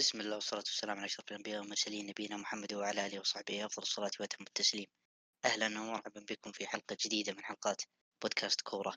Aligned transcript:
بسم 0.00 0.20
الله 0.20 0.34
والصلاة 0.34 0.62
والسلام 0.66 0.96
على 0.96 1.06
أشرف 1.06 1.24
الأنبياء 1.30 1.60
والمرسلين 1.60 2.06
نبينا 2.06 2.36
محمد 2.36 2.72
وعلى 2.72 3.06
آله 3.06 3.20
وصحبه 3.20 3.66
أفضل 3.66 3.82
الصلاة 3.82 4.10
وأتم 4.20 4.44
التسليم. 4.44 4.86
أهلا 5.44 5.66
ومرحبا 5.66 6.24
بكم 6.30 6.52
في 6.52 6.66
حلقة 6.66 6.96
جديدة 7.00 7.32
من 7.32 7.44
حلقات 7.44 7.82
بودكاست 8.22 8.60
كورة. 8.60 8.94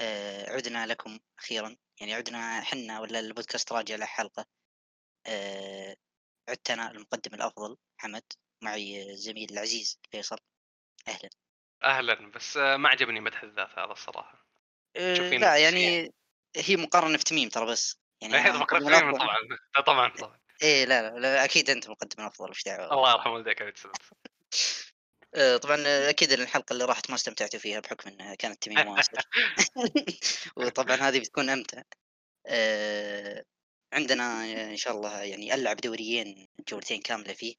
آه 0.00 0.50
عدنا 0.50 0.86
لكم 0.86 1.18
أخيرا 1.38 1.76
يعني 2.00 2.14
عدنا 2.14 2.60
حنا 2.60 3.00
ولا 3.00 3.20
البودكاست 3.20 3.72
راجع 3.72 3.96
له 3.96 4.06
حلقة 4.06 4.46
آه 5.26 5.96
عدت 6.48 6.70
أنا 6.70 6.90
المقدم 6.90 7.34
الأفضل 7.34 7.76
حمد 7.96 8.32
معي 8.62 9.10
الزميل 9.10 9.52
العزيز 9.52 9.98
فيصل. 10.10 10.38
أهلا. 11.08 11.30
أهلا 11.84 12.30
بس 12.30 12.56
آه، 12.56 12.76
ما 12.76 12.88
عجبني 12.88 13.20
مدح 13.20 13.42
الذات 13.42 13.78
هذا 13.78 13.92
الصراحة. 13.92 14.46
آه 14.96 15.14
لا 15.14 15.56
يعني. 15.56 16.12
هي 16.56 16.76
مقارنة 16.76 17.18
في 17.18 17.24
تميم 17.24 17.48
ترى 17.48 17.66
بس. 17.66 17.98
يعني 18.20 18.50
المقدم 18.50 18.78
فيلم 18.78 19.08
الأفضل. 19.08 19.18
طبعا. 19.18 19.36
لا 19.76 19.80
طبعا 19.80 20.08
طبعا. 20.08 20.38
إيه 20.62 20.84
لا, 20.84 21.02
لا 21.10 21.18
لا 21.18 21.44
أكيد 21.44 21.70
أنت 21.70 21.86
المقدم 21.86 22.22
الأفضل 22.22 22.50
وش 22.50 22.64
دعوة؟ 22.64 22.92
الله 22.92 23.12
يرحم 23.12 23.30
والديك 23.30 23.62
السبب 23.62 23.92
آه، 25.34 25.56
طبعا 25.56 25.82
آه، 25.86 26.10
أكيد 26.10 26.32
الحلقة 26.32 26.72
اللي 26.72 26.84
راحت 26.84 27.10
ما 27.10 27.16
استمتعتوا 27.16 27.60
فيها 27.60 27.80
بحكم 27.80 28.10
انها 28.10 28.34
كانت 28.34 28.62
تميم 28.62 28.78
مواسر 28.86 29.22
وطبعا 30.56 30.96
هذه 30.96 31.18
بتكون 31.18 31.50
أمتع. 31.50 31.82
آه، 32.46 33.44
عندنا 33.92 34.44
إن 34.70 34.76
شاء 34.76 34.96
الله 34.96 35.22
يعني 35.22 35.54
ألعب 35.54 35.76
دوريين 35.76 36.48
جولتين 36.68 37.00
كاملة 37.00 37.32
فيه. 37.32 37.54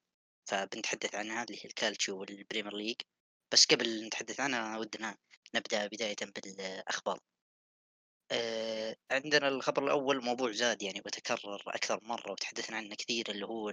فبنتحدث 0.50 1.16
عنها 1.16 1.44
اللي 1.44 1.58
هي 1.58 1.66
الكالتشيو 1.66 2.20
والبريمير 2.20 2.76
ليج. 2.76 2.96
بس 3.52 3.66
قبل 3.66 4.06
نتحدث 4.06 4.40
عنها 4.40 4.78
ودنا 4.78 5.18
نبدأ 5.56 5.88
بداية 5.88 6.16
بالأخبار. 6.36 7.20
آه، 8.32 8.96
عندنا 9.12 9.48
الخبر 9.48 9.84
الأول 9.84 10.24
موضوع 10.24 10.52
زاد 10.52 10.82
يعني 10.84 11.02
وتكرر 11.06 11.64
أكثر 11.68 12.00
مرة 12.04 12.32
وتحدثنا 12.32 12.78
عنه 12.78 12.96
كثير 12.96 13.32
اللي 13.32 13.46
هو 13.46 13.72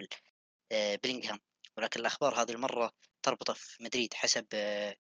آه، 0.73 0.97
بلينغهام. 1.05 1.39
ولكن 1.77 2.01
الأخبار 2.01 2.43
هذه 2.43 2.51
المرة 2.53 2.93
تربطه 3.23 3.53
في 3.55 3.85
مدريد 3.85 4.15
حسب 4.15 4.47
آه، 4.55 4.97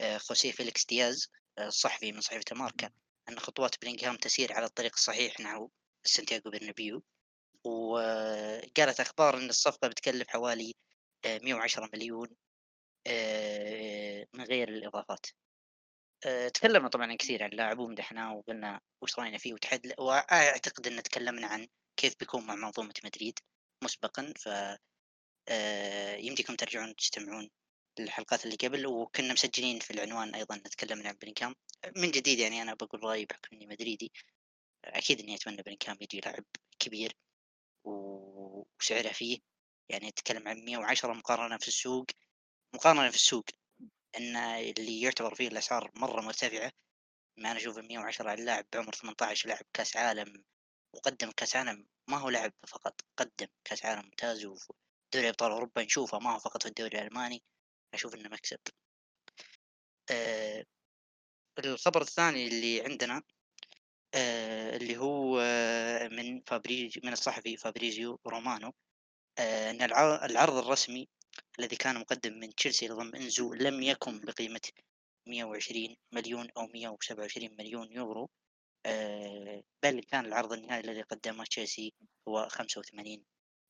آه، 0.00 0.18
خوسيه 0.18 0.52
فيليكس 0.52 0.86
دياز 0.86 1.28
آه، 1.58 1.66
الصحفي 1.66 2.12
من 2.12 2.20
صحيفة 2.20 2.56
ماركا 2.56 2.90
أن 3.28 3.38
خطوات 3.38 3.74
بلينغهام 3.82 4.16
تسير 4.16 4.52
على 4.52 4.66
الطريق 4.66 4.92
الصحيح 4.94 5.40
نحو 5.40 5.70
سانتياغو 6.04 6.50
برنابيو. 6.50 7.02
وقالت 7.64 9.00
أخبار 9.00 9.36
أن 9.38 9.48
الصفقة 9.48 9.88
بتكلف 9.88 10.28
حوالي 10.28 10.74
آه، 11.24 11.38
110 11.38 11.90
مليون 11.94 12.28
آه، 13.06 14.26
من 14.34 14.44
غير 14.44 14.68
الإضافات. 14.68 15.26
آه، 16.26 16.48
تكلمنا 16.48 16.88
طبعا 16.88 17.14
كثير 17.14 17.42
عن 17.42 17.50
اللاعب 17.50 17.78
ومدحناه 17.78 18.34
وقلنا 18.34 18.80
وش 19.02 19.18
رأينا 19.18 19.38
فيه 19.38 19.54
وتحد 19.54 19.94
وأعتقد 19.98 20.86
إن 20.86 21.02
تكلمنا 21.02 21.46
عن 21.46 21.68
كيف 21.96 22.14
بيكون 22.20 22.46
مع 22.46 22.54
منظومة 22.54 22.94
مدريد 23.04 23.38
مسبقا. 23.84 24.32
ف 24.36 24.48
آه، 25.48 26.16
يمديكم 26.16 26.54
ترجعون 26.54 26.96
تستمعون 26.96 27.50
الحلقات 28.00 28.44
اللي 28.44 28.56
قبل 28.56 28.86
وكنا 28.86 29.32
مسجلين 29.32 29.78
في 29.78 29.90
العنوان 29.90 30.34
أيضا 30.34 30.56
نتكلم 30.56 31.06
عن 31.06 31.12
بلينكام 31.14 31.54
من 31.96 32.10
جديد 32.10 32.38
يعني 32.38 32.62
أنا 32.62 32.74
بقول 32.74 33.04
رأيي 33.04 33.24
بحكم 33.26 33.56
إني 33.56 33.66
مدريدي. 33.66 34.12
أكيد 34.84 35.20
إني 35.20 35.34
أتمنى 35.34 35.62
بلينكام 35.62 35.96
يجي 36.00 36.20
لاعب 36.20 36.44
كبير 36.78 37.16
وسعره 37.84 39.12
فيه. 39.12 39.38
يعني 39.88 40.08
نتكلم 40.08 40.48
عن 40.48 40.64
110 40.64 41.12
مقارنة 41.12 41.58
في 41.58 41.68
السوق. 41.68 42.06
مقارنة 42.74 43.10
في 43.10 43.16
السوق. 43.16 43.44
إن 44.16 44.36
اللي 44.36 45.00
يعتبر 45.00 45.34
فيه 45.34 45.48
الأسعار 45.48 45.90
مرة 45.96 46.20
مرتفعة 46.20 46.72
ما 47.38 47.50
أنا 47.50 47.58
أشوف 47.58 47.78
110 47.78 48.28
على 48.30 48.40
اللاعب 48.40 48.66
بعمر 48.72 48.92
18 48.92 49.48
لاعب 49.48 49.64
كأس 49.72 49.96
عالم 49.96 50.44
وقدم 50.94 51.30
كأس 51.30 51.56
عالم 51.56 51.86
ما 52.08 52.16
هو 52.18 52.28
لعب 52.28 52.52
فقط 52.68 53.00
قدم 53.16 53.46
كأس 53.64 53.84
عالم 53.84 54.02
ممتاز 54.04 54.44
ودوري 54.44 55.28
أبطال 55.28 55.52
أوروبا 55.52 55.82
نشوفه 55.84 56.18
ما 56.18 56.34
هو 56.34 56.38
فقط 56.38 56.62
في 56.62 56.68
الدوري 56.68 56.98
الألماني 56.98 57.42
أشوف 57.94 58.14
إنه 58.14 58.28
مكسب. 58.28 58.58
آه 60.10 60.64
الخبر 61.58 62.02
الثاني 62.02 62.48
اللي 62.48 62.80
عندنا 62.84 63.22
آه 64.14 64.76
اللي 64.76 64.96
هو 64.96 65.40
آه 65.40 66.08
من 66.08 66.40
فابريزيو 66.46 67.02
من 67.04 67.12
الصحفي 67.12 67.56
فابريزيو 67.56 68.20
رومانو 68.26 68.74
آه 69.38 69.70
إن 69.70 69.82
الع- 69.82 70.24
العرض 70.24 70.56
الرسمي 70.56 71.08
الذي 71.58 71.76
كان 71.76 72.00
مقدم 72.00 72.32
من 72.32 72.54
تشيلسي 72.54 72.88
لضم 72.88 73.14
انزو 73.14 73.54
لم 73.54 73.82
يكن 73.82 74.20
بقيمة 74.20 74.60
120 75.26 75.96
مليون 76.12 76.48
أو 76.56 76.66
127 76.66 77.56
مليون 77.58 77.92
يورو. 77.92 78.30
آه 78.86 79.62
بل 79.82 80.02
كان 80.02 80.26
العرض 80.26 80.52
النهائي 80.52 80.84
الذي 80.84 81.02
قدمه 81.02 81.44
تشيلسي 81.44 81.92
هو 82.28 82.48
85 82.48 83.24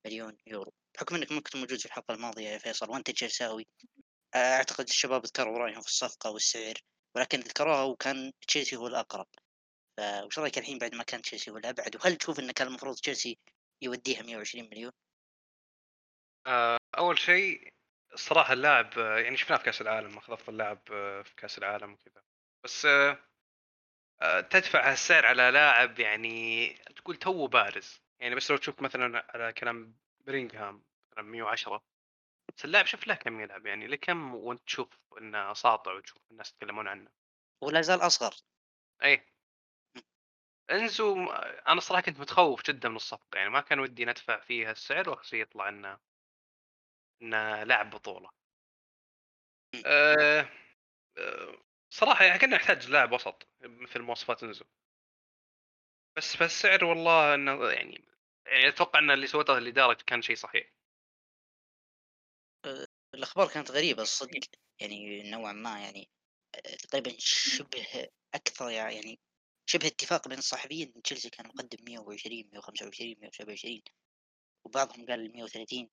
مليون 0.07 0.37
يورو. 0.47 0.73
بحكم 0.95 1.15
أنك 1.17 1.33
ما 1.33 1.41
كنت 1.41 1.57
موجود 1.57 1.79
في 1.79 1.87
الحلقة 1.87 2.15
الماضية 2.15 2.49
يا 2.49 2.59
فيصل 2.59 2.91
وأنت 2.91 3.11
تشيلساوي 3.11 3.67
أعتقد 4.35 4.89
الشباب 4.89 5.27
ذكروا 5.27 5.59
رأيهم 5.59 5.81
في 5.81 5.89
الصفقة 5.89 6.31
والسعر 6.31 6.75
ولكن 7.17 7.41
ذكروها 7.41 7.83
وكان 7.83 8.33
تشيلسي 8.49 8.77
هو 8.77 8.87
الأقرب. 8.87 9.27
فوش 9.99 10.39
رأيك 10.39 10.59
الحين 10.59 10.79
بعد 10.79 10.95
ما 10.95 11.03
كان 11.05 11.23
تشيلسي 11.23 11.51
هو 11.51 11.57
الأبعد؟ 11.57 11.97
وهل 11.97 12.17
تشوف 12.17 12.41
انه 12.41 12.53
كان 12.53 12.69
المفروض 12.69 12.97
تشيلسي 12.97 13.39
يوديها 13.83 14.23
120 14.23 14.65
مليون؟ 14.71 14.93
أول 16.99 17.19
شيء 17.19 17.73
الصراحه 18.15 18.53
اللاعب 18.53 18.99
يعني 18.99 19.37
شفناه 19.37 19.57
في 19.59 19.65
كأس 19.65 19.81
العالم 19.81 20.19
اخذ 20.19 20.33
افضل 20.33 20.57
لاعب 20.57 20.81
آه، 20.93 21.23
في 21.23 21.37
كأس 21.37 21.59
العالم 21.59 21.93
وكذا. 21.93 22.23
بس 22.65 22.87
آه، 22.87 23.19
آه، 24.23 24.41
تدفع 24.41 24.91
هالسعر 24.91 25.27
على 25.27 25.51
لاعب 25.51 25.99
يعني 26.01 26.69
تقول 26.97 27.17
تو 27.17 27.47
بارز. 27.47 28.03
يعني 28.21 28.35
بس 28.35 28.51
لو 28.51 28.57
تشوف 28.57 28.83
مثلا 28.83 29.27
على 29.35 29.53
كلام 29.53 29.97
بلينغهام 30.21 30.85
مثلا 31.13 31.25
110 31.25 31.83
بس 32.57 32.65
اللاعب 32.65 32.87
شوف 32.87 33.07
له 33.07 33.15
كم 33.15 33.41
يلعب. 33.41 33.67
يعني 33.67 33.87
لكم 33.87 34.35
وأنت 34.35 34.63
تشوف 34.67 34.89
إنه 35.19 35.53
ساطع 35.55 35.93
وتشوف 35.93 36.19
الناس 36.31 36.51
يتكلمون 36.51 36.89
عنه. 36.89 37.11
ولا 37.63 37.81
زال 37.83 38.01
أصغر. 38.01 38.35
اي 39.03 39.27
إنزو 40.71 41.27
أنا 41.69 41.81
صراحة 41.81 42.03
كنت 42.03 42.21
متخوف 42.21 42.63
جدا 42.71 42.89
من 42.89 42.97
الصفقة. 42.97 43.37
يعني 43.39 43.51
ما 43.51 43.61
كان 43.61 43.81
ودي 43.81 44.05
ندفع 44.05 44.41
فيها 44.41 44.71
السعر 44.73 45.11
واخر 45.11 45.23
شيء 45.23 45.43
يطلع 45.43 45.69
إنه 45.69 45.99
إنه 47.23 47.63
لاعب 47.65 47.91
بطولة. 47.91 48.31
مم. 49.75 49.83
أه 49.87 50.49
أه 51.19 51.63
صراحة 51.91 52.25
يعني 52.25 52.39
كنا 52.39 52.57
نحتاج 52.57 52.91
لاعب 52.91 53.13
وسط 53.13 53.49
مثل 53.61 54.01
مواصفات 54.03 54.43
إنزو. 54.43 54.65
بس 56.17 56.37
فالسعر 56.37 56.85
والله 56.85 57.35
إنه 57.35 57.71
يعني 57.71 58.05
يعني 58.47 58.69
أتوقع 58.69 58.99
إن 58.99 59.11
اللي 59.11 59.27
سوته 59.27 59.59
الاداره 59.59 59.99
كان 60.07 60.23
شيء 60.23 60.37
صحيح. 60.37 60.73
الأخبار 63.15 63.49
كانت 63.49 63.71
غريبة 63.71 64.03
الصدق 64.03 64.41
يعني 64.81 65.31
نوعا 65.31 65.53
ما 65.53 65.81
يعني 65.81 66.11
آه، 66.55 66.77
تقريبا 66.77 67.17
شبه 67.19 68.09
أكثر 68.35 68.71
يعني 68.71 69.21
شبه 69.67 69.87
اتفاق 69.87 70.29
بين 70.29 70.39
الصحفيين 70.39 71.03
تشيلسي 71.03 71.31
كان 71.31 71.47
مقدم 71.47 71.85
120 71.85 72.51
125 72.53 73.17
127 73.21 73.83
وبعضهم 74.65 75.07
قال 75.07 75.33
130 75.33 75.91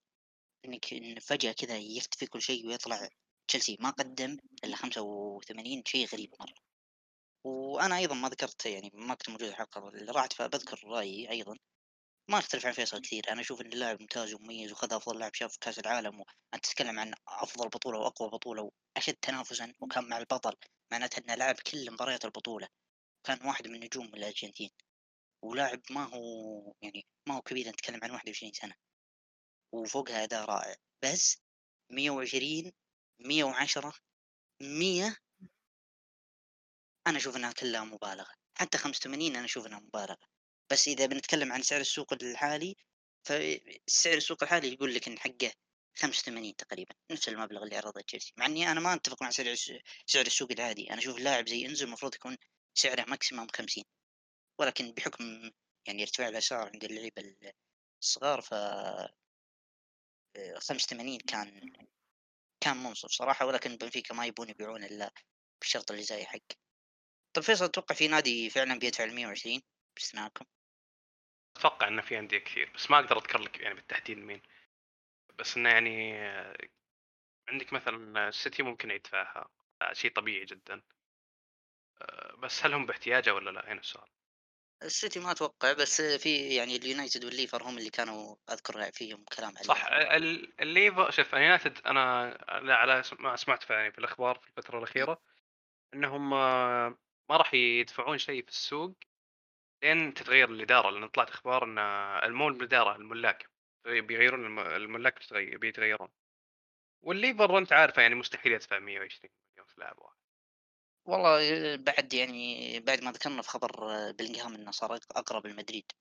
إنك 0.64 0.92
ان 0.92 1.20
فجأة 1.20 1.52
كذا 1.52 1.78
يختفي 1.78 2.26
كل 2.26 2.42
شيء 2.42 2.66
ويطلع 2.68 3.08
تشيلسي 3.48 3.76
ما 3.80 3.90
قدم 3.90 4.38
إلا 4.64 4.76
85 4.76 5.82
شيء 5.86 6.06
غريب 6.06 6.34
مرة. 6.40 6.54
وأنا 7.44 7.96
أيضا 7.96 8.14
ما 8.14 8.28
ذكرت 8.28 8.66
يعني 8.66 8.90
ما 8.94 9.14
كنت 9.14 9.30
موجود 9.30 9.48
الحلقة 9.48 9.88
اللي 9.88 10.12
راحت 10.12 10.32
فبذكر 10.32 10.80
رأيي 10.84 11.30
أيضا. 11.30 11.56
ما 12.30 12.38
أختلف 12.38 12.66
عن 12.66 12.72
فيصل 12.72 13.00
كثير. 13.00 13.32
أنا 13.32 13.40
أشوف 13.40 13.60
إن 13.60 13.72
اللاعب 13.72 14.00
ممتاز 14.00 14.34
ومميز 14.34 14.72
وخذ 14.72 14.92
أفضل 14.94 15.18
لاعب 15.18 15.34
شاف 15.34 15.56
كأس 15.56 15.78
العالم 15.78 16.20
وانت 16.20 16.66
تتكلم 16.66 16.98
عن 17.00 17.14
أفضل 17.28 17.68
بطولة 17.68 17.98
وأقوى 17.98 18.28
بطولة 18.30 18.70
وأشد 18.96 19.14
تنافسا 19.14 19.72
وكان 19.80 20.08
مع 20.08 20.18
البطل. 20.18 20.56
معناته 20.92 21.20
انه 21.20 21.34
لعب 21.34 21.54
كل 21.54 21.90
مباريات 21.92 22.24
البطولة 22.24 22.68
كان 23.24 23.46
واحد 23.46 23.68
من 23.68 23.80
نجوم 23.80 24.06
الأرجنتين. 24.06 24.70
ولاعب 25.42 25.80
ما 25.90 26.04
هو 26.04 26.72
يعني 26.82 27.06
ما 27.28 27.36
هو 27.36 27.42
كبير 27.42 27.68
نتكلم 27.68 28.00
عن 28.02 28.10
21 28.10 28.52
سنة. 28.52 28.87
وفوقها 29.72 30.24
اداء 30.24 30.44
رائع. 30.44 30.76
بس 31.02 31.38
120 31.90 32.72
110 33.20 33.94
100 34.60 35.16
أنا 37.06 37.18
أشوف 37.18 37.36
إنها 37.36 37.52
كلها 37.52 37.84
مبالغة. 37.84 38.34
حتى 38.58 38.78
85 38.78 39.36
أنا 39.36 39.44
أشوف 39.44 39.66
إنها 39.66 39.80
مبالغة. 39.80 40.18
بس 40.70 40.88
إذا 40.88 41.06
بنتكلم 41.06 41.52
عن 41.52 41.62
سعر 41.62 41.80
السوق 41.80 42.12
الحالي 42.12 42.76
فسعر 43.24 44.16
السوق 44.16 44.42
الحالي 44.42 44.72
يقول 44.72 44.94
لك 44.94 45.08
إن 45.08 45.18
حقه 45.18 45.52
85 45.98 46.56
تقريبا 46.56 46.94
نفس 47.10 47.28
المبلغ 47.28 47.62
اللي 47.62 47.76
عرضه 47.76 48.00
تشيلسي. 48.00 48.32
مع 48.36 48.46
إني 48.46 48.72
أنا 48.72 48.80
ما 48.80 48.94
أتفق 48.94 49.22
مع 49.22 49.30
سعر 49.30 49.54
سعر 50.06 50.26
السوق 50.26 50.52
العادي. 50.52 50.90
أنا 50.90 50.98
أشوف 50.98 51.18
لاعب 51.18 51.48
زي 51.48 51.66
إنزو 51.66 51.86
المفروض 51.86 52.14
يكون 52.14 52.36
سعره 52.74 53.04
ماكسيموم 53.08 53.46
50 53.56 53.84
ولكن 54.60 54.92
بحكم 54.92 55.50
يعني 55.86 56.02
ارتفاع 56.02 56.28
الأسعار 56.28 56.70
عند 56.74 56.84
اللعيبة 56.84 57.36
الصغار 58.02 58.40
ف 58.40 58.54
85 60.58 61.18
كان 61.18 61.72
كان 62.60 62.76
منصف 62.76 63.08
صراحة 63.08 63.46
ولكن 63.46 63.76
بنفيكا 63.76 64.14
ما 64.14 64.26
يبون 64.26 64.48
يبيعون 64.48 64.84
إلا 64.84 65.12
بالشرط 65.60 65.90
اللي 65.90 66.02
زي 66.02 66.24
حق 66.24 66.38
طيب 67.34 67.44
فيصل 67.44 67.64
أتوقع 67.64 67.94
في 67.94 68.08
نادي 68.08 68.50
فعلا 68.50 68.78
بيدفع 68.78 69.04
ال 69.04 69.14
120 69.14 69.62
باستثناءكم 69.96 70.44
أتوقع 71.56 71.88
إنه 71.88 72.02
في 72.02 72.18
أندية 72.18 72.38
كثير 72.38 72.72
بس 72.74 72.90
ما 72.90 72.98
أقدر 72.98 73.18
أذكر 73.18 73.40
لك 73.40 73.60
يعني 73.60 73.74
بالتحديد 73.74 74.18
مين. 74.18 74.42
بس 75.38 75.56
إنه 75.56 75.68
يعني 75.68 76.18
عندك 77.48 77.72
مثلا 77.72 78.28
السيتي 78.28 78.62
ممكن 78.62 78.90
يدفعها 78.90 79.48
شيء 79.92 80.12
طبيعي 80.12 80.44
جدا. 80.44 80.82
بس 82.38 82.64
هل 82.64 82.74
هم 82.74 82.86
باحتياجه 82.86 83.34
ولا 83.34 83.50
لا؟ 83.50 83.72
هنا 83.72 83.80
السؤال. 83.80 84.08
السيتي 84.82 85.20
ما 85.20 85.30
أتوقع 85.30 85.72
بس 85.72 86.00
في 86.00 86.54
يعني 86.56 86.76
اليونايتد 86.76 87.24
والليفر 87.24 87.62
هم 87.62 87.78
اللي 87.78 87.90
كانوا 87.90 88.36
أذكر 88.50 88.92
فيهم 88.92 89.24
كلام 89.36 89.48
عليه 89.56 89.66
صح 89.68 89.84
ال- 89.86 90.60
الليفر 90.60 91.10
شوف 91.10 91.34
اليونايتد 91.34 91.78
أنا 91.86 92.38
على 92.74 93.02
ما 93.18 93.36
سمعت 93.36 93.62
في 93.62 93.72
يعني 93.72 93.92
في 93.92 93.98
الأخبار 93.98 94.38
في 94.38 94.48
الفترة 94.48 94.78
الأخيرة 94.78 95.22
إنهم 95.94 96.30
ما 96.30 96.96
راح 97.30 97.54
يدفعون 97.54 98.18
شيء 98.18 98.42
في 98.42 98.48
السوق 98.48 98.96
لين 99.82 100.14
تتغير 100.14 100.50
الإدارة 100.50 100.90
لأن 100.90 101.08
طلعت 101.08 101.30
أخبار 101.30 101.64
إن 101.64 102.32
مو 102.32 102.48
الإدارة 102.48 102.96
الملاك 102.96 103.50
بيغيرون 103.84 104.44
الم- 104.44 104.58
الملاك 104.60 105.18
بيتغيرون. 105.32 106.08
والليفر 107.02 107.58
أنت 107.58 107.72
عارفه 107.72 108.02
يعني 108.02 108.14
مستحيل 108.14 108.52
يدفع 108.52 108.78
120 108.78 109.30
مليون 109.52 109.66
في 109.66 109.80
لاعب 109.80 109.98
واحد. 109.98 110.16
والله 111.08 111.76
بعد 111.76 112.14
يعني 112.14 112.80
بعد 112.80 113.04
ما 113.04 113.12
ذكرنا 113.12 113.42
في 113.42 113.48
خبر 113.48 113.70
بلينغهام 114.12 114.54
إنه 114.54 114.70
صار 114.70 114.98
أقرب 115.16 115.46
لمدريد 115.46 115.92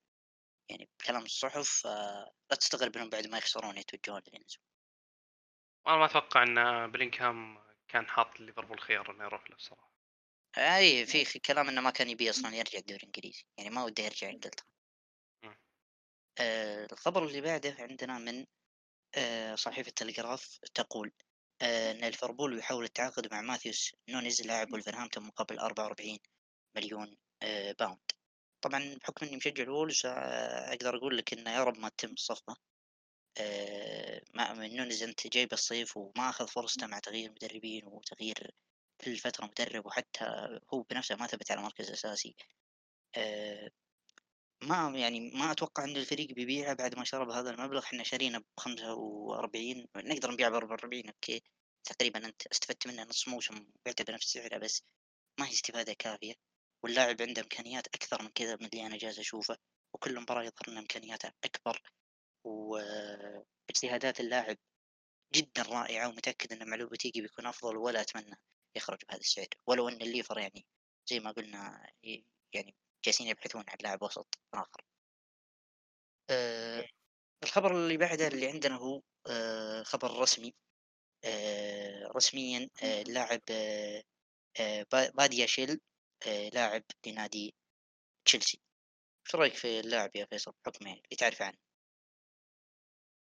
يعني 0.71 0.89
بكلام 0.99 1.23
الصحف 1.25 1.85
لا 2.51 2.57
تستغرب 2.59 2.97
انهم 2.97 3.09
بعد 3.09 3.27
ما 3.27 3.37
يخسرون 3.37 3.77
يتوجهون 3.77 4.21
لينزو 4.33 4.59
أنا 5.87 5.97
ما 5.97 6.05
أتوقع 6.05 6.43
إن 6.43 6.91
بلينغهام 6.91 7.57
كان 7.87 8.07
حاط 8.07 8.39
ليفربول 8.39 8.79
خيار 8.79 9.11
إنه 9.11 9.23
يروح 9.23 9.49
له 9.49 9.55
الصراحه 9.55 9.91
أي 10.57 11.05
في 11.05 11.39
كلام 11.39 11.67
إنه 11.69 11.81
ما 11.81 11.89
كان 11.89 12.09
يبي 12.09 12.29
أصلا 12.29 12.55
يرجع 12.55 12.79
الدوري 12.79 12.99
الإنجليزي 13.03 13.43
يعني 13.57 13.69
ما 13.69 13.83
وده 13.83 14.03
يرجع 14.03 14.29
إنجلترا. 14.29 14.65
مم. 15.43 15.53
آه 16.39 16.87
الخبر 16.91 17.25
اللي 17.25 17.41
بعده 17.41 17.75
عندنا 17.79 18.17
من 18.19 18.45
آه 19.17 19.55
صحيفة 19.55 19.89
التلغراف 19.89 20.59
تقول 20.75 21.13
إن 21.61 21.97
ليفربول 22.05 22.59
يحاول 22.59 22.83
التعاقد 22.83 23.33
مع 23.33 23.41
ماثيوس 23.41 23.95
نونيز 24.09 24.41
لاعب 24.41 24.73
ولفرهامبتون 24.73 25.23
مقابل 25.23 25.59
44 25.59 26.19
مليون 26.75 27.17
آه 27.43 27.75
pound 27.79 27.99
طبعا 28.61 28.95
بحكم 29.01 29.25
إني 29.25 29.37
مشجع 29.37 29.63
الولز 29.63 30.05
آه 30.05 30.69
أقدر 30.73 30.97
أقول 30.97 31.17
لك 31.17 31.33
إنه 31.33 31.51
يا 31.55 31.63
رب 31.63 31.77
ما 31.77 31.89
تتم 31.89 32.13
الصفقة. 32.13 32.57
آه 33.37 34.21
مع 34.33 34.53
من 34.53 34.75
نونيز 34.75 35.03
أنت 35.03 35.27
جايب 35.27 35.53
الصيف 35.53 35.97
وما 35.97 36.29
أخذ 36.29 36.47
فرصته 36.47 36.87
مع 36.87 36.99
تغيير 36.99 37.31
مدربين 37.31 37.85
وتغيير 37.85 38.51
كل 39.01 39.17
فترة 39.17 39.45
مدرب 39.45 39.85
وحتى 39.85 40.25
هو 40.73 40.81
بنفسه 40.81 41.15
ما 41.15 41.27
ثبت 41.27 41.51
على 41.51 41.61
مركز 41.61 41.91
أساسي. 41.91 42.35
آه 43.17 43.69
ما 44.63 44.99
يعني 44.99 45.19
ما 45.31 45.51
أتوقع 45.51 45.83
أن 45.83 45.97
الفريق 45.97 46.31
بيبيعه 46.31 46.73
بعد 46.73 46.95
ما 46.95 47.03
شرى 47.03 47.25
بهذا 47.25 47.49
المبلغ. 47.49 47.83
إحنا 47.83 48.03
شارينه 48.03 48.43
بخمسة 48.57 48.93
وأربعين 48.93 49.87
نقدر 49.95 50.31
نبيعه 50.31 50.49
بأربعة 50.49 50.71
وأربعين 50.71 51.09
okay. 51.09 51.43
تقريبا 51.83 52.25
أنت 52.25 52.47
استفدت 52.47 52.87
منه 52.87 53.03
نص 53.03 53.27
موسم 53.27 53.67
بعته 53.85 54.03
بنفس 54.03 54.33
سعره 54.33 54.57
بس 54.57 54.83
ما 55.39 55.47
هي 55.47 55.51
استفادة 55.51 55.93
كافية. 55.93 56.33
واللاعب 56.83 57.21
عنده 57.21 57.41
إمكانيات 57.41 57.87
أكثر 57.87 58.23
من 58.23 58.29
كذا 58.29 58.55
من 58.61 58.65
اللي 58.65 58.85
أنا 58.85 58.97
جالس 58.97 59.19
أشوفه 59.19 59.57
وكل 59.93 60.19
مباراة 60.19 60.43
يظهر 60.43 60.69
لنا 60.69 60.79
إمكانياته 60.79 61.31
أكبر. 61.43 61.81
واجتهادات 62.43 64.19
اللاعب 64.19 64.57
جدا 65.35 65.63
رائعة 65.63 66.07
ومتأكد 66.09 66.53
أن 66.53 66.69
مع 66.69 66.75
لوبوتيجي 66.75 67.21
بيكون 67.21 67.45
أفضل 67.45 67.77
ولا 67.77 68.01
أتمنى 68.01 68.35
يخرج 68.75 68.99
بهذا 69.09 69.19
السعر. 69.19 69.47
ولو 69.67 69.89
أن 69.89 70.01
الليفر 70.01 70.39
يعني 70.39 70.65
زي 71.09 71.19
ما 71.19 71.31
قلنا 71.31 71.91
يعني 72.53 72.75
جالسين 73.05 73.27
يبحثون 73.27 73.63
عن 73.67 73.77
لاعب 73.81 74.03
وسط 74.03 74.39
آخر. 74.53 74.81
أه 76.29 76.85
الخبر 77.43 77.71
اللي 77.71 77.97
بعده 77.97 78.27
اللي 78.27 78.47
عندنا 78.47 78.75
هو 78.75 79.01
أه 79.27 79.83
خبر 79.83 80.19
رسمي. 80.19 80.55
أه 81.25 82.11
رسميا 82.15 82.69
أه 82.83 83.03
لاعب 83.03 83.41
أه 83.51 84.03
أه 84.59 84.85
باديا 84.91 85.45
شيل 85.45 85.81
لاعب 86.53 86.83
لنادي 87.05 87.55
تشيلسي. 88.25 88.59
إيش 89.25 89.35
رأيك 89.35 89.53
في 89.53 89.79
اللاعب 89.79 90.15
يا 90.15 90.25
فيصل 90.25 90.53
بحكم 90.65 90.87
اللي 90.87 91.15
تعرف 91.17 91.41
عنه؟ 91.41 91.57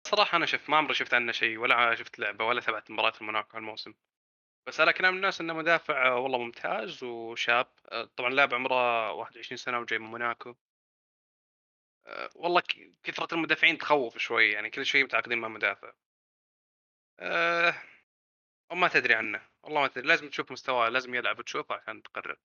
صراحة 0.06 0.36
أنا 0.36 0.46
شفت 0.46 0.70
ما 0.70 0.76
عمري 0.76 0.94
شفت 0.94 1.14
عنه 1.14 1.32
شيء 1.32 1.58
ولا 1.58 1.94
شفت 1.94 2.18
لعبة 2.18 2.44
ولا 2.44 2.60
تابعت 2.60 2.90
مباريات 2.90 3.20
الموناكو 3.20 3.56
هالموسم. 3.56 3.94
بس 4.66 4.80
على 4.80 4.92
كلام 4.92 5.16
الناس 5.16 5.40
إنه 5.40 5.52
مدافع 5.54 6.06
آه، 6.08 6.16
والله 6.18 6.38
ممتاز 6.38 7.04
وشاب. 7.04 7.66
آه، 7.88 8.04
طبعا 8.16 8.30
لاعب 8.30 8.54
عمره 8.54 9.12
21 9.12 9.56
سنة 9.56 9.78
وجاي 9.78 9.98
من 9.98 10.06
موناكو. 10.06 10.54
آه، 12.06 12.30
والله 12.34 12.62
كثرة 13.02 13.34
المدافعين 13.34 13.78
تخوف 13.78 14.18
شوي 14.18 14.50
يعني 14.52 14.70
كل 14.70 14.86
شوي 14.86 15.04
متعاقدين 15.04 15.38
مع 15.38 15.48
مدافع. 15.48 15.92
أه 17.20 17.74
وما 18.70 18.88
تدري 18.88 19.14
عنه. 19.14 19.48
والله 19.62 19.80
ما 19.80 19.88
تدري 19.88 20.06
لازم 20.08 20.28
تشوف 20.30 20.52
مستواه 20.52 20.88
لازم 20.88 21.14
يلعب 21.14 21.38
وتشوفه 21.38 21.74
عشان 21.74 22.02
تقرر. 22.02 22.38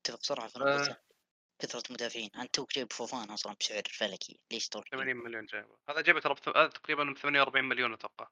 أتفق 0.00 0.22
صراحة 0.22 0.48
في 0.48 0.58
أه. 0.58 0.62
نقطة 0.62 1.02
كثرة 1.58 1.82
مدافعين 1.90 2.30
أنت 2.36 2.54
توك 2.54 2.74
جايب 2.74 2.92
فوفان 2.92 3.30
أصلا 3.30 3.56
بسعر 3.60 3.82
فلكي 3.90 4.40
ليش 4.52 4.68
تروح 4.68 4.88
80 4.88 5.16
مليون 5.16 5.46
جايبه. 5.46 5.78
هذا 5.88 6.00
جايبه 6.00 6.20
ترى 6.20 6.34
هذا 6.56 6.66
تقريبا 6.66 7.14
48 7.14 7.64
مليون 7.64 7.92
أتوقع. 7.92 8.28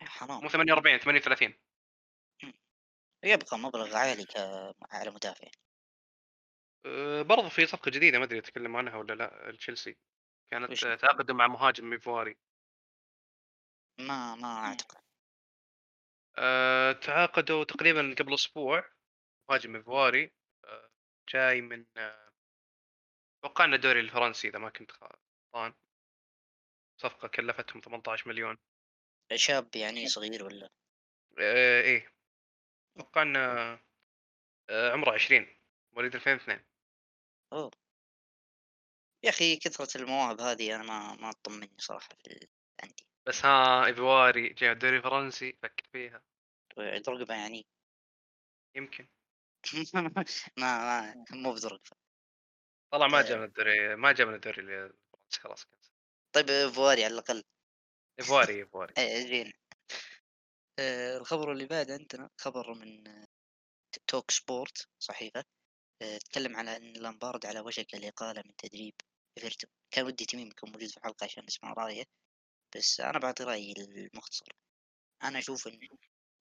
حرام. 0.00 0.42
مو 0.42 0.48
48 0.48 0.98
38 0.98 1.54
يبقى 3.26 3.58
مبلغ 3.58 3.96
عالي 3.96 4.24
ك... 4.24 4.36
على 4.92 5.10
مدافع. 5.10 5.48
أه 6.86 7.22
برضو 7.22 7.48
في 7.48 7.66
صفقة 7.66 7.90
جديدة 7.90 8.18
ما 8.18 8.24
أدري 8.24 8.40
تكلم 8.40 8.76
عنها 8.76 8.96
ولا 8.96 9.12
لأ 9.14 9.56
تشيلسي 9.58 9.96
كانت 10.50 10.70
وش؟ 10.70 10.80
تعاقدوا 10.80 11.34
مع 11.34 11.46
مهاجم 11.46 11.90
ميفواري. 11.90 12.36
ما 13.98 14.34
ما 14.34 14.48
أعتقد. 14.66 15.00
أه 16.38 16.92
تعاقدوا 16.92 17.64
تقريبا 17.64 18.14
قبل 18.18 18.34
أسبوع 18.34 18.84
مهاجم 19.50 19.72
ميفواري 19.72 20.32
أه 20.64 20.88
جاي 21.28 21.60
من 21.60 21.86
أه 21.96 22.28
أتوقع 23.44 23.64
إنه 23.64 23.76
الدوري 23.76 24.00
الفرنسي 24.00 24.48
إذا 24.48 24.58
ما 24.58 24.70
كنت 24.70 24.90
غلطان. 24.92 25.74
صفقة 27.00 27.28
كلفتهم 27.28 27.80
18 27.80 28.28
مليون. 28.28 28.58
شاب 29.34 29.76
يعني 29.76 30.08
صغير 30.08 30.44
ولا؟ 30.44 30.68
أه 31.38 31.80
إيه. 31.82 32.15
أتوقع 32.96 33.22
إنه 33.22 33.38
أه 34.70 34.92
عمره 34.92 35.12
20 35.14 35.46
مواليد 35.92 36.14
2002 36.14 36.64
أوه. 37.52 37.70
يا 39.24 39.30
أخي 39.30 39.56
كثرة 39.56 40.02
المواهب 40.02 40.40
هذه 40.40 40.74
أنا 40.76 40.82
ما 40.82 41.14
ما 41.14 41.32
تطمني 41.32 41.72
صراحة 41.78 42.08
في. 42.24 42.46
عندي 42.82 43.06
بس 43.26 43.44
ها 43.44 43.86
ايفواري 43.86 44.48
جاي 44.48 44.72
الدوري 44.72 44.96
الفرنسي 44.96 45.58
فكر 45.62 45.84
فيها. 45.92 46.22
رقبة 47.08 47.34
يعني. 47.34 47.66
يمكن. 48.74 49.08
ما 50.58 50.78
ما 50.78 51.14
مو 51.32 51.52
بذرقبة 51.52 51.96
طلع 52.92 53.06
ما 53.06 53.18
آه. 53.18 53.22
جاء 53.22 53.38
من 53.38 53.44
الدوري 53.44 53.96
ما 53.96 54.12
جاء 54.12 54.26
من 54.26 54.34
الدوري 54.34 54.60
الفرنسي 54.62 55.40
خلاص 55.40 55.64
كنت 55.64 55.84
طيب 56.32 56.68
فواري 56.74 57.04
على 57.04 57.14
الأقل. 57.14 57.42
إيفواري 58.18 58.54
إيفواري. 58.60 58.94
إيه 58.98 59.26
زين. 59.26 59.52
آه 60.78 61.16
الخبر 61.16 61.52
اللي 61.52 61.66
بعد 61.66 61.90
عندنا 61.90 62.30
خبر 62.38 62.74
من 62.74 63.04
توك 64.06 64.30
سبورت 64.30 64.88
صحيفة 64.98 65.44
آه، 66.02 66.18
تكلم 66.18 66.56
على 66.56 66.76
إن 66.76 66.92
لامبارد 66.92 67.46
على 67.46 67.60
وشك 67.60 67.94
الاقالة 67.94 68.42
من 68.46 68.56
تدريب 68.56 68.94
ايفرتون 69.38 69.70
كان 69.90 70.06
ودي 70.06 70.24
تميم 70.24 70.48
يكون 70.48 70.70
موجود 70.70 70.88
في 70.88 70.96
الحلقة 70.96 71.24
عشان 71.24 71.44
نسمع 71.44 71.72
رأيه 71.72 72.04
بس 72.76 73.00
أنا 73.00 73.18
بعطي 73.18 73.44
رأيي 73.44 73.72
المختصر 73.78 74.52
أنا 75.22 75.38
أشوف 75.38 75.68
إن 75.68 75.88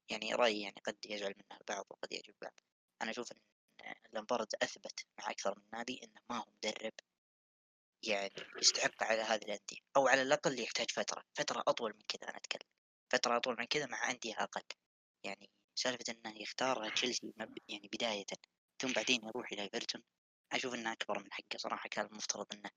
يعني 0.10 0.34
رأيي 0.34 0.62
يعني 0.62 0.82
قد 0.86 0.98
يزعل 1.06 1.34
منه 1.38 1.60
البعض 1.62 1.86
وقد 1.90 2.14
يعجب 2.14 2.30
البعض. 2.30 2.54
أنا 3.02 3.12
أشوف 3.12 3.32
إن 3.32 3.40
لامبارد 4.14 4.48
أثبت 4.64 5.06
مع 5.20 5.32
أكثر 5.32 5.60
من 5.60 5.66
نادي 5.74 6.04
إنه 6.04 6.22
ما 6.30 6.38
هو 6.38 6.46
مدرب 6.58 6.94
يعني 8.04 8.34
يستحق 8.62 9.04
على 9.04 9.22
هذه 9.22 9.42
الأندية 9.44 9.78
أو 9.98 10.08
على 10.08 10.22
الأقل 10.22 10.60
يحتاج 10.60 10.92
فترة 10.92 11.24
فترة 11.34 11.64
أطول 11.68 11.94
من 11.94 12.02
كذا 12.08 12.30
أنا 12.30 12.38
أتكلم. 12.38 12.75
فترة 13.10 13.38
أطول 13.38 13.56
من 13.60 13.66
كذا 13.66 13.86
مع 13.86 14.12
أندية 14.12 14.34
أقل 14.38 14.62
يعني 15.24 15.50
سالفة 15.76 16.06
أنه 16.14 16.42
يختار 16.42 16.90
تشيلسي 16.90 17.34
يعني 17.68 17.90
بداية 17.94 18.26
ثم 18.82 18.92
بعدين 18.92 19.22
يروح 19.24 19.52
إلى 19.52 19.62
إيفرتون 19.62 20.04
أشوف 20.52 20.74
أنه 20.74 20.92
أكبر 20.92 21.20
من 21.20 21.34
حقه 21.34 21.58
صراحة. 21.58 21.90
كان 21.90 22.06
المفترض 22.06 22.54
أنه 22.54 22.70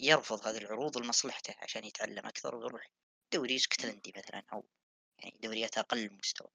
يرفض 0.00 0.46
هذه 0.46 0.58
العروض 0.58 0.98
لمصلحته 0.98 1.54
عشان 1.58 1.84
يتعلم 1.84 2.26
أكثر 2.26 2.56
ويروح 2.56 2.88
دوري 3.32 3.56
إسكتلندي 3.56 4.12
مثلا 4.16 4.42
أو 4.52 4.68
يعني 5.18 5.38
دوريات 5.42 5.78
أقل 5.78 6.12
مستوى. 6.12 6.48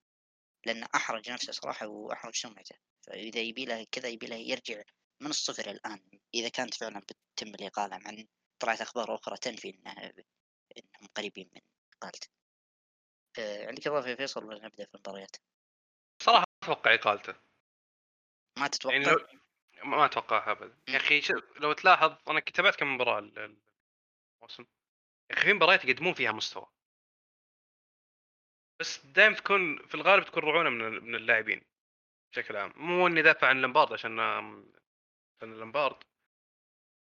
لأنه 0.65 0.87
أحرج 0.95 1.31
نفسه 1.31 1.51
صراحة 1.51 1.87
وأحرج 1.87 2.35
سمعته. 2.35 2.75
فإذا 3.01 3.39
يبي 3.39 3.65
له 3.65 3.87
كذا 3.91 4.09
يبي 4.09 4.27
له 4.27 4.35
يرجع 4.35 4.83
من 5.21 5.29
الصفر 5.29 5.71
الآن. 5.71 6.19
إذا 6.33 6.49
كانت 6.49 6.73
فعلا 6.73 6.99
بتتم 6.99 7.47
الإقالة 7.47 7.97
مع 7.97 8.23
طلعت 8.59 8.81
أخبار 8.81 9.15
أخرى 9.15 9.37
تنفي 9.37 9.69
إنه 9.69 9.91
إنهم 10.77 11.09
قريبين 11.15 11.49
من 11.55 11.61
إقالته 11.93 12.27
عندك 13.39 13.87
إضافة 13.87 14.09
يا 14.09 14.15
فيصل 14.15 14.45
ولا 14.45 14.65
نبدأ 14.65 14.85
في 14.85 14.95
المباريات؟ 14.95 15.35
صراحة 16.21 16.45
أتوقع 16.63 16.93
إقالته. 16.93 17.35
ما 18.59 18.67
تتوقع؟ 18.67 18.95
يعني 18.95 19.05
لو 19.05 19.19
ما 19.83 20.05
أتوقعها 20.05 20.51
ابدا. 20.51 20.77
يا 20.87 20.97
أخي 20.97 21.21
لو 21.59 21.73
تلاحظ 21.73 22.15
أنا 22.29 22.39
كتبت 22.39 22.75
كم 22.75 22.95
مباراة 22.95 23.19
ال- 23.19 23.39
ال- 23.39 23.57
الموسم. 24.37 24.65
يا 25.31 25.35
أخي 25.35 25.45
في 25.45 25.53
مباريات 25.53 25.85
يقدمون 25.85 26.13
فيها 26.13 26.31
مستوى. 26.31 26.67
بس 28.79 29.05
دائما 29.05 29.35
تكون 29.35 29.87
في 29.87 29.95
الغالب 29.95 30.25
تكون 30.25 30.43
رعونة 30.43 30.69
من 30.69 31.03
من 31.03 31.15
اللاعبين 31.15 31.61
بشكل 32.33 32.57
عام. 32.57 32.73
مو 32.75 33.07
إني 33.07 33.21
دافع 33.21 33.47
عن 33.47 33.61
لامبارد 33.61 33.93
عشان 33.93 34.19
عشان 34.19 35.59
لامبارد. 35.59 36.03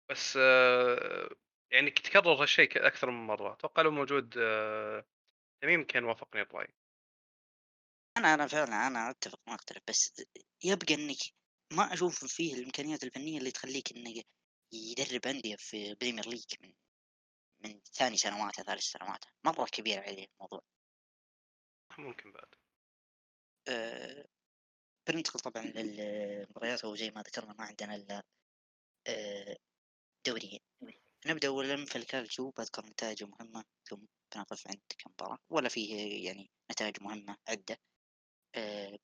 بس 0.10 0.38
آه، 0.41 1.29
يعني 1.72 1.91
تكرر 1.91 2.34
هالشيء 2.41 2.88
أكثر 2.88 3.10
من 3.12 3.27
مرة. 3.27 3.53
أتوقع 3.53 3.82
لو 3.82 3.91
موجود 3.91 4.36
آه، 4.38 5.05
تميم 5.62 5.84
كان 5.84 6.04
وافقني 6.04 6.42
الراي 6.42 6.68
أنا 8.18 8.34
أنا 8.34 8.48
فعلًا 8.48 8.88
أنا 8.88 9.10
أتفق 9.10 9.40
ما 9.48 9.56
أختلف، 9.56 9.84
بس 9.88 10.14
يبقى 10.64 10.94
إنِّك 10.94 11.18
ما 11.74 11.94
أشوف 11.94 12.26
فيه 12.26 12.54
الإمكانيات 12.54 13.04
الفنية 13.04 13.38
اللي 13.38 13.52
تخلّيك 13.52 13.92
إنه 13.92 14.24
يدرب 14.74 15.28
أندية 15.28 15.56
في 15.56 15.96
Premier 15.96 16.26
League 16.26 16.62
من 16.62 16.74
من 17.64 17.82
ثاني 17.94 18.18
سنواته، 18.18 18.64
ثالث 18.64 18.84
سنواته، 18.84 19.28
مرّة 19.46 19.66
كبير 19.66 20.00
عليه 20.00 20.26
الموضوع. 20.36 20.62
ممكن 21.98 22.32
بعد 22.32 22.56
آآ 23.68 24.26
بندخل 25.10 25.40
طبعًا 25.40 25.64
للمباريات 25.66 26.86
وزي 26.86 27.12
ما 27.12 27.22
ذكرنا 27.22 27.54
ما 27.60 27.66
عندنا 27.66 27.96
إلا 27.96 28.24
آآ 29.08 29.58
دوريين. 30.28 30.60
نبدأ 31.27 31.48
أولًا 31.48 31.86
في 31.86 31.96
الكالتشيو 31.96 32.50
باذكر 32.50 32.86
نتايجه 32.86 33.25
مهمة، 33.25 33.63
ثم 33.89 34.05
بنقف 34.36 34.67
عند 34.67 34.82
كم 34.98 35.12
مباراة، 35.12 35.38
ولا 35.50 35.70
فيه 35.70 36.25
يعني 36.25 36.51
نتايج 36.72 36.96
مهمة 37.03 37.38
عدة. 37.50 37.77
آآ 38.55 38.98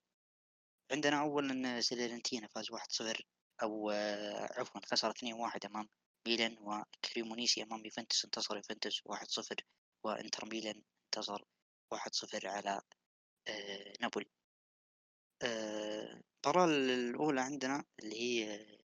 عندنا 0.91 1.21
أولًا 1.21 1.81
فيورنتينا 1.81 2.47
فاز 2.55 2.71
1-0 2.71 3.27
أو 3.63 3.91
آه، 3.91 4.49
عفوًا 4.59 4.81
خسر 4.85 5.09
2-1 5.11 5.65
أمام 5.65 5.89
ميلان، 6.27 6.57
وكريمونيسي 6.59 7.63
أمام 7.63 7.85
يوفنتوس 7.85 8.25
انتصر 8.25 8.55
يوفنتوس 8.57 9.01
1-0 9.05 9.55
وإنتر 10.05 10.45
ميلان 10.45 10.83
انتصر 11.05 11.43
1-0 11.93 12.47
على 12.47 12.81
آآ 13.49 13.93
نابولي. 14.01 14.31
آآ 15.43 16.21
المباراة 16.45 16.65
الأولى 16.65 17.41
عندنا 17.41 17.83
اللي 17.99 18.15
هي 18.21 18.55
آه، 18.55 18.80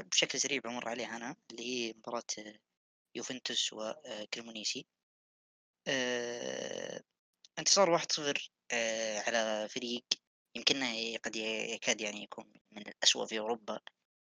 بشكل 0.00 0.40
سريع 0.40 0.60
بامُر 0.64 0.88
عليها 0.88 1.16
أنا، 1.16 1.36
اللي 1.50 1.62
هي 1.66 1.92
مباراة 1.92 2.22
آه، 2.38 2.54
يوفنتوس 3.16 3.72
وكريمونيسي. 3.72 4.86
آآ 5.88 7.02
انتصار 7.58 7.90
1-0 7.90 8.50
آآ 8.72 9.20
على 9.20 9.68
فريق 9.68 10.04
يمكنه 10.56 11.16
قد 11.24 11.36
يكاد 11.36 12.00
يعني 12.00 12.22
يكون 12.22 12.52
من 12.72 12.82
الأسوأ 12.88 13.26
في 13.26 13.38
أوروبا، 13.38 13.80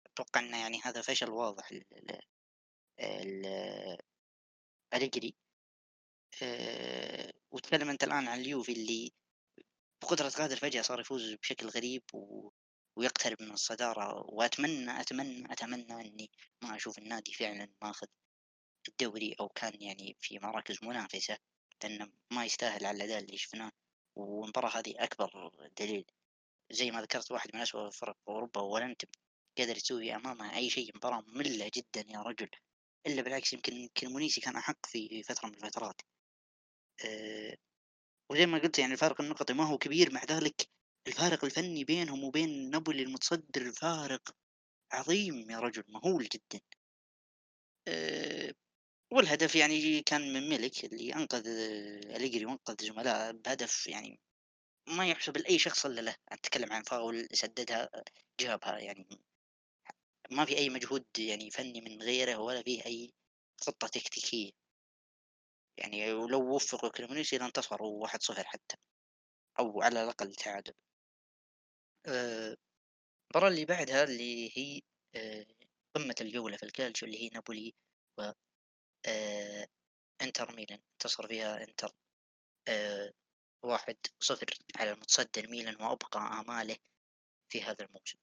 أتوقع 0.06 0.40
إنه 0.40 0.60
يعني 0.60 0.80
هذا 0.84 1.02
فشل 1.02 1.30
واضح 1.30 1.70
ال 3.00 3.96
أليجري 4.94 5.34
آآ 6.42 7.32
وتكلم 7.50 7.90
أنت 7.90 8.04
الآن 8.04 8.28
عن 8.28 8.40
اليوفي 8.40 8.72
اللي 8.72 9.12
بقدرة 10.02 10.28
قادر 10.28 10.56
فجأة 10.56 10.82
صار 10.82 11.00
يفوز 11.00 11.34
بشكل 11.34 11.68
غريب 11.68 12.02
و 12.14 12.50
ويقترب 12.97 13.43
من 13.43 13.50
الصدارة، 13.53 14.15
وأتمنى، 14.35 15.00
أتمنى، 15.00 15.53
أتمنى 15.53 15.93
إني 16.09 16.31
ما 16.65 16.76
أشوف 16.76 16.99
النادي 16.99 17.33
فعلًا 17.33 17.69
ماخذ 17.83 18.07
الدوري 18.88 19.35
أو 19.41 19.49
كان 19.49 19.83
يعني 19.83 20.17
في 20.21 20.38
مراكز 20.38 20.79
منافسة، 20.85 21.38
لأنه 21.85 22.09
ما 22.33 22.45
يستاهل 22.45 22.87
على 22.87 22.97
الأداء 22.97 23.19
اللي 23.21 23.38
شفناه، 23.38 23.73
والمباراة 24.17 24.71
هذه 24.79 24.95
أكبر 24.99 25.50
دليل، 25.81 26.05
زي 26.73 26.91
ما 26.91 27.03
ذكرت 27.03 27.33
واحد 27.33 27.50
من 27.55 27.61
أسوأ 27.62 27.91
فرق 27.91 28.17
أوروبا 28.29 28.61
ولن 28.62 28.97
ت 28.97 29.05
قدر 29.59 29.76
تسوي 29.76 30.17
أمامها 30.17 30.57
أي 30.57 30.71
شيء، 30.71 30.93
مباراة 30.97 31.25
مملة 31.29 31.71
جدًا 31.76 32.12
يا 32.12 32.23
رجل، 32.23 32.50
إلا 33.07 33.23
بالعكس 33.23 33.53
يمكن 33.53 33.88
كرمونيسي 33.97 34.41
كان 34.41 34.57
أحق 34.57 34.87
في 34.87 35.23
فترة 35.23 35.49
من 35.49 35.55
الفترات. 35.55 36.00
آآ 37.05 37.57
وزي 38.31 38.47
ما 38.47 38.59
قُلت 38.59 38.79
يعني 38.81 38.93
الفارق 38.93 39.21
النقطي 39.21 39.55
ما 39.55 39.65
هو 39.65 39.79
كبير، 39.79 40.15
مع 40.15 40.25
ذلك. 40.25 40.69
الفارق 41.06 41.44
الفني 41.44 41.84
بينهم 41.84 42.25
وبين 42.25 42.70
نابولي 42.70 43.02
المتصدر 43.02 43.72
فارق 43.72 44.36
عظيم 44.92 45.50
يا 45.50 45.58
رجل، 45.60 45.84
مهول 45.88 46.25
جدًا. 46.34 46.60
آآ 47.88 48.52
والهدف 49.12 49.56
يعني 49.56 50.02
كان 50.02 50.32
من 50.32 50.48
ميلك 50.48 50.84
اللي 50.84 51.14
أنقذ 51.14 51.46
أليجري 52.16 52.46
وأنقذ 52.46 52.76
زملائه 52.86 53.30
بهدف 53.32 53.86
يعني 53.86 54.20
ما 54.88 55.08
يُحسب 55.08 55.38
لأي 55.38 55.58
شخص 55.58 55.86
إلا 55.86 56.00
له، 56.00 56.16
أتكلم 56.28 56.72
عن 56.72 56.82
فاول 56.82 57.28
سددها 57.32 57.90
جابها 58.40 58.78
يعني 58.78 59.08
ما 60.30 60.44
في 60.44 60.58
أي 60.58 60.70
مجهود 60.70 61.06
يعني 61.18 61.50
فني 61.50 61.80
من 61.80 62.02
غيره 62.02 62.38
ولا 62.38 62.62
فيه 62.62 62.86
أي 62.86 63.14
خطة 63.60 63.88
تكتيكية. 63.88 64.52
يعني 65.78 66.12
ولو 66.12 66.54
وفّقوا 66.54 66.90
كريمونيسي 66.90 67.38
لانتصروا 67.38 68.02
1-0 68.02 68.44
حتى، 68.46 68.76
أو 69.60 69.82
على 69.82 70.04
الأقل 70.04 70.34
تعادل. 70.34 70.75
المباراة 72.08 73.48
اللي 73.48 73.64
بعدها 73.64 74.04
اللي 74.04 74.50
هي 74.58 74.80
آآ 75.14 75.46
قمة 75.96 76.14
الجولة 76.20 76.56
في 76.56 76.62
الكالتشيو 76.62 77.08
اللي 77.08 77.22
هي 77.25 77.28
نابولي 77.28 77.75
و 78.18 78.32
آآ 79.06 79.68
إنتر 80.22 80.56
ميلان، 80.56 80.80
انتصر 80.94 81.28
فيها 81.28 81.64
إنتر 81.64 81.92
آآ 82.68 83.12
1-0 83.64 84.54
على 84.76 84.92
المتصدر 84.92 85.48
ميلان 85.50 85.76
وأبقى 85.82 86.20
آماله 86.40 86.76
في 87.52 87.62
هذا 87.62 87.84
الموسم. 87.84 88.18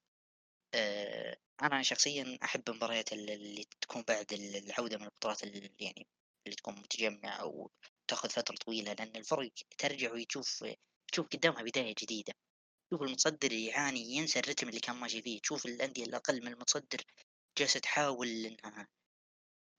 أنا 1.63 1.83
شخصيًا 1.83 2.39
أحب 2.43 2.69
المباريات 2.69 3.13
ال 3.13 3.29
اللي 3.31 3.65
تكون 3.81 4.03
بعد 4.07 4.33
ال 4.33 4.55
العودة 4.55 4.97
من 4.97 5.03
البطولات 5.05 5.43
ال 5.43 5.71
يعني 5.79 6.07
اللي 6.45 6.55
تكون 6.55 6.75
متجمعة 6.79 7.29
أو 7.31 7.71
تأخذ 8.07 8.29
فترة 8.29 8.55
طويلة، 8.55 8.93
لأن 8.93 9.15
الفرق 9.15 9.51
ترجع 9.77 10.13
وتشوف 10.13 10.65
تشوف 11.11 11.27
قدامها 11.27 11.63
بداية 11.63 11.95
جديدة. 12.03 12.33
تشوف 12.93 13.03
المتصدر 13.03 13.53
يعاني 13.53 14.00
ينسى 14.00 14.39
الرتم 14.39 14.69
اللي 14.69 14.79
كان 14.79 14.95
ماشي 14.95 15.21
فيه، 15.21 15.39
تشوف 15.39 15.65
الأندية 15.65 16.03
الأقل 16.03 16.41
من 16.41 16.47
المتصدر 16.47 17.01
جالسة 17.57 17.79
تحاول 17.79 18.27
إنها 18.27 18.88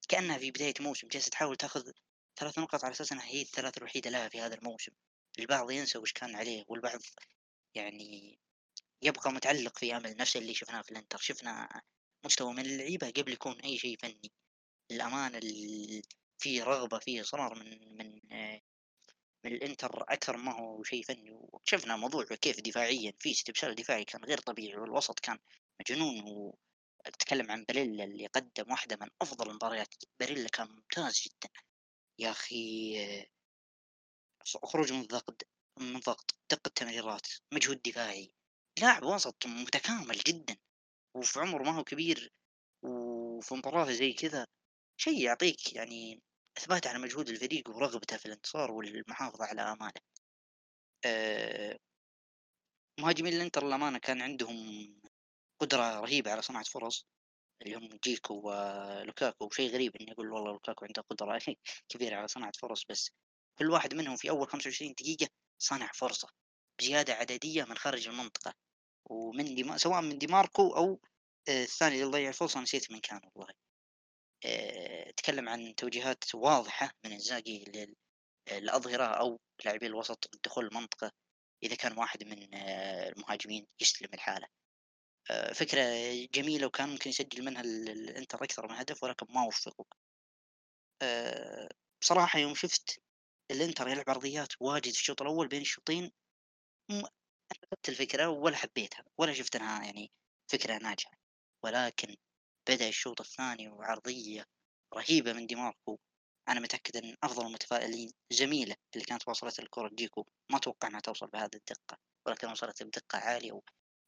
كأنها 0.08 0.38
في 0.38 0.50
بداية 0.50 0.74
موسم 0.80 1.08
جالسة 1.08 1.30
تحاول 1.30 1.56
تاخذ 1.56 1.90
3 2.36 2.62
نقط 2.62 2.84
على 2.84 2.92
أساس 2.92 3.12
إنها 3.12 3.26
هي 3.26 3.42
الثلاث 3.42 3.78
الوحيدة 3.78 4.10
لها 4.10 4.28
في 4.28 4.40
هذا 4.40 4.54
الموسم، 4.54 4.92
البعض 5.38 5.70
ينسى 5.70 5.98
وش 5.98 6.12
كان 6.12 6.36
عليه 6.36 6.64
والبعض 6.68 7.00
يعني 7.74 8.38
يبقى 9.02 9.32
متعلق 9.32 9.78
في 9.78 9.96
أمل 9.96 10.16
نفس 10.16 10.36
اللي 10.36 10.54
شفناه 10.54 10.82
في 10.82 10.90
الإنتر، 10.90 11.18
شفنا 11.18 11.82
مستوى 12.24 12.52
من 12.52 12.66
اللعيبة 12.66 13.10
قبل 13.10 13.32
يكون 13.32 13.60
أي 13.60 13.78
شيء 13.78 13.98
فني، 13.98 14.32
للأمانة 14.90 15.38
ال 15.38 16.02
في 16.38 16.62
رغبة 16.62 16.98
في 16.98 17.20
إصرار 17.20 17.54
من 17.54 17.96
من 17.98 18.20
من 19.44 19.52
الإنتر 19.52 20.02
أكثر 20.08 20.36
ما 20.36 20.52
هو 20.60 20.82
شيء 20.82 21.02
فني، 21.02 21.30
وشفنا 21.32 21.96
موضوع 21.96 22.24
كيف 22.24 22.60
دفاعيًا 22.60 23.12
في 23.18 23.30
استبشار 23.30 23.72
دفاعي 23.72 24.04
كان 24.04 24.24
غير 24.24 24.38
طبيعي 24.38 24.76
والوسط 24.76 25.20
كان 25.20 25.38
مجنون 25.80 26.20
و 26.28 26.58
أتكلم 27.06 27.50
عن 27.50 27.64
باريلا 27.64 28.04
اللي 28.04 28.26
قدم 28.26 28.70
واحدة 28.70 28.98
من 29.00 29.08
أفضل 29.22 29.50
المباريات، 29.50 29.94
باريلا 30.20 30.48
كان 30.48 30.68
ممتاز 30.68 31.20
جدًا، 31.26 31.50
يا 32.18 32.30
أخي 32.30 32.94
خ 34.48 34.56
خروج 34.70 34.92
من 34.92 35.00
الضغط 35.00 35.42
من 35.80 35.96
الضغط، 35.96 36.34
دقة 36.50 36.68
تمريرات، 36.74 37.26
مجهود 37.54 37.82
دفاعي، 37.82 38.34
لاعب 38.80 39.02
وسط 39.02 39.46
متكامل 39.46 40.16
جدًا، 40.18 40.56
وفي 41.16 41.40
عمر 41.40 41.62
ما 41.62 41.78
هو 41.78 41.84
كبير، 41.84 42.32
وفي 42.84 43.54
مباراة 43.54 43.92
زي 43.92 44.12
كذا 44.12 44.46
شيء 45.00 45.24
يعطيك 45.24 45.72
يعني 45.74 46.22
إثبات 46.58 46.86
على 46.86 46.98
مجهود 46.98 47.28
الفريق 47.28 47.68
ورغبته 47.70 48.16
في 48.16 48.26
الانتصار 48.26 48.70
والمحافظة 48.72 49.44
على 49.44 49.62
آماله. 49.62 50.00
آآ 51.04 51.76
مهاجمين 53.00 53.32
الإنتر 53.32 53.66
للأمانة 53.66 53.98
كان 53.98 54.22
عندهم 54.22 54.56
قدرة 55.60 56.00
رهيبة 56.00 56.32
على 56.32 56.42
صناعة 56.42 56.64
فرص، 56.64 57.06
اللي 57.62 57.76
هم 57.76 57.88
جيكو 58.04 58.34
ولوكاكو، 58.50 59.50
شيء 59.50 59.70
غريب 59.74 59.96
إني 60.00 60.12
أقول 60.12 60.32
والله 60.32 60.52
لوكاكو 60.52 60.84
عنده 60.84 61.02
قدرة 61.10 61.38
كبيرة 61.90 62.16
على 62.16 62.28
صناعة 62.28 62.52
فرص، 62.62 62.84
بس 62.90 63.10
كل 63.58 63.70
واحد 63.70 63.94
منهم 63.94 64.16
في 64.16 64.30
أول 64.30 64.48
25 64.48 64.94
دقيقة 64.94 65.28
صنع 65.62 65.90
فرصة 65.94 66.28
بزيادة 66.80 67.14
عددية 67.14 67.64
من 67.64 67.76
خارج 67.78 68.08
المنطقة، 68.08 68.54
ومن 69.10 69.78
سواء 69.78 70.02
من 70.02 70.18
دي 70.18 70.28
ماركو 70.28 70.76
أو 70.76 71.00
آآ 71.48 71.64
الثاني 71.64 71.96
اللي 71.96 72.06
ضيّع 72.12 72.28
الفرصة 72.28 72.60
نسيت 72.60 72.92
من 72.92 73.00
كان 73.00 73.20
والله. 73.36 73.54
آآ 74.44 75.08
أتكلم 75.10 75.48
عن 75.48 75.74
توجيهات 75.74 76.34
واضحة 76.34 76.90
من 77.04 77.12
إنزاغي 77.12 77.64
لل 77.68 77.94
الأظهرة 78.52 79.04
أو 79.04 79.40
لاعبي 79.64 79.86
الوسط 79.86 80.30
دخول 80.44 80.66
المنطقة 80.66 81.12
إذا 81.62 81.74
كان 81.74 81.98
واحد 81.98 82.24
من 82.24 82.54
آه، 82.54 83.08
المهاجمين 83.08 83.66
يستلم 83.80 84.10
الحالة. 84.14 84.46
آه، 85.30 85.52
فكرة 85.52 85.80
جميلة 86.34 86.66
وكان 86.66 86.88
ممكن 86.88 87.10
يسجل 87.10 87.44
منها 87.44 87.62
ال- 87.62 87.88
الإنتر 87.90 88.44
أكثر 88.44 88.68
من 88.68 88.74
هدف 88.74 89.02
ولكن 89.02 89.26
ما 89.30 89.42
وفقوا 89.46 89.84
آه، 91.02 91.68
بصراحة 92.00 92.38
يوم 92.38 92.54
شفت 92.54 93.00
الإنتر 93.50 93.88
يلعب 93.88 94.10
عرضيات 94.10 94.52
واجد 94.60 94.92
في 94.92 95.00
الشوط 95.00 95.22
الأول 95.22 95.48
بين 95.48 95.60
الشوطين 95.60 96.10
م- 96.90 97.04
أخذت 97.52 97.88
الفكرة 97.88 98.28
ولا 98.28 98.56
حبيتها 98.56 99.04
ولا 99.18 99.32
شفت 99.32 99.56
أنها 99.56 99.84
يعني 99.84 100.10
فكرة 100.52 100.78
ناجحة. 100.78 101.16
ولكن 101.64 102.16
بدأ 102.68 102.88
الشوط 102.88 103.20
الثاني 103.20 103.68
وعرضية 103.68 104.44
رهيبة 104.94 105.32
من 105.32 105.46
دي 105.46 105.54
ماركو 105.54 105.98
أنا 106.48 106.60
متأكد 106.60 106.96
أن 106.96 107.16
أفضل 107.22 107.46
المتفائلين 107.46 108.10
جميلة 108.32 108.76
اللي 108.94 109.04
كانت 109.04 109.28
وصلت 109.28 109.58
الكرة. 109.58 109.88
جيكو 109.94 110.26
ما 110.52 110.58
توقع 110.58 110.88
أنها 110.88 111.00
توصل 111.00 111.26
بهذه 111.26 111.54
الدقة 111.54 111.98
ولكن 112.26 112.48
وصلت 112.48 112.82
بدقة 112.82 113.18
عالية 113.18 113.60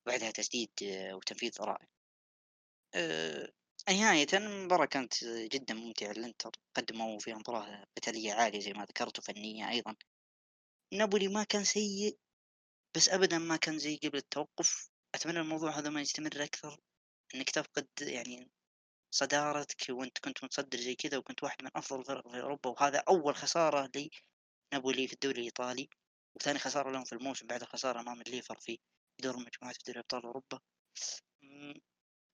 وبعدها 0.07 0.31
تسديد 0.31 0.71
آه، 0.83 1.15
وتنفيذ 1.15 1.53
رائع. 1.61 1.87
أه 2.95 3.53
نهاية 3.91 4.27
المباراة 4.35 4.87
كانت 4.87 5.25
جدا 5.25 5.75
ممتعة. 5.75 6.11
الإنتر 6.11 6.51
قدموا 6.77 7.19
فيها 7.19 7.35
مباراة 7.35 7.85
قتالية 7.97 8.33
عالية 8.33 8.61
زي 8.61 8.73
ما 8.73 8.85
ذكرت 8.85 9.19
وفنية 9.19 9.71
أيضا. 9.71 9.97
نابولي 10.95 11.29
ما 11.29 11.45
كان 11.45 11.65
سيء 11.65 12.19
بس 12.97 13.09
أبدا 13.09 13.39
ما 13.39 13.57
كان 13.57 13.79
زي 13.79 13.97
قبل 13.97 14.19
التوقف. 14.19 14.91
أتمنى 15.15 15.41
الموضوع 15.41 15.71
هذا 15.71 15.91
ما 15.91 16.01
يستمر 16.01 16.45
أكثر. 16.45 16.81
إنك 17.35 17.51
تفقد 17.51 17.89
يعني 18.01 18.51
صدارتك 19.11 19.91
وأنت 19.91 20.19
كنت 20.19 20.45
متصدر 20.45 20.79
زي 20.79 20.95
كذا 20.95 21.19
وكنت 21.19 21.43
واحد 21.43 21.63
من 21.63 21.71
أفضل 21.77 22.01
الفرق 22.01 22.29
في 22.29 22.41
أوروبا 22.41 22.71
وهذا 22.71 23.03
أول 23.09 23.35
خسارة 23.37 23.91
لنابولي 24.73 25.09
في 25.09 25.13
الدوري 25.13 25.39
الإيطالي. 25.41 25.89
وثاني 26.35 26.59
خسارة 26.59 26.91
لهم 26.91 27.05
في 27.05 27.13
الموسم 27.13 27.47
بعد 27.47 27.63
الخسارة 27.63 28.01
أمام 28.01 28.21
الليفر 28.21 28.59
في 28.61 28.79
دور 29.23 29.35
المجموعات 29.35 29.77
في 29.77 29.83
دوري 29.87 30.01
أبطال 30.01 30.23
أوروبا. 30.23 30.61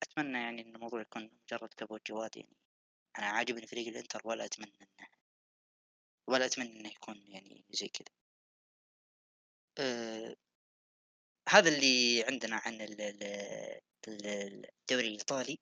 أتمنى 0.03 0.39
يعني 0.39 0.63
إن 0.63 0.75
الموضوع 0.75 1.01
يكون 1.01 1.31
مجرد 1.45 1.75
كبوت 1.75 2.09
جواد 2.11 2.37
يعني. 2.37 2.57
أنا 3.19 3.27
عاجبني 3.27 3.67
فريق 3.67 3.89
الإنتر 3.89 4.21
ولا 4.25 4.45
أتمنى 4.45 4.73
إنه 4.81 5.09
ولا 6.29 6.47
أتمنى 6.47 6.81
إنه 6.81 6.89
يكون 6.89 7.23
يعني 7.29 7.65
زي 7.71 7.89
كذا. 7.89 8.15
أه 9.79 10.37
هذا 11.49 11.69
اللي 11.69 12.25
عندنا 12.25 12.57
عن 12.57 12.81
الدوري 14.09 15.07
الإيطالي. 15.07 15.59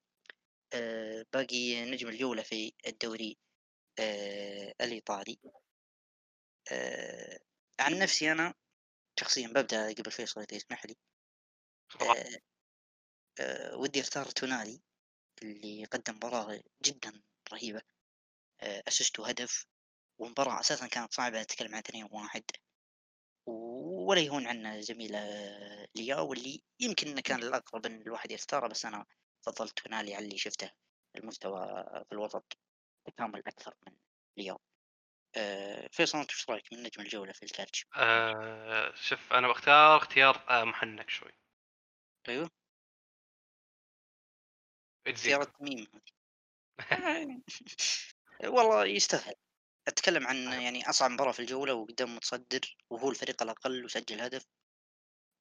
أه 0.75 1.27
باقي 1.33 1.85
نجم 1.91 2.09
الجولة 2.09 2.43
في 2.43 2.75
الدوري 2.87 3.39
أه 3.99 4.75
الإيطالي. 4.81 5.39
أه 6.73 7.41
عن 7.81 7.99
نفسي 7.99 8.33
أنا 8.33 8.55
شخصيا 9.21 9.49
ببدأ 9.49 9.93
قبل 9.93 10.11
فيصل 10.11 10.41
إذا 10.41 10.55
يسمح 10.57 10.87
لي. 10.87 10.97
ودي 13.75 14.01
أختار 14.01 14.27
تونالي 14.27 14.81
اللي 15.43 15.85
قدم 15.85 16.17
مباراة 16.17 16.61
جدا 16.83 17.23
رهيبة. 17.53 17.83
اسست 18.63 19.19
وهدف 19.21 19.67
ومباراة 20.19 20.61
أساسا 20.61 20.87
كانت 20.87 21.13
صعبة 21.15 21.43
نتكلم 21.43 21.75
عن 21.75 21.79
اثنين 21.79 22.09
واحد. 22.11 22.45
ولا 23.81 24.21
يهون 24.21 24.47
عنا 24.47 24.81
زميلة 24.81 25.19
لياو 25.95 26.29
واللي 26.29 26.63
يمكن 26.81 27.09
إنه 27.09 27.21
كان 27.21 27.43
الأقرب 27.43 27.87
إن 27.87 28.03
الواحد 28.03 28.31
يختاره 28.31 28.69
بس 28.69 28.87
أنا 28.87 29.07
فضلت 29.47 29.79
تونالي 29.79 30.15
على 30.15 30.25
اللي 30.25 30.39
شفته 30.39 30.71
المستوى 31.17 31.85
في 32.09 32.13
الوسط 32.13 32.59
تكامل 33.05 33.43
أكثر 33.47 33.75
من 33.87 33.93
لياو 34.37 34.61
أه 35.37 35.89
فيصل 35.93 36.19
أنت 36.19 36.31
إيش 36.31 36.51
رأيك 36.51 36.73
من 36.73 36.83
نجم 36.83 37.03
الجولة 37.03 37.33
في 37.33 37.43
الكالتشيو؟ 37.43 37.89
أه 37.97 38.95
شوف 38.95 39.33
أنا 39.33 39.49
بختار 39.49 39.97
اختيار 39.97 40.45
آه، 40.49 40.65
محنك 40.65 41.11
شوي. 41.11 41.33
أيوه. 42.29 42.51
اختيار 45.07 45.43
التميم 45.43 45.87
والله 48.45 48.87
يستاهل. 48.87 49.35
أتكلم 49.91 50.27
عن 50.27 50.37
يعني 50.63 50.91
أصعب 50.91 51.11
مباراة 51.11 51.33
في 51.33 51.41
الجولة 51.41 51.75
وقدام 51.75 52.17
متصدر 52.17 52.77
وهو 52.91 53.11
الفريق 53.11 53.43
الأقل 53.43 53.85
وسجل 53.85 54.21
هدف. 54.21 54.47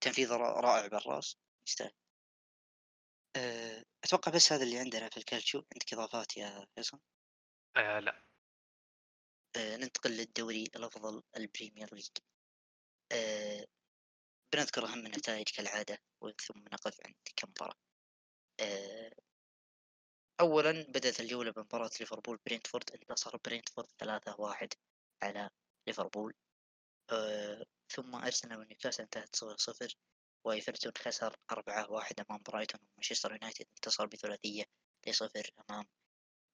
تنفيذ 0.04 0.32
رائع 0.32 0.88
بالرأس 0.88 1.38
يستاهل. 1.68 1.92
أه، 3.36 3.84
أتوقع 4.04 4.32
بس 4.32 4.52
هذا 4.54 4.64
اللي 4.64 4.80
عندنا 4.80 5.10
في 5.10 5.18
الكالتشيو 5.18 5.66
عندك 5.74 5.94
إضافات 5.94 6.38
يا 6.38 6.66
فيصل؟ 6.76 7.00
آه 7.78 8.00
لا. 8.00 8.24
أه 9.56 9.78
ننتقل 9.78 10.12
للدوري 10.12 10.64
الأفضل 10.76 11.24
البريمير 11.38 11.96
ليج 11.96 12.08
أه 13.12 13.66
بنذكر 14.54 14.86
أهم 14.86 15.06
النتائج 15.06 15.50
كالعادة 15.50 15.98
ثم 16.48 16.60
نقف 16.60 16.98
عند 17.06 17.16
كم 17.36 17.50
مباراة. 17.50 17.76
أه 18.60 19.12
أولا 20.40 20.72
بدأت 20.84 21.20
الجولة 21.20 21.52
بمباراة 21.52 21.90
ليفربول 22.00 22.40
برينتفورد 22.46 22.92
انتصر 22.92 23.38
برينتفورد 23.46 23.88
ثلاثة 24.00 24.36
واحد 24.42 24.74
على 25.24 25.50
ليفربول. 25.88 26.34
أه 27.12 27.66
ثم 27.90 28.16
أرسنال 28.16 28.60
ونيوكاسل 28.60 29.04
انتهت 29.04 29.36
صفر 29.36 29.58
صفر 29.58 29.96
وإيفرتون 30.46 30.92
خسر 30.98 31.36
أربعة 31.52 31.92
واحد 31.92 32.20
أمام 32.20 32.42
برايتون 32.44 32.82
ومانشستر 32.94 33.32
يونايتد 33.32 33.66
انتصر 33.78 34.06
بثلاثية 34.06 34.64
لصفر 35.08 35.52
أمام 35.70 35.86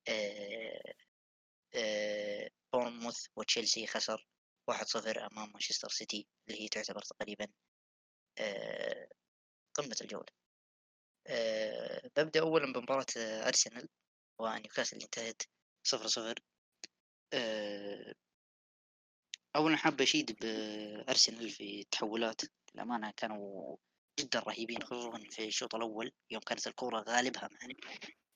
أه 0.09 0.93
أه 1.75 2.49
بورنموث 2.73 3.27
وتشيلسي 3.35 3.87
خسر 3.87 4.27
واحد 4.67 4.87
صفر 4.87 5.27
أمام 5.33 5.51
مانشستر 5.51 5.89
سيتي 5.89 6.27
اللي 6.49 6.61
هي 6.61 6.67
تعتبر 6.69 7.01
تقريبا 7.01 7.47
أه 8.39 9.09
قمة 9.75 9.97
الجولة. 10.01 10.44
أه 11.27 12.09
ببدأ 12.17 12.39
أولا 12.39 12.73
بمباراة 12.73 13.05
أرسنال 13.17 13.89
ونيوكاسل 14.39 14.95
اللي 14.95 15.05
انتهت 15.05 15.41
صفر 15.83 16.07
صفر. 16.07 16.39
أه 17.33 18.15
أولا 19.55 19.77
حاب 19.77 20.01
أشيد 20.01 20.37
بأرسنال 20.41 21.49
في 21.49 21.81
التحولات. 21.81 22.41
للأمانة 22.75 23.13
كانوا 23.17 23.77
جدا 24.19 24.39
رهيبين 24.39 24.83
خصوصا 24.83 25.19
في 25.31 25.45
الشوط 25.45 25.75
الأول 25.75 26.11
يوم 26.31 26.41
كانت 26.41 26.67
الكرة 26.67 26.99
غالبها 27.09 27.49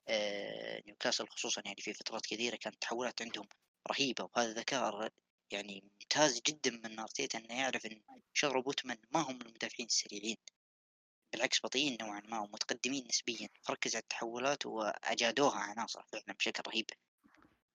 أه 0.08 0.84
نيوكاسل 0.88 1.28
خصوصا 1.28 1.62
يعني 1.66 1.82
في 1.82 1.94
فترات 1.94 2.26
كثيرة 2.26 2.56
كانت 2.56 2.76
التحولات 2.76 3.22
عندهم 3.22 3.48
رهيبة 3.92 4.30
وهذا 4.36 4.54
ذكاء 4.54 5.12
يعني 5.52 5.84
ممتاز 6.02 6.42
جدا 6.48 6.72
من 6.72 7.00
أرتيتا 7.00 7.40
إنه 7.40 7.60
يعرف 7.60 7.86
إن 7.86 8.02
شغل 8.34 8.62
بوتمان 8.62 8.98
ما 9.12 9.20
هم 9.20 9.42
المدافعين 9.42 9.88
السريعين. 9.88 10.38
بالعكس 11.34 11.60
بطيئين 11.64 11.98
نوعا 12.02 12.22
ما 12.22 12.40
ومتقدمين 12.40 13.08
نسبيا. 13.10 13.50
فركز 13.64 13.96
على 13.96 14.02
التحولات 14.02 14.66
وأجادوها 14.66 15.60
عناصر 15.60 16.04
فعلا 16.14 16.34
بشكل 16.40 16.64
رهيب. 16.68 16.86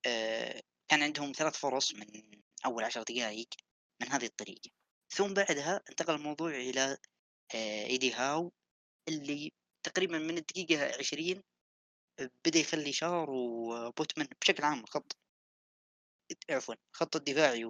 أه 0.06 0.62
كان 0.88 1.02
عندهم 1.02 1.32
ثلاث 1.32 1.56
فرص 1.56 1.94
من 1.94 2.06
أول 2.66 2.84
عشر 2.84 3.02
دقائق 3.02 3.48
من 4.00 4.08
هذه 4.08 4.26
الطريقة. 4.26 4.70
ثم 5.10 5.34
بعدها 5.34 5.80
انتقل 5.90 6.14
الموضوع 6.14 6.50
إلى 6.50 6.98
أه 7.54 7.84
إيدي 7.86 8.12
هاو 8.12 8.52
اللي 9.08 9.52
تقريبا 9.82 10.18
من 10.18 10.38
الدقيقة 10.38 10.98
عشرين 10.98 11.42
بدأ 12.44 12.58
يخلي 12.58 12.92
شار 12.92 13.30
وبوتمان 13.30 14.28
بشكل 14.40 14.64
عام 14.64 14.80
الخط 14.80 15.16
عفوا 16.50 16.74
الخط 16.92 17.16
الدفاعي 17.16 17.64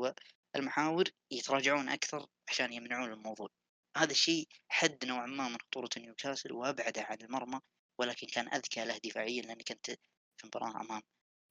والمحاور 0.55 1.05
يتراجعون 1.31 1.89
أكثر 1.89 2.27
عشان 2.49 2.73
يمنعون 2.73 3.13
الموضوع. 3.13 3.49
هذا 3.97 4.11
الشيء 4.11 4.49
حد 4.69 5.05
نوعا 5.05 5.27
ما 5.27 5.49
من 5.49 5.59
خطورة 5.61 5.91
نيوكاسل 5.97 6.53
وأبعده 6.53 7.03
عن 7.03 7.19
المرمى 7.23 7.61
ولكن 7.99 8.27
كان 8.27 8.55
أذكى 8.55 8.85
له 8.85 8.99
دفاعيا 9.05 9.43
لأنك 9.43 9.71
أنت 9.73 9.91
في 10.37 10.47
مباراة 10.47 10.81
أمام 10.81 11.03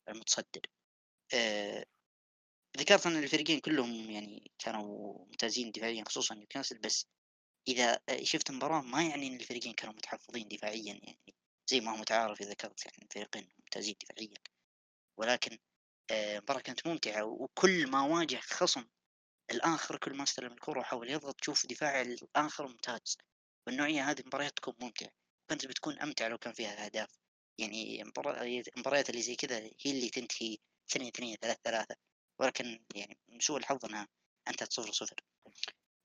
المتصدر. 0.10 0.62
آه 1.34 1.86
ذكرت 2.77 3.08
أن 3.08 3.23
الفريقين 3.23 3.60
كلهم 3.60 4.12
يعني 4.12 4.51
كانوا 4.60 5.17
ممتازين 5.25 5.71
دفاعيا 5.71 6.03
خصوصا 6.08 6.36
نيوكاسل 6.36 6.77
بس 6.77 7.08
إذا 7.67 7.99
شفت 8.23 8.51
مباراة 8.51 8.82
ما 8.82 9.03
يعني 9.03 9.27
أن 9.27 9.36
الفريقين 9.36 9.73
كانوا 9.73 9.93
متحفظين 9.93 10.47
دفاعيا 10.47 10.99
يعني 11.03 11.19
زي 11.69 11.79
ما 11.82 11.91
هو 11.91 11.97
متعارف 11.97 12.41
إذا 12.41 12.49
ذكرت 12.49 12.86
يعني 12.86 13.03
الفريقين 13.03 13.49
ممتازين 13.60 13.95
دفاعيا. 14.03 14.38
ولكن 15.17 15.58
المباراة 16.12 16.60
آه 16.60 16.62
كانت 16.62 16.88
ممتعة 16.88 17.23
وكل 17.25 17.88
ما 17.88 18.01
واجه 18.01 18.39
خصم 18.39 18.86
الآخر 19.53 19.97
كل 19.97 20.17
ما 20.17 20.23
أستلم 20.23 20.53
الكرة 20.53 20.79
وحاول 20.79 21.09
يضغط 21.09 21.35
تشوف 21.41 21.65
دفاع 21.65 22.01
الآخر 22.01 22.67
ممتاز. 22.67 23.17
والنوعية 23.67 24.09
هذه 24.11 24.19
المباريات 24.19 24.57
تكون 24.57 24.73
ممتعة. 24.79 25.09
كانت 25.49 25.65
بتكون 25.65 25.99
أمتع 25.99 26.27
لو 26.27 26.37
كان 26.37 26.53
فيها 26.53 26.85
أهداف. 26.85 27.09
يعني 27.57 28.01
المباريات 28.01 29.09
اللي 29.09 29.21
زي 29.21 29.35
كذا 29.35 29.59
هي 29.59 29.91
اللي 29.91 30.09
تنتهي 30.09 30.57
اثنين 30.91 31.07
اثنين 31.07 31.37
ثلاث 31.41 31.57
ثلاثة. 31.63 31.95
ولكن 32.39 32.83
يعني 32.95 33.17
من 33.27 33.39
سوء 33.39 33.57
الحظ 33.57 33.85
أنها 33.85 34.07
أنتهت 34.47 34.73
صفر 34.73 34.91
صفر. 34.91 35.15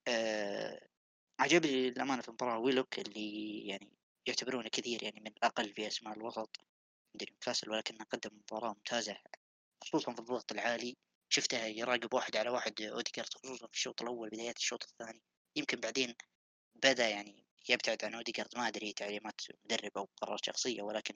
أه 0.09 0.89
عجبني 1.41 1.91
للأمانة 1.91 2.23
في 2.23 2.29
المباراة 2.29 2.59
ويلوك 2.59 2.99
اللي 2.99 3.61
يعني 3.67 3.99
يعتبرونه 4.27 4.69
كثير 4.69 5.03
يعني 5.03 5.21
من 5.21 5.27
الأقل 5.27 5.75
في 5.75 5.87
أسماء 5.87 6.15
الوسط. 6.15 6.57
عند 7.15 7.31
نيوكاسل 7.31 7.71
ولكنه 7.71 8.05
قدم 8.05 8.37
مباراة 8.37 8.69
ممتازة 8.75 9.17
خصوصا 9.85 10.13
في 10.15 10.19
الضغط 10.21 10.53
العالي. 10.53 10.97
شفته 11.29 11.65
يراقب 11.65 12.15
واحد 12.15 12.37
على 12.37 12.51
واحد 12.51 12.83
اوديجارد 12.83 13.35
خصوصا 13.35 13.67
في 13.67 13.75
الشوط 13.75 14.03
الأول 14.03 14.29
بدايات 14.29 14.57
الشوط 14.57 14.85
الثاني. 14.85 15.23
يمكن 15.57 15.81
بعدين 15.81 16.15
بدأ 16.75 17.09
يعني 17.09 17.45
يبتعد 17.69 18.05
عن 18.05 18.15
اوديجارد 18.15 18.57
ما 18.57 18.69
أدري 18.69 18.93
تعليمات 18.93 19.41
مدرب 19.65 19.99
أو 19.99 20.09
قرارات 20.17 20.45
شخصية 20.45 20.83
ولكن 20.83 21.15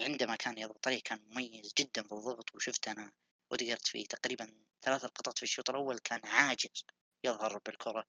عندما 0.00 0.36
كان 0.36 0.58
يضغط 0.58 0.86
عليه 0.88 1.00
كان 1.04 1.20
مميز 1.30 1.72
جدا 1.78 2.02
في 2.02 2.12
الضغط. 2.12 2.54
وشفت 2.54 2.88
أنا 2.88 3.12
اوديجارد 3.52 3.86
في 3.86 4.04
تقريبا 4.04 4.54
ثلاث 4.82 5.04
لقطات 5.04 5.38
في 5.38 5.42
الشوط 5.42 5.70
الأول 5.70 5.98
كان 5.98 6.20
عاجز 6.24 6.84
يظهر 7.24 7.58
بالكرة. 7.66 8.04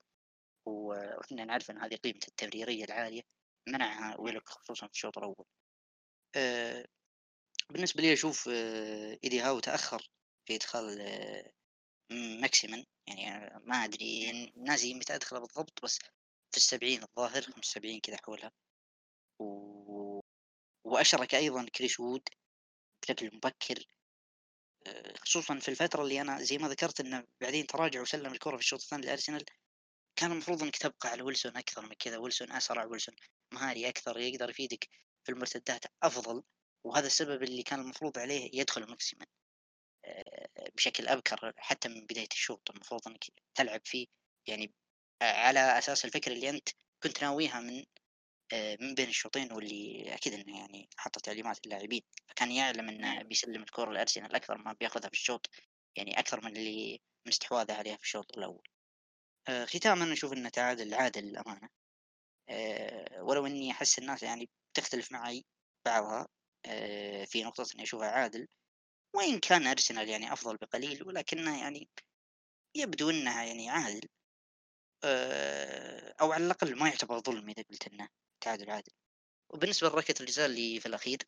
وكنا 0.66 1.46
نعرف 1.46 1.72
إن 1.72 1.78
هذه 1.78 1.96
قيمه 1.96 2.20
التمريرية 2.28 2.84
العالية 2.84 3.22
منعها 3.68 4.20
ويلوك 4.20 4.50
خصوصا 4.50 4.88
في 4.88 4.94
الشوط 4.94 5.18
الأول. 5.18 5.46
آآ 6.36 6.88
بالنسبة 7.70 8.02
لي 8.02 8.14
أشوف 8.14 8.50
آآ 8.50 9.18
إيدي 9.24 9.40
هاو 9.40 9.60
تأخّر. 9.60 10.10
في 10.52 10.56
إدخال 10.58 11.02
آه، 11.02 11.52
ماكسيمن 12.42 12.86
يعني 13.08 13.60
ما 13.66 13.76
أدري 13.86 14.32
ناسي 14.58 14.94
متى 14.94 15.16
أدخله 15.16 15.40
بالضبط 15.40 15.84
بس 15.84 16.00
في 16.52 16.58
ال70 16.60 17.04
الظاهر 17.04 17.42
75 17.42 18.00
كذا 18.02 18.18
حولها. 18.26 18.52
و 19.40 20.22
وأشرك 20.86 21.36
أيضًا 21.36 21.66
كريس 21.76 22.00
وود 22.00 22.24
بشكل 23.04 23.32
مبكر 23.36 23.86
آآ 24.88 25.14
خصوصًا 25.18 25.60
في 25.60 25.70
الفترة 25.70 26.04
اللي 26.04 26.22
أنا 26.22 26.44
زي 26.44 26.58
ما 26.58 26.70
ذكرت 26.70 27.00
إنه 27.00 27.24
بعدين 27.42 27.68
تراجع 27.68 28.02
وسلّم 28.02 28.34
الكرة 28.34 28.56
في 28.58 28.62
الشوط 28.64 28.82
الثاني 28.82 29.06
لأرسنال، 29.06 29.46
كان 30.16 30.32
المفروض 30.32 30.64
إنك 30.64 30.78
تبقى 30.78 31.10
على 31.10 31.22
ويلسون 31.24 31.58
أكثر 31.58 31.82
من 31.82 31.94
كذا، 31.94 32.18
ويلسون 32.18 32.52
أسرع، 32.52 32.86
ويلسون 32.86 33.16
مهاري 33.54 33.90
أكثر، 33.90 34.20
يقدر 34.20 34.50
يفيدك 34.50 34.90
في 35.26 35.32
المرتدات 35.32 35.86
أفضل، 36.04 36.44
وهذا 36.86 37.08
السبب 37.08 37.44
اللي 37.44 37.64
كان 37.64 37.80
المفروض 37.82 38.20
عليه 38.20 38.52
يدخل 38.54 38.90
ماكسيمن 38.90 39.26
بشكل 40.76 41.08
أبكر 41.08 41.54
حتى 41.58 41.90
من 41.90 42.06
بداية 42.06 42.28
الشوط، 42.32 42.72
المفروض 42.72 43.08
إنك 43.08 43.26
تلعب 43.56 43.82
فيه. 43.86 44.08
يعني 44.48 44.74
على 45.22 45.60
أساس 45.60 46.06
الفكرة 46.06 46.34
اللي 46.34 46.50
أنت 46.50 46.70
كنت 47.04 47.24
ناويها 47.24 47.60
من 47.60 47.86
آآ 48.54 48.78
من 48.82 48.96
بين 48.96 49.10
الشوطين 49.10 49.54
واللي 49.54 50.14
أكيد 50.16 50.34
إنه 50.34 50.60
يعني 50.60 50.90
حط 50.98 51.20
تعليمات 51.20 51.68
للاعبين، 51.68 52.02
فكان 52.30 52.52
يعلم 52.52 52.90
إنه 52.90 53.24
بيسلّم 53.24 53.64
الكورة 53.64 53.92
لأرسنال 53.92 54.36
أكثر 54.36 54.58
ما 54.58 54.74
بياخذها 54.80 55.08
في 55.10 55.14
الشوط، 55.14 55.50
يعني 55.98 56.20
أكثر 56.20 56.46
من 56.46 56.58
اللي 56.58 57.02
من 57.26 57.32
استحواذه 57.32 57.74
عليها 57.74 57.98
في 57.98 58.04
الشوط 58.04 58.38
الأول. 58.38 58.68
آآ 59.50 59.66
ختامًا 59.66 60.14
أشوف 60.14 60.34
إنه 60.34 60.50
تعادل 60.50 60.94
عادل 60.94 61.24
للأمانة، 61.24 61.70
آآ 62.50 63.22
ولو 63.22 63.46
إني 63.46 63.72
أحس 63.72 64.00
الناس 64.00 64.24
يعني 64.24 64.50
بتختلف 64.74 65.12
معي 65.12 65.46
بعضها 65.86 66.28
في 67.26 67.44
نقطة 67.44 67.66
إني 67.76 67.84
أشوفها 67.84 68.10
عادل، 68.10 68.48
وإن 69.16 69.40
كان 69.40 69.68
أرسنال 69.68 70.10
يعني 70.10 70.34
أفضل 70.34 70.58
بقليل 70.58 71.04
ولكنه 71.08 71.60
يعني 71.62 71.90
يبدو 72.78 73.10
إنها 73.10 73.44
يعني 73.44 73.70
عادل. 73.70 74.02
آآ 75.04 76.16
أو 76.22 76.32
على 76.32 76.46
الأقل 76.46 76.76
ما 76.80 76.90
يعتبر 76.90 77.20
ظلم 77.22 77.50
إذا 77.50 77.64
قلت 77.72 77.88
إنه 77.88 78.10
تعادل 78.44 78.70
عادل. 78.72 78.92
وبالنسبة 79.54 79.90
لركلة 79.90 80.16
الجزاء 80.22 80.46
اللي 80.46 80.80
في 80.80 80.86
الأخير، 80.86 81.20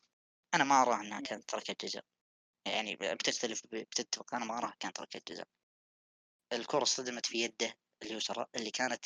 أنا 0.54 0.64
ما 0.64 0.82
أراها 0.82 1.02
إنها 1.02 1.20
كانت 1.20 1.56
ركلة 1.56 1.76
جزاء، 1.82 2.04
يعني 2.68 2.96
بتختلف 2.96 3.62
بتتفق 3.72 4.34
أنا 4.34 4.44
ما 4.44 4.58
أراها 4.58 4.74
كانت 4.80 5.00
ركلة 5.00 5.22
جزاء. 5.28 5.48
الكرة 6.52 6.82
اصطدمت 6.82 7.26
في 7.26 7.38
يده 7.44 7.74
اليسرى 8.02 8.46
اللي 8.56 8.70
كانت 8.70 9.04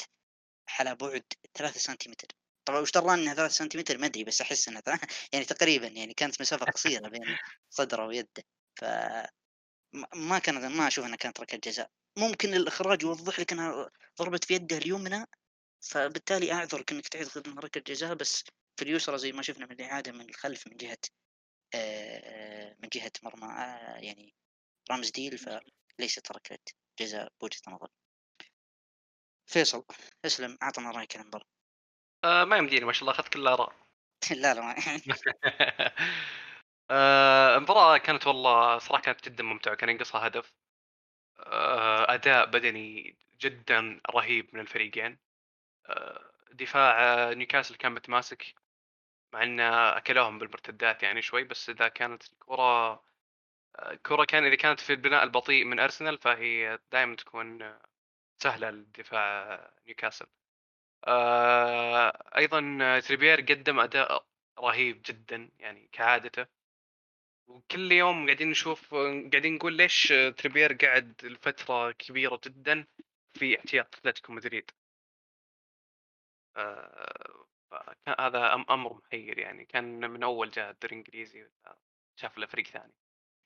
على 0.81 0.95
بُعد 0.97 1.25
3 1.55 1.79
سنتيمتر، 1.79 2.29
طبعًا 2.69 2.81
وش 2.81 2.93
دراني 2.93 3.23
إنها 3.23 3.35
3 3.35 3.53
سنتيمتر 3.53 3.99
ما 3.99 4.07
أدري 4.07 4.25
بس 4.25 4.41
أحس 4.41 4.69
إنها 4.69 4.83
يعني 5.33 5.45
تقريبًا 5.45 5.87
يعني 5.89 6.15
كانت 6.15 6.41
مسافة 6.41 6.67
قصيرة 6.67 7.09
بين 7.09 7.39
صدره 7.71 8.07
ويده، 8.07 8.45
ف 8.79 8.85
ما 9.93 10.07
ما 10.15 10.39
كان 10.39 10.77
ما 10.77 10.87
أشوف 10.89 11.05
إنها 11.07 11.17
كانت 11.17 11.41
ركلة 11.41 11.61
جزاء، 11.65 11.91
ممكن 12.19 12.55
الإخراج 12.55 13.03
يوضح 13.03 13.41
لك 13.41 13.53
إنها 13.53 13.91
ضربت 14.19 14.45
في 14.45 14.55
يده 14.55 14.77
اليمنى 14.79 15.25
فبالتالي 15.81 16.53
أعذرك 16.53 16.93
إنك 16.93 17.09
تعتقد 17.09 17.49
إنها 17.49 17.61
ركلة 17.61 17.83
جزاء 17.87 18.15
بس 18.15 18.45
في 18.77 18.83
اليسرى 18.85 19.19
زي 19.19 19.33
ما 19.33 19.43
شفنا 19.43 19.67
من 19.67 19.73
الإعادة 19.73 20.13
من 20.13 20.31
الخلف 20.31 20.67
من 20.69 20.77
جهة 20.77 20.99
آآ 21.75 22.77
من 22.83 22.89
جهة 22.95 23.13
مرمى 23.23 23.47
آآ 23.55 23.99
يعني 24.01 24.35
رامسديل 24.91 25.39
فليست 25.39 26.33
ركلة 26.33 26.59
جزاء 27.01 27.33
بوجهة 27.43 27.61
نظري. 27.69 27.93
فيصل 29.51 29.85
اسلم 30.25 30.59
أعطنا 30.63 30.91
رأيك 30.91 31.17
عن 31.17 31.23
المباراة. 31.23 31.45
آه 32.25 32.45
ما 32.45 32.57
يمديني 32.57 32.85
ما 32.85 32.93
شاء 32.93 33.01
الله 33.03 33.13
اخذت 33.13 33.29
كل 33.29 33.41
الاراء 33.41 33.73
لا 34.43 34.55
لا 34.55 34.61
ما 34.61 34.75
آه، 34.79 35.01
المباراة 36.91 37.99
كانت 37.99 38.27
والله 38.27 38.79
صراحة 38.79 39.03
كانت 39.03 39.29
جدا 39.29 39.45
ممتعة 39.45 39.75
كان 39.75 39.89
ينقصها 39.89 40.27
هدف. 40.27 40.53
آه، 41.41 42.15
أداء 42.15 42.47
بدني 42.47 43.17
جدا 43.41 44.01
رهيب 44.11 44.51
من 44.55 44.61
الفريقين. 44.61 45.19
آه، 45.87 46.33
دفاع 46.53 47.01
آه، 47.31 47.35
نيوكاسل 47.35 47.77
كان 47.77 47.93
متماسك 47.93 48.55
مع 49.33 49.43
ان 49.43 49.61
اكلوهم 49.61 50.39
بالمرتدات 50.39 51.03
يعني 51.03 51.23
شوي 51.23 51.45
بس 51.45 51.71
إذا 51.71 51.89
كانت 51.89 52.25
الكرة 52.33 53.05
الكرة 53.79 54.25
كان 54.25 54.45
إذا 54.47 54.57
كانت 54.57 54.81
في 54.81 54.91
البناء 54.93 55.25
البطيء 55.25 55.65
من 55.65 55.81
أرسنال 55.81 56.19
فهي 56.19 56.79
دائما 56.93 57.17
تكون 57.17 57.79
سهلة 58.43 58.71
لدفاع 58.71 59.71
نيوكاسل. 59.87 60.27
آه، 61.07 62.09
أيضا 62.39 62.61
تريبير 63.01 63.41
قدم 63.41 63.81
أداء 63.81 64.27
رهيب 64.59 65.03
جدا 65.07 65.51
يعني 65.59 65.89
كعادته. 65.93 66.58
وكل 67.49 67.93
يوم 67.93 68.27
قاعدين 68.27 68.51
نشوف 68.51 68.95
قاعدين 68.95 69.55
نقول 69.55 69.77
ليش 69.77 70.13
تريبير 70.37 70.73
قعد 70.73 71.25
لفترة 71.25 71.93
كبيرة 71.93 72.41
جدا 72.47 72.87
في 73.35 73.59
احتياط 73.59 73.95
أتلتيكو 73.95 74.33
مدريد 74.33 74.71
آه، 76.57 77.47
هذا 78.19 78.55
أمر 78.55 78.95
محير 78.95 79.39
يعني 79.39 79.65
كان 79.65 80.11
من 80.11 80.23
أول 80.23 80.51
جاء 80.51 80.71
الدوري 80.71 80.93
الإنجليزي 80.93 81.51
شاف 82.21 82.39
له 82.39 82.47
فريق 82.47 82.67
ثاني 82.67 82.95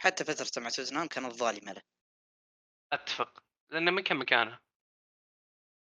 حتى 0.02 0.24
فترته 0.24 0.60
مع 0.60 0.68
توتنهام 0.68 1.06
كانت 1.06 1.32
ظالمة 1.32 1.72
له. 1.72 1.82
أتفق 2.92 3.44
لأنه 3.70 3.90
من 3.90 4.02
كان 4.02 4.16
مكانه؟ 4.16 4.58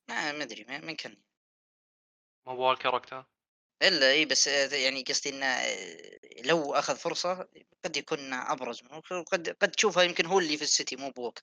ما 0.08 0.32
ما 0.32 0.42
أدري 0.42 0.64
من 0.64 0.96
كان 0.96 1.16
ما 2.46 2.52
هو 2.52 2.68
والكر 2.68 2.94
وقتها؟ 2.94 3.33
إلا 3.82 4.10
إي 4.12 4.24
بس 4.24 4.46
يعني 4.72 5.02
قصدي 5.02 5.28
إنه 5.30 5.46
لو 6.44 6.74
أخذ 6.74 6.96
فرصة 6.96 7.48
قد 7.84 7.96
يكون 7.96 8.32
أبرز 8.32 8.82
منه 8.82 9.02
وقد 9.12 9.48
قد 9.48 9.70
تشوفه 9.70 10.02
يمكن 10.02 10.26
هو 10.26 10.38
اللي 10.38 10.56
في 10.56 10.62
السيتي 10.62 10.96
مو 10.96 11.10
ووكر. 11.10 11.42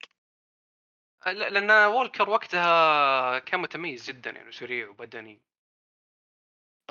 لا 1.26 1.50
لأن 1.50 1.72
ووكر 1.72 2.30
وقتها 2.30 3.40
كان 3.40 3.60
متميز 3.60 4.04
جدا 4.06 4.30
يعني 4.32 4.52
سريع 4.52 4.90
وبدني 4.90 5.42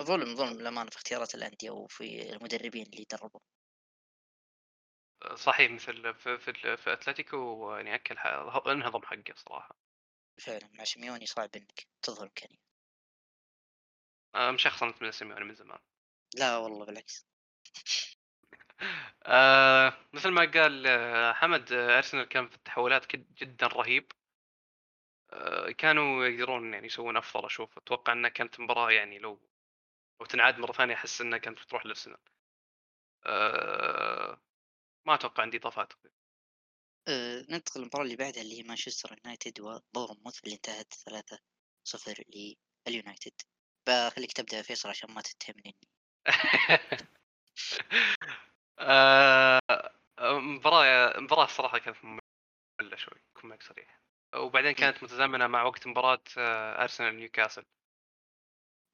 ظلم 0.00 0.34
ظلم 0.36 0.58
للأمانة 0.60 0.90
في 0.90 0.96
اختيارات 0.96 1.34
الأندية 1.34 1.70
وفي 1.70 2.32
المدربين 2.32 2.82
اللي 2.86 3.06
دربوا. 3.10 3.40
صحيح 5.34 5.70
مثل 5.70 6.14
في 6.14 6.38
في, 6.38 6.76
في 6.76 6.92
أتلتيكو 6.92 7.70
يعني 7.76 7.94
أكل 7.94 8.18
انهضم 8.70 9.02
حقه 9.02 9.34
صراحة. 9.36 9.76
فعلا 10.40 10.70
مع 10.72 10.84
سيميوني 10.84 11.26
صعب 11.26 11.50
إنك 11.56 11.86
تظهر 12.02 12.22
إمكانية. 12.26 12.69
آه، 14.34 14.50
مشخصنة 14.50 14.94
من 15.00 15.10
سيميوني 15.12 15.44
من 15.44 15.54
زمان. 15.54 15.78
لا 16.34 16.56
والله 16.56 16.84
بالعكس. 16.86 17.26
آه 19.26 19.92
مثل 20.12 20.28
ما 20.28 20.40
قال 20.50 20.86
آه، 20.86 21.32
حمد 21.32 21.72
آه، 21.72 21.96
أرسنال 21.98 22.24
كان 22.28 22.48
في 22.48 22.54
التحولات 22.56 23.16
جدا 23.16 23.66
رهيب. 23.66 24.12
آه 25.32 25.70
كانوا 25.70 26.26
يقدرون 26.26 26.74
يعني 26.74 26.86
يسوون 26.86 27.16
أفضل 27.16 27.46
أشوف. 27.46 27.78
أتوقع 27.78 28.12
إنها 28.12 28.30
كانت 28.30 28.60
مباراة 28.60 28.90
يعني 28.90 29.18
لو 29.18 29.40
لو 30.20 30.26
تنعاد 30.26 30.58
مرة 30.58 30.72
ثانية 30.72 30.94
أحس 30.94 31.20
إنها 31.20 31.38
كانت 31.38 31.60
بتروح 31.62 31.84
للارسنال 31.86 32.18
آه 33.26 34.40
ما 35.06 35.14
أتوقع 35.14 35.42
عندي 35.42 35.56
إضافات. 35.56 35.92
آه 37.08 37.46
ننتقل 37.50 37.80
للمباراة 37.80 38.04
اللي 38.04 38.16
بعدها 38.16 38.42
اللي 38.42 38.58
هي 38.58 38.62
مانشستر 38.62 39.16
يونايتد 39.18 39.60
وبورنموث 39.60 40.44
اللي 40.44 40.54
انتهت 40.54 40.94
3 40.94 41.38
0 41.84 42.24
لليونايتد. 42.86 43.40
بخليك 43.88 44.32
تبدأ 44.32 44.62
فيصل 44.62 44.88
عشان 44.88 45.14
ما 45.14 45.20
تتهمني. 45.20 45.76
آه، 48.78 49.60
مباراة 50.20 51.20
مباراة 51.20 51.44
الصراحة 51.44 51.78
كانت 51.78 51.96
مملة 52.04 52.96
شوي 52.96 53.20
أكون 53.36 53.50
معك 53.50 53.62
صريح. 53.62 54.00
وبعدين 54.34 54.72
كانت 54.72 55.02
متزامنة 55.02 55.46
مع 55.46 55.62
وقت 55.62 55.86
مباراة 55.86 56.22
آه، 56.38 56.82
أرسنال 56.82 57.16
نيوكاسل. 57.16 57.64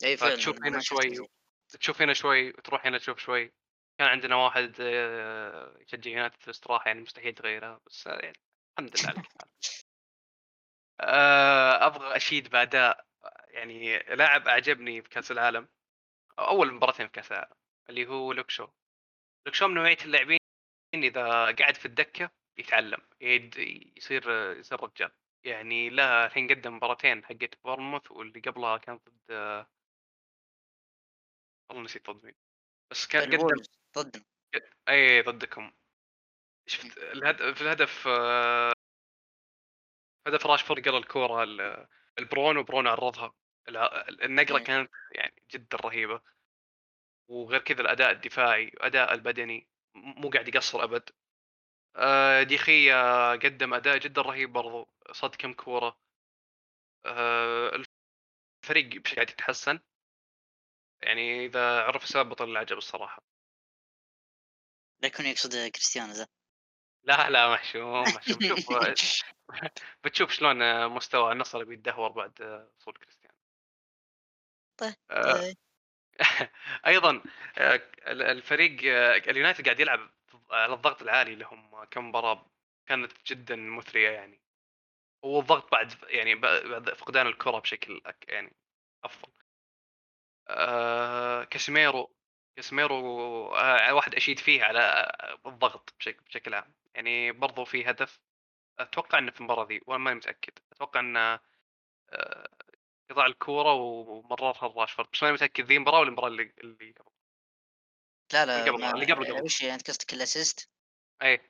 إي 0.04 0.16
فعلا 0.16 0.36
تشوف 0.36 0.56
هنا 0.64 0.80
شوي 0.80 1.28
تشوف 1.68 2.02
هنا 2.02 2.12
شوي 2.12 2.48
وتروح 2.48 2.86
هنا 2.86 2.98
تشوف 2.98 3.18
شوي. 3.18 3.52
كان 3.98 4.08
عندنا 4.08 4.36
واحد 4.36 4.76
آه، 4.80 5.76
يشجع 5.80 6.10
يونايتد 6.10 6.40
في 6.40 6.46
الاستراحة 6.46 6.88
يعني 6.88 7.00
مستحيل 7.00 7.34
تغيرها 7.34 7.80
بس 7.86 8.06
يعني 8.06 8.38
الحمد 8.78 9.00
لله 9.00 9.08
على 9.08 9.22
أبغى 11.86 12.16
أشيد 12.16 12.48
بأداء 12.48 13.05
يعني 13.48 13.98
لاعب 13.98 14.48
أعجبني 14.48 15.02
في 15.02 15.08
كأس 15.08 15.30
العالم 15.30 15.68
أول 16.38 16.74
مباراتين 16.74 17.06
في 17.06 17.12
كأس 17.12 17.32
العالم 17.32 17.56
اللي 17.88 18.06
هو 18.06 18.32
لوك 18.32 18.50
شو 18.50 18.68
لوك 19.46 19.57
شو 19.57 19.68
من 19.68 19.74
نوعية 19.74 19.98
اللاعبين 20.04 20.38
إذا 20.94 21.52
قاعد 21.52 21.76
في 21.76 21.86
الدكة 21.86 22.30
يتعلم 22.58 22.98
يصير 23.20 24.30
يصير 24.52 24.80
رجال. 24.82 25.12
يعني 25.44 25.90
لا 25.90 26.26
الحين 26.26 26.48
قدم 26.48 26.76
مباراتين 26.76 27.24
حقت 27.24 27.62
بورنموث 27.64 28.10
واللي 28.10 28.40
قبلها 28.40 28.76
كان 28.76 28.96
ضد 28.96 29.32
والله 31.70 31.84
نسيت 31.84 32.10
ضد 32.10 32.24
مين 32.24 32.34
بس 32.90 33.06
كان 33.06 33.36
قدم 33.36 33.62
ضدنا 33.98 34.24
أي 34.88 35.22
ضدكم. 35.22 35.72
شفت 36.66 36.98
الهدف 36.98 37.58
في 37.58 37.60
الهدف 37.60 38.08
هدف 40.26 40.46
راشفورد 40.46 40.88
قرا 40.88 40.98
الكورة 40.98 41.88
البرون 42.18 42.56
وبرون 42.56 42.86
عرضها. 42.86 43.34
النقره 44.22 44.58
كانت 44.58 44.90
يعني 45.12 45.42
جدا 45.50 45.76
رهيبة. 45.76 46.20
وغير 47.28 47.60
كذا 47.60 47.80
الأداء 47.80 48.10
الدفاعي 48.10 48.66
والاداء 48.66 49.14
البدني 49.14 49.68
مو 49.94 50.30
قاعد 50.30 50.48
يقصر 50.48 50.84
أبد. 50.84 51.10
آه، 51.96 52.42
ديخيا 52.42 53.30
قدم 53.32 53.74
أداء 53.74 53.98
جدا 53.98 54.22
رهيب 54.22 54.52
برضو. 54.52 54.88
صد 55.12 55.34
كم 55.34 55.52
كورة. 55.52 55.98
آه، 57.06 57.84
الفريق 58.64 59.14
قاعد 59.14 59.30
يتحسن. 59.30 59.80
يعني 61.02 61.46
إذا 61.46 61.82
عرف 61.82 62.16
بطل 62.16 62.50
العجب 62.50 62.76
الصراحة. 62.76 63.22
لا 65.02 65.08
يكون 65.08 65.26
يقصد 65.26 65.50
كريستيانو 65.50 66.12
ذا 66.12 66.28
لا 67.06 67.30
لا 67.30 67.52
محشوم 67.52 68.02
محشوم 68.02 68.38
شوف 68.40 68.72
بتشوف 70.04 70.30
شلون 70.30 70.88
مستوى 70.88 71.32
النصر 71.32 71.64
بيتدهور 71.64 72.12
بعد 72.12 72.42
وصول 72.78 72.94
كريستيانو. 72.94 73.36
طيب 74.76 74.94
آه، 75.10 75.32
طيب. 75.32 75.56
أيضا 76.86 77.22
الفريق 78.08 78.80
اليونايتد 79.30 79.64
قاعد 79.64 79.80
يلعب 79.80 80.10
على 80.50 80.74
الضغط 80.74 81.02
العالي 81.02 81.34
لهم 81.34 81.84
كم 81.84 82.08
مباراة 82.08 82.50
كانت 82.86 83.12
جدا 83.26 83.56
مثرية 83.56 84.10
يعني. 84.10 84.40
والضغط 85.22 85.72
بعد 85.72 85.92
يعني 86.08 86.34
بعد 86.34 86.90
فقدان 86.94 87.26
الكرة 87.26 87.58
بشكل 87.58 88.02
يعني 88.28 88.56
أفضل. 89.04 89.32
آه 90.48 91.44
كاسيميرو 91.44 92.16
كاسيميرو 92.56 92.96
آه 93.56 93.94
واحد 93.94 94.14
أشيد 94.14 94.38
فيه 94.38 94.64
على 94.64 95.12
الضغط 95.46 95.94
بشكل 95.98 96.24
بشكل 96.24 96.54
عام. 96.54 96.74
يعني 96.96 97.32
برضو 97.32 97.64
في 97.64 97.90
هدف 97.90 98.20
أتوقع 98.78 99.18
إنه 99.18 99.30
في 99.30 99.40
المباراة 99.40 99.66
ذي 99.66 99.80
وأنا 99.86 100.04
ماني 100.04 100.16
متأكد 100.16 100.58
أتوقع 100.72 101.00
إنه 101.00 101.40
آه 102.10 102.48
قطع 103.10 103.26
الكورة 103.26 103.72
ومررها 103.72 104.66
لراشفورد 104.66 105.08
بس 105.12 105.22
ماني 105.22 105.34
متأكد 105.34 105.64
ذي 105.64 105.76
المباراة 105.76 105.98
ولا 106.00 106.08
المباراة 106.08 106.28
اللي 106.28 106.52
اللي 106.58 106.92
قبل؟ 106.92 107.10
لا 108.32 108.46
لا 108.46 108.58
اللي 108.58 108.70
قبل 108.70 108.84
اللي 108.84 109.12
قبل 109.12 109.32
قبل. 109.32 109.44
وش 109.44 109.64
أنت 109.64 109.90
قصدك 109.90 110.14
ال 110.14 110.21
assist؟ 110.21 110.70
أي. 111.22 111.40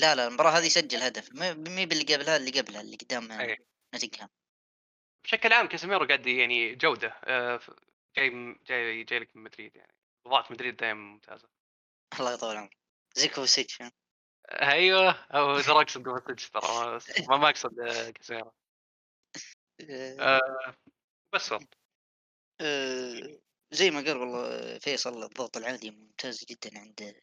لا 0.00 0.14
لا 0.14 0.26
المباراة 0.26 0.50
هذه 0.50 0.68
سجل 0.68 1.02
هدف 1.02 1.32
مي 1.34 1.86
باللي 1.86 2.14
قبلها 2.14 2.36
اللي 2.36 2.60
قبلها 2.60 2.80
اللي 2.80 2.96
قدام 2.96 3.32
أي. 3.32 3.58
نوتنغهام. 3.94 4.28
بشكل 5.24 5.52
عام 5.52 5.68
كاسيميرو 5.68 6.06
قاعد 6.06 6.26
يعني 6.26 6.74
جودة 6.74 7.08
آه، 7.24 7.60
جاي 8.16 8.56
جاي 8.66 9.04
جاي 9.04 9.18
لك 9.18 9.36
من 9.36 9.42
مدريد 9.42 9.76
يعني. 9.76 9.94
بضاعة 10.26 10.46
مدريد 10.50 10.76
دائما 10.76 11.00
ممتازة. 11.00 11.48
الله 12.18 12.34
يطول 12.34 12.56
عمرك. 12.56 12.76
زي 13.14 13.28
كوفاسيتش 13.28 13.82
ها؟ 13.82 13.92
أيوه 14.48 15.10
أو 15.10 15.60
ترى 15.60 15.82
اقصد 15.82 16.02
كوفاسيتش 16.04 16.50
ترى 16.50 17.00
ما 17.28 17.36
ما 17.36 17.48
أقصد 17.48 17.74
كاسيميرو 18.14 18.52
آه، 19.90 20.16
آه، 20.20 20.76
بس 21.34 21.52
والله. 21.52 21.68
آه، 22.60 23.40
زي 23.70 23.90
ما 23.90 24.00
قال 24.00 24.16
والله 24.16 24.78
فيصل 24.78 25.22
الضغط 25.24 25.56
العالي 25.56 25.90
ممتاز 25.90 26.44
جدا 26.44 26.78
عند 26.78 27.22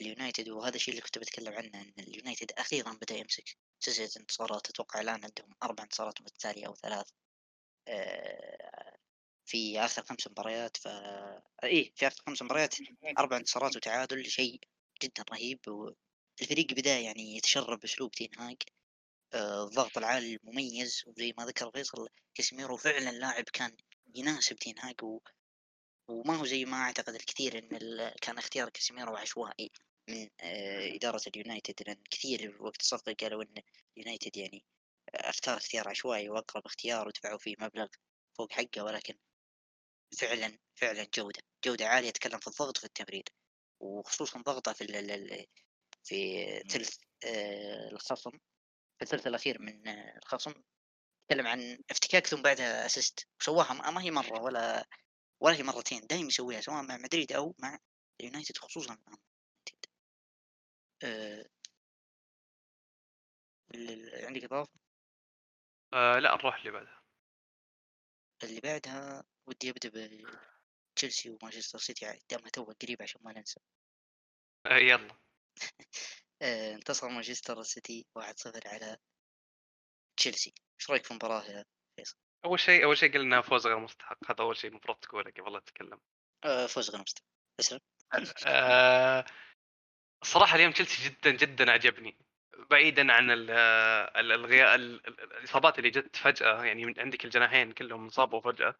اليونايتد 0.00 0.48
وهذا 0.48 0.76
الشيء 0.76 0.94
اللي 0.94 1.02
كنت 1.02 1.18
بتكلم 1.18 1.54
عنه 1.54 1.80
إن 1.82 1.94
اليونايتد 1.98 2.52
أخيرا 2.52 2.92
بدأ 2.92 3.14
يمسك 3.14 3.56
سلسلة 3.80 4.10
انتصارات. 4.22 4.70
أتوقع 4.70 5.00
الآن 5.00 5.24
عندهم 5.24 5.54
أربع 5.62 5.84
انتصارات 5.84 6.20
متتاليه 6.20 6.66
أو 6.66 6.74
ثلاث. 6.74 7.10
آه، 7.88 8.96
في 9.44 9.80
آخر 9.80 10.02
خمس 10.02 10.28
مباريات 10.28 10.76
ف 10.76 10.88
إيه 11.64 11.92
في 11.94 12.06
آخر 12.06 12.22
خمس 12.26 12.42
مباريات 12.42 12.74
أربع 13.18 13.36
انتصارات 13.36 13.76
وتعادل 13.76 14.26
شيء 14.26 14.60
جدا 15.02 15.24
رهيب 15.32 15.60
والفريق 16.40 16.66
بدأ 16.72 16.98
يعني 16.98 17.36
يتشرب 17.36 17.80
باسلوب 17.80 18.10
تين 18.10 18.30
هاج 18.38 18.56
آه، 19.34 19.64
الضغط 19.64 19.98
العالي 19.98 20.34
المميز 20.36 21.02
وزي 21.06 21.34
ما 21.38 21.46
ذكر 21.46 21.70
فيصل 21.70 22.08
كاسيميرو 22.34 22.76
فعلا 22.76 23.10
لاعب 23.10 23.44
كان 23.44 23.76
يناسب 24.14 24.56
تين 24.56 24.78
هاج 24.78 25.02
و... 25.02 25.20
وما 26.08 26.36
هو 26.36 26.46
زي 26.46 26.64
ما 26.64 26.76
أعتقد 26.76 27.14
الكثير 27.14 27.58
إن 27.58 27.76
ال... 27.76 28.14
كان 28.20 28.38
اختيار 28.38 28.68
كاسيميرو 28.68 29.16
عشوائي 29.16 29.70
من 30.08 30.28
آه، 30.40 30.94
إدارة 30.96 31.22
اليونايتد 31.26 31.88
لأن 31.88 32.02
كثير 32.10 32.56
وقت 32.62 32.80
الصفقه 32.80 33.14
قالوا 33.20 33.42
إن 33.42 33.62
اليونايتد 33.96 34.36
يعني 34.36 34.64
أختار 35.14 35.56
اختيار 35.56 35.88
عشوائي 35.88 36.28
وأقرب 36.28 36.66
اختيار 36.66 37.08
ودفعوا 37.08 37.38
فيه 37.38 37.54
مبلغ 37.58 37.86
فوق 38.38 38.52
حقه 38.52 38.84
ولكن 38.84 39.14
فعلا 40.18 40.58
فعلا 40.74 41.06
جودة 41.14 41.42
جودة 41.64 41.86
عالية 41.86 42.10
تكلم 42.10 42.38
في 42.38 42.46
الضغط 42.48 42.78
وفي 42.78 42.86
التمرير 42.86 43.24
وخصوصا 43.80 44.42
ضغطه 44.42 44.72
في 44.72 44.84
ال 44.84 45.46
في 46.04 46.46
ثلث 46.68 46.98
آه، 47.26 47.88
الخصم 47.92 48.30
في 48.98 49.02
الثلث 49.02 49.26
الأخير 49.26 49.62
من 49.62 49.88
الخصم 49.88 50.54
تكلم 51.28 51.46
عن 51.46 51.78
افتكاك 51.90 52.26
ثم 52.26 52.42
بعدها 52.42 52.86
assist 52.86 53.28
وسواها 53.40 53.90
ما 53.90 54.02
هي 54.02 54.10
مرة 54.10 54.42
ولا 54.42 54.86
ولا 55.40 55.56
هي 55.56 55.62
مرتين 55.62 56.06
دائما 56.06 56.26
يسويها 56.28 56.60
سواء 56.60 56.82
مع 56.82 56.96
مدريد 56.96 57.32
أو 57.32 57.54
مع 57.58 57.78
اليونايتد 58.20 58.56
خصوصا 58.56 58.98
مع 59.06 59.16
أه... 61.04 61.44
عندك 64.26 64.44
إضافة؟ 64.44 64.72
آه 65.94 66.18
لا 66.18 66.34
نروح 66.34 66.56
اللي 66.56 66.70
بعدها. 66.70 67.02
اللي 68.42 68.60
بعدها 68.60 69.24
ودي 69.46 69.70
أبدأ 69.70 69.90
بتشيلسي 70.94 71.30
ومانشستر 71.30 71.78
سيتي 71.78 72.18
دامها 72.30 72.48
تو 72.48 72.64
قريب 72.64 73.02
عشان 73.02 73.20
ما 73.24 73.32
ننسى. 73.32 73.60
آه 74.66 74.76
يلا. 74.76 75.18
انتصر 76.42 77.08
مانشستر 77.08 77.62
سيتي 77.62 78.06
1-0 78.18 78.60
على 78.66 78.96
تشيلسي. 80.16 80.54
إيش 80.80 80.90
رأيك 80.90 81.04
في 81.04 81.10
المباراة 81.10 81.44
يا 81.44 81.64
فيصل؟ 81.96 82.16
أول 82.44 82.60
شيء 82.60 82.84
أول 82.84 82.98
شيء 82.98 83.12
قلنا 83.12 83.40
فوز 83.40 83.66
غير 83.66 83.78
مستحق. 83.78 84.30
هذا 84.30 84.40
أول 84.40 84.56
شيء 84.56 84.70
المفروض 84.70 84.96
تقوله 84.96 85.30
قبل 85.30 85.52
لا 85.52 85.60
تتكلم. 85.60 86.00
آه 86.44 86.66
فوز 86.66 86.90
غير 86.90 87.00
مستحق. 87.00 87.24
اسلم 87.60 87.80
آه 88.46 89.24
الصراحه 90.22 90.56
اليوم 90.56 90.72
تشيلسي 90.72 91.08
جدا 91.08 91.30
جدا 91.30 91.70
عجبني 91.70 92.18
بعيدا 92.70 93.12
عن 93.12 93.30
الغياء 94.16 94.74
الإصابات 94.74 95.78
اللي 95.78 95.90
جت 95.90 96.16
فجأة 96.16 96.64
يعني 96.64 96.94
عندك 96.98 97.24
الجناحين 97.24 97.72
كلهم 97.72 98.04
انصابوا 98.04 98.40
فجأة. 98.40 98.74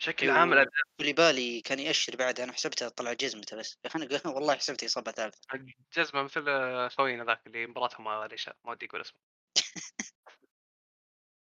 بشكل 0.00 0.30
عام 0.30 0.52
الاداء 0.52 0.72
بالي 0.98 1.60
كان 1.60 1.78
يأشر 1.78 2.16
بعد 2.16 2.40
أنا 2.40 2.52
حسبته 2.52 2.88
طلع 2.88 3.12
جزمته 3.12 3.56
بس. 3.56 3.78
أنا 3.96 4.34
والله 4.34 4.54
حسبته 4.54 4.84
إصابة 4.84 5.12
ثالثة. 5.12 5.38
جزمة 5.96 6.22
مثل 6.22 6.44
خوينا 6.96 7.24
ذاك 7.24 7.46
اللي 7.46 7.66
مباراتهم 7.66 8.04
ما 8.04 8.28
ليش 8.30 8.48
ما 8.48 8.70
ودي 8.70 8.86
أقول 8.86 9.00
اسمه. 9.00 9.18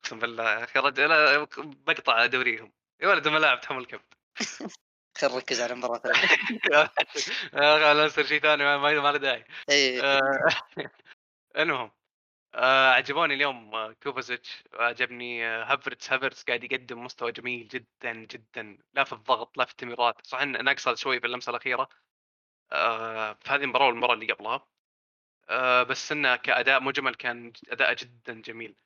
أقسم 0.05 0.19
بالله 0.19 0.51
يا 0.53 0.65
أخي 0.65 0.79
رجل 0.79 1.47
بقطع 1.87 2.27
دوريهم. 2.27 2.73
يا 3.01 3.09
ولد 3.09 3.29
ملاعب 3.29 3.61
تحمل 3.61 3.87
كبد 3.87 4.15
خل 5.19 5.35
نركز 5.35 5.61
على 5.61 5.73
المباراة 5.73 6.13
لا 7.53 8.07
نصير 8.07 8.27
شيء 8.27 8.41
ثاني 8.41 8.65
ما 8.79 9.13
له 9.13 9.19
داعي. 9.19 9.45
إيه. 9.71 10.03
آه، 10.03 10.21
المهم 11.57 11.91
آه 12.55 12.91
عجبوني 12.93 13.35
اليوم 13.35 13.75
آه، 13.75 13.93
كوفاسيتش. 13.93 14.65
عجبني 14.75 15.47
آه، 15.47 15.65
هافرتس. 15.65 16.13
هافرتس 16.13 16.45
قاعد 16.45 16.65
يقدم 16.65 17.05
مستوى 17.05 17.33
جميل 17.33 17.69
جدا 17.69 18.13
جدا. 18.13 18.79
لا 18.95 19.05
في 19.05 19.13
الضغط 19.13 19.59
لا 19.59 19.65
في 19.65 19.71
التمريرات. 19.73 20.27
صح 20.27 20.41
انه 20.41 20.59
ناقصة 20.63 20.95
شوي 20.95 21.21
في 21.21 21.27
اللمسة 21.27 21.51
الأخيرة. 21.51 21.89
آه 22.73 23.33
في 23.33 23.51
هذه 23.51 23.63
المباراه 23.65 23.87
والمباراة 23.87 24.15
اللي 24.15 24.33
قبلها. 24.33 24.67
آه 25.49 25.83
بس 25.83 26.13
انه 26.13 26.37
كأداء 26.37 26.83
مجمل 26.83 27.15
كان 27.15 27.53
أداء 27.71 27.95
جدا 27.95 28.43
جميل. 28.43 28.77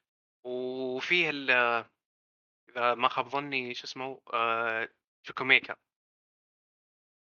وفيه 0.44 1.30
إذا 1.30 2.94
ما 2.94 3.08
خاب 3.08 3.28
ظني 3.28 3.74
شو 3.74 3.84
اسمه؟ 3.84 4.20
آه 4.34 4.88
شوكوميكا 5.22 5.76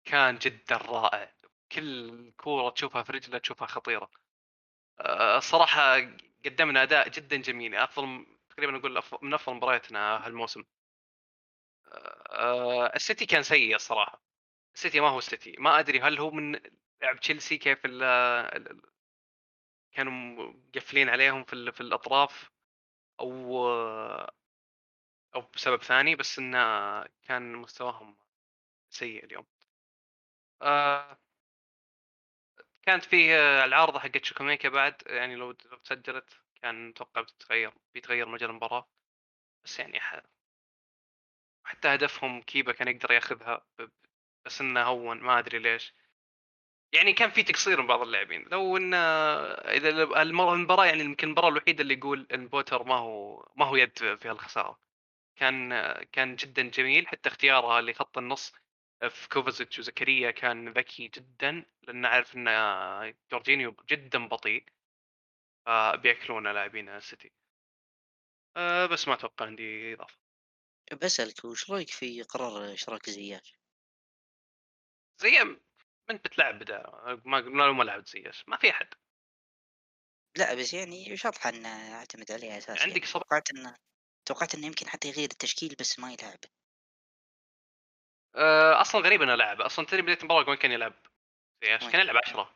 كان 0.06 0.38
جدا 0.38 0.78
رائع. 0.78 1.34
كل 1.72 2.32
كورة 2.38 2.70
تشوفها 2.70 3.04
في 3.04 3.12
رجله 3.12 3.38
تشوفها 3.38 3.68
خطيرة. 3.68 4.12
الصراحه 5.38 5.98
قدمنا 6.46 6.84
أداء 6.84 7.10
جدا 7.10 7.38
جميل. 7.38 7.76
أفضل 7.76 8.26
تقريبا 8.50 8.72
نقول 8.72 9.04
من 9.22 9.34
أفضل 9.34 9.56
مبارياتنا 9.56 10.28
هالموسم. 10.28 10.64
آه، 12.30 12.96
السيتي 12.96 13.26
كان 13.26 13.44
سيء 13.44 13.76
الصراحة. 13.76 14.22
السيتي 14.76 15.00
ما 15.00 15.08
هو 15.10 15.18
السيتي. 15.18 15.56
ما 15.60 15.80
أدري 15.80 16.02
هل 16.02 16.20
هو 16.20 16.32
من 16.32 16.60
لعب 17.02 17.20
تشيلسي 17.20 17.58
كيف 17.58 17.80
ال 17.86 18.82
كانوا 19.92 20.12
مقفلين 20.54 21.10
عليهم 21.10 21.44
في, 21.44 21.72
في 21.72 21.82
الأطراف 21.82 22.52
أو 23.20 23.60
أو 25.36 25.42
بسبب 25.42 25.84
ثاني 25.84 26.16
بس 26.16 26.40
إنه 26.40 26.58
كان 27.24 27.54
مستواهم 27.56 28.18
سيء 28.90 29.26
اليوم. 29.26 29.46
آه 30.62 31.18
كانت 32.84 33.04
فيه 33.04 33.64
العارضة 33.66 34.00
حقت 34.00 34.26
شوكوميكا 34.26 34.70
بعد 34.70 35.04
يعني 35.06 35.36
لو 35.36 35.52
تسجلت 35.52 36.42
كان 36.62 36.90
أتوقع 36.90 37.22
بتتغير 37.22 37.74
بيتغير 37.94 38.30
مجال 38.30 38.50
المباراة. 38.50 38.88
بس 39.66 39.80
يعني 39.80 40.00
حتى 41.66 41.88
هدفهم 41.88 42.42
كيبا 42.42 42.72
كان 42.72 42.88
يقدر 42.88 43.12
ياخذها 43.12 43.66
بس 44.46 44.62
إنه 44.62 44.84
هون 44.84 45.18
ما 45.22 45.40
أدري 45.40 45.60
ليش. 45.60 45.94
يعني 46.94 47.14
كان 47.14 47.32
في 47.32 47.44
تقصير 47.44 47.82
من 47.82 47.88
بعض 47.88 48.02
اللاعبين. 48.02 48.46
لو 48.52 48.78
إن 48.78 48.94
إذا 48.94 49.90
المباراة 50.22 50.86
يعني 50.86 51.00
يمكن 51.04 51.28
المباراة 51.28 51.50
الوحيدة 51.50 51.82
اللي 51.82 51.94
يقول 51.94 52.28
إن 52.34 52.48
بوتر 52.48 52.84
ما 52.84 52.96
هو 52.96 53.48
ما 53.56 53.66
هو 53.66 53.76
يد 53.76 53.98
في 53.98 54.32
الخساره 54.32 54.80
كان 55.36 55.70
كان 56.12 56.36
جدا 56.36 56.62
جميل 56.70 57.08
حتى 57.08 57.30
اختياره 57.30 57.82
لخط 57.82 58.18
النص 58.18 58.54
في 59.10 59.30
كوفازيتش 59.30 59.80
وزكريا 59.80 60.32
كان 60.32 60.70
ذكي 60.70 61.08
جدا 61.08 61.66
لأن 61.82 62.06
عارف 62.06 62.36
إن 62.36 62.48
جورجينيو 63.32 63.76
جدا 63.90 64.28
بطيء 64.28 64.66
فبيأكلون 65.66 66.48
لاعبين 66.48 66.90
السيتي. 66.90 67.32
أه 68.58 68.86
بس 68.86 69.08
ما 69.08 69.14
أتوقع 69.14 69.46
عندي 69.46 69.94
إضافة. 69.94 70.18
بسألك 71.02 71.46
وش 71.46 71.70
رأيك 71.70 71.90
في 71.90 72.22
قرار 72.24 72.74
إشراك 72.74 73.10
زياش؟ 73.10 73.54
زي 75.22 75.44
من 76.10 76.18
بتلعب 76.18 76.60
بدا 76.60 76.84
ما 77.26 77.38
قلنا 77.38 77.72
ما 77.72 77.84
لعبت 77.84 78.08
زياش 78.08 78.44
ما 78.48 78.58
في 78.58 78.70
أحد. 78.70 78.88
لا 80.38 80.54
بس 80.54 80.74
يعني 80.74 81.18
شطحة 81.18 81.50
إنه 81.50 81.94
اعتمد 81.94 82.32
عليه 82.32 82.58
اساسي 82.58 82.80
عندك 82.84 82.96
يعني 82.96 83.06
صبر. 83.06 83.24
توقعت 83.24 83.52
إنه 83.52 83.76
توقعت 84.26 84.56
إنه 84.56 84.68
يمكن 84.68 84.88
حتى 84.90 85.08
يغير 85.08 85.30
التشكيل 85.32 85.76
بس 85.80 86.00
ما 86.00 86.14
يلعب. 86.14 86.40
أه 88.36 88.82
أصلا 88.82 89.02
غريب 89.02 89.22
إنه 89.22 89.36
لاعب 89.36 89.62
أصلا 89.62 89.86
تدري 89.86 90.02
بداية 90.02 90.18
المباراة 90.20 90.50
وين 90.50 90.58
كان 90.58 90.72
يلعب. 90.72 90.94
وين؟ 91.64 91.78
كان 91.78 92.00
يلعب 92.02 92.16
10 92.28 92.56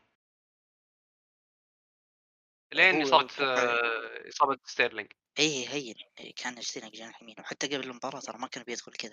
لين 2.72 3.04
صارت 3.04 3.30
أتوقع- 3.32 3.40
آه، 3.40 4.28
إصابة 4.28 4.58
ستيرلينج. 4.64 5.12
إيه 5.38 5.68
هين. 5.68 5.94
إيه، 6.20 6.34
كان 6.34 6.58
يشترك 6.58 6.92
جناح 6.92 7.22
يمين. 7.22 7.34
وحتى 7.40 7.66
قبل 7.66 7.90
المباراة 7.90 8.20
ترى 8.20 8.38
ما 8.38 8.46
كان 8.46 8.62
بيدخل 8.64 8.92
كذا. 8.92 9.12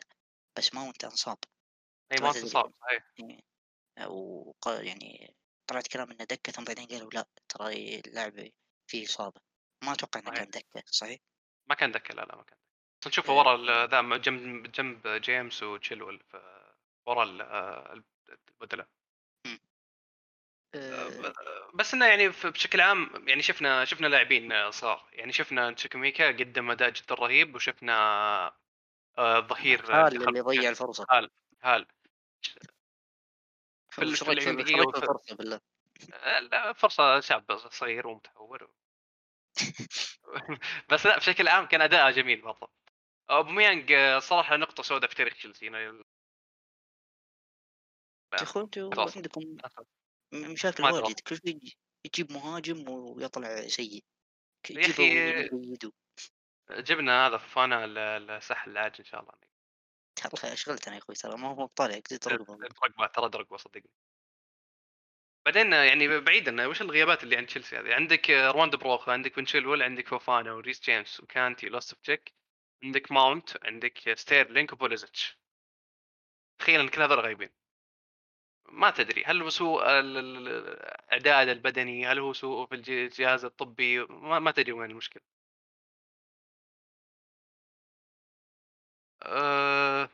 بس 0.57 0.73
ماونت 0.73 1.03
انصاب. 1.03 1.37
اي 2.11 2.17
ما 2.21 2.27
ما 2.27 2.31
تدري. 2.31 2.43
انصاب 2.43 2.73
صحيح. 2.81 3.11
إيه. 3.19 4.07
وق... 4.07 4.67
يعني 4.67 5.35
طلعت 5.67 5.87
كلام 5.87 6.11
إنه 6.11 6.23
دكة 6.23 6.51
ثم 6.51 6.63
بعدين 6.63 6.87
قالوا 6.87 7.09
لا 7.13 7.25
ترى 7.49 7.99
اللاعب 7.99 8.49
فيه 8.87 9.05
إصابة. 9.05 9.41
ما 9.83 9.93
أتوقع 9.93 10.19
إنه. 10.19 10.31
كان 10.31 10.49
دكة 10.49 10.83
صحيح؟ 10.85 11.19
ما 11.69 11.75
كان 11.75 11.91
دكة 11.91 12.15
لا 12.15 12.21
لا 12.21 12.35
ما 12.35 12.43
كان. 12.43 12.57
نشوفه 13.07 13.33
إيه. 13.33 13.39
ورا 13.39 13.85
ذا 13.87 14.01
جنب 14.17 14.71
جنب 14.71 15.07
جيمس 15.07 15.63
وتشيلول 15.63 16.23
ورا 17.05 17.23
ال- 17.23 17.41
آه، 17.41 18.01
البدلاء 18.61 18.87
أه... 20.75 21.33
بس 21.73 21.93
إنه 21.93 22.05
يعني 22.05 22.29
بشكل 22.29 22.81
عام 22.81 23.09
يعني 23.27 23.41
شفنا 23.41 23.85
شفنا 23.85 24.07
لاعبين 24.07 24.71
صار 24.71 25.05
يعني 25.11 25.31
شفنا 25.33 25.71
تشوكويميكا 25.71 26.27
قدم 26.27 26.71
أداء 26.71 26.89
جدا 26.89 27.15
رهيب 27.15 27.55
وشفنا 27.55 27.93
آه، 29.17 29.39
الظهير 29.39 29.85
هال 29.93 30.27
اللي 30.29 30.41
ضيع 30.41 30.69
الفرصة. 30.69 31.05
هال 31.11 31.29
هال. 31.61 31.87
في 33.89 34.01
ال- 34.01 34.11
وش 34.11 34.19
في 34.23 34.25
رأيك 34.25 34.39
في 34.41 34.49
العين 34.49 34.59
وش 34.59 34.63
دقيقة 34.63 34.77
رأيك 34.77 34.95
في 34.95 34.97
وف- 34.97 35.03
الفرصة 35.03 35.35
بالله؟ 35.35 35.59
آه، 36.13 36.39
لا 36.39 36.73
فرصة 36.73 37.19
شاب 37.19 37.57
صغير 37.57 38.07
ومتهور 38.07 38.69
بس 40.89 41.05
لا 41.05 41.17
بشكل 41.17 41.47
عام 41.47 41.65
كان 41.65 41.81
اداءه 41.81 42.11
جميل 42.11 42.41
برضه 42.41 42.69
اوباميانج 43.29 43.91
آه، 43.91 44.19
صراحة 44.19 44.55
نقطة 44.57 44.83
سوداء 44.83 45.09
في 45.09 45.15
تاريخ 45.15 45.33
تشيلسي 45.33 45.65
يعني 45.65 45.77
يا 45.77 46.03
أخوي 48.33 48.63
أنتوا. 48.63 49.11
عندكم 49.15 49.57
مشاكل. 50.33 50.83
واجد 50.83 51.19
كل 51.19 51.39
يجي- 51.45 51.77
يجيب 52.05 52.31
مهاجم 52.31 52.89
ويطلع 52.89 53.67
سيء. 53.67 54.03
يا 54.69 54.77
يزيدوا 55.53 55.91
جبنا 56.71 57.27
هذا 57.27 57.37
فوفانا 57.37 57.85
ال- 57.85 57.97
الساحل 58.31 58.71
العاج 58.71 58.95
إن 58.99 59.05
شاء 59.05 59.21
الله. 59.21 59.33
ترى 60.15 60.53
اشغلتنا 60.53 60.93
يا 60.93 60.99
أخوي 60.99 61.15
ترى 61.15 61.37
ما 61.37 61.47
هو 61.47 61.65
طالع 61.65 61.99
دروجبا 62.11 63.07
ترى 63.07 63.29
دروجبا 63.29 63.57
صدقني. 63.57 63.89
بعدين 65.45 65.73
يعني 65.73 66.19
بعيدا 66.19 66.67
وش 66.67 66.81
الغيابات 66.81 67.23
اللي 67.23 67.37
عند 67.37 67.47
تشيلسي 67.47 67.77
هذه؟ 67.77 67.93
عندك 67.93 68.29
أرماندو 68.29 68.75
بروخا 68.75 69.09
عندك 69.09 69.35
بن 69.35 69.45
شيلويل 69.45 69.83
عندك 69.83 70.07
فوفانا 70.07 70.53
وريس 70.53 70.81
جيمس 70.81 71.19
وكانتي 71.19 71.67
ولوفتس 71.67 71.97
تشيك. 72.01 72.33
عندك 72.83 73.11
ماونت 73.11 73.65
عندك 73.65 74.13
ستيرلينج 74.17 74.73
وبوليسيتش. 74.73 75.37
تخيل 76.59 76.79
ان 76.79 76.89
كل 76.89 77.01
هذول 77.01 77.19
غايبين. 77.19 77.49
ما 78.65 78.89
تدري 78.91 79.23
هل 79.25 79.41
هو 79.41 79.49
سوء 79.49 79.83
ال- 79.99 80.17
ال- 80.17 80.47
الاعداد 81.13 81.47
البدني؟ 81.49 82.05
هل 82.07 82.19
هو 82.19 82.33
سوء 82.33 82.67
في 82.67 82.75
الج- 82.75 82.89
الجهاز 82.91 83.45
الطبي؟ 83.45 83.99
ما, 84.05 84.39
ما 84.39 84.51
تدري 84.51 84.71
وين 84.71 84.91
المشكلة. 84.91 85.23
أه 89.23 90.09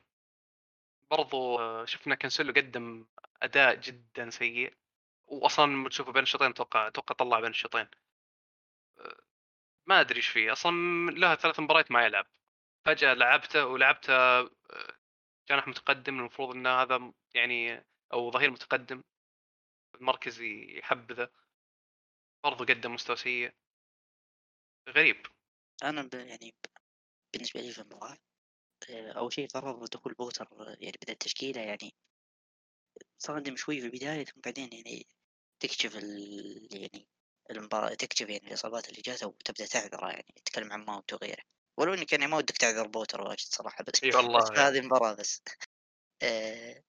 برضو 1.12 1.60
آه، 1.60 1.86
شفنا 1.86 2.16
كانسيلو 2.16 2.54
قدم 2.54 3.06
أداء 3.42 3.76
جدا 3.76 4.30
سيء. 4.30 4.74
واصلا 5.28 5.90
تشوفه 5.90 6.12
بين 6.12 6.24
الشوطين 6.24 6.50
أتوقع 6.50 6.88
أتوقع 6.88 7.16
طلع 7.16 7.40
بين 7.40 7.50
الشوطين. 7.50 7.88
أه، 9.00 9.16
ما 9.88 10.02
أدري 10.02 10.18
إيش 10.18 10.28
فيه. 10.28 10.52
أصلا 10.54 10.72
له 11.12 11.36
ثلاث 11.36 11.60
مباريات 11.60 11.92
ما 11.92 12.06
يلعب. 12.06 12.28
فجأة 12.90 13.14
لعبته 13.14 13.66
ولعبته 13.66 14.14
آه، 14.14 14.50
جناح 15.50 15.68
متقدم 15.68 16.20
المفروض 16.20 16.56
إن 16.56 16.68
هذا 16.68 17.14
يعني 17.34 17.86
أو 18.14 18.32
ظهير 18.32 18.52
متقدم 18.52 19.04
المركز 19.96 20.42
يحبذه. 20.42 21.30
برضو 22.44 22.64
قدم 22.64 22.94
مستوى 22.94 23.16
سيء. 23.16 23.54
غريب. 24.90 25.26
أنا 25.84 26.02
ب... 26.02 26.14
يعني 26.14 26.52
ب... 26.52 26.66
بالنسبة 27.34 27.62
لي 27.62 27.72
في 27.72 27.82
المباراه 27.82 28.18
آه، 28.90 29.12
أول 29.12 29.34
شيء 29.34 29.48
قرر 29.48 29.86
دخول 29.86 30.14
بوتر 30.14 30.48
آه، 30.52 30.78
يعني 30.80 30.98
بدا 31.02 31.14
التشكيله 31.14 31.62
يعني 31.62 31.94
صادم 33.18 33.56
شوي 33.56 33.82
في 33.82 33.86
البداية 33.86 34.26
ثم 34.26 34.42
بعدين 34.42 34.74
يعني 34.74 35.08
تكشف 35.60 35.98
ال... 35.98 36.68
يعني 36.72 37.08
المباراة 37.52 37.94
تكشف 37.94 38.30
يعني 38.30 38.48
الإصابات 38.48 38.90
اللي 38.90 39.02
جاته 39.02 39.28
وتبدأ 39.28 39.66
تعذره 39.66 40.10
يعني 40.10 40.34
تتكلم 40.36 40.74
عن 40.74 40.86
ماونت 40.86 41.14
وغيره. 41.14 41.44
ولو 41.78 41.94
إني 41.94 42.06
كان 42.06 42.28
ما 42.30 42.38
ودك 42.38 42.58
تعذر 42.58 42.88
بوتر 42.88 43.22
واجد 43.22 43.40
صراحة 43.40 43.84
بس 43.84 44.04
إي 44.04 44.12
والله. 44.12 44.40
بس 44.40 44.60
هذه 44.60 44.80
المباراة 44.80 45.14
بس. 45.14 45.42
آه، 46.24 46.84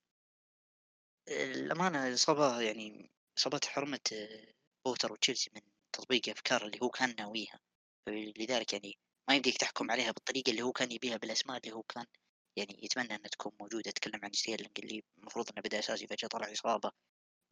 الأمانة 1.29 2.07
الإصابة 2.09 2.61
يعني 2.61 3.11
إصابات 3.39 3.65
حرمت 3.65 4.13
آه، 4.13 4.53
بوتر 4.87 5.13
وتشيلسي 5.13 5.51
من 5.55 5.61
تطبيق 5.93 6.29
أفكار 6.29 6.67
اللي 6.67 6.79
هو 6.83 6.89
كان 6.89 7.15
ناويها. 7.19 7.61
لذلك 8.09 8.73
يعني 8.73 8.99
ما 9.29 9.35
يمديك 9.37 9.57
تحكم 9.57 9.91
عليها 9.91 10.11
بالطريقة 10.13 10.51
اللي 10.51 10.63
هو 10.63 10.73
كان 10.73 10.93
يبيها 10.93 11.17
بالأسماء 11.17 11.57
اللي 11.59 11.73
هو 11.77 11.83
كان 11.83 12.07
يعني 12.59 12.81
يتمنى 12.85 13.15
أنها 13.15 13.29
تكون 13.29 13.53
موجودة. 13.61 13.91
أتكلم 13.91 14.21
عن 14.25 14.33
ستيرلينج 14.33 14.73
اللي 14.79 15.03
المفروض 15.19 15.51
أنه 15.53 15.63
بدأ 15.63 15.79
أساسي 15.79 16.07
فجأة 16.07 16.29
طلع 16.29 16.53
إصابة 16.53 16.91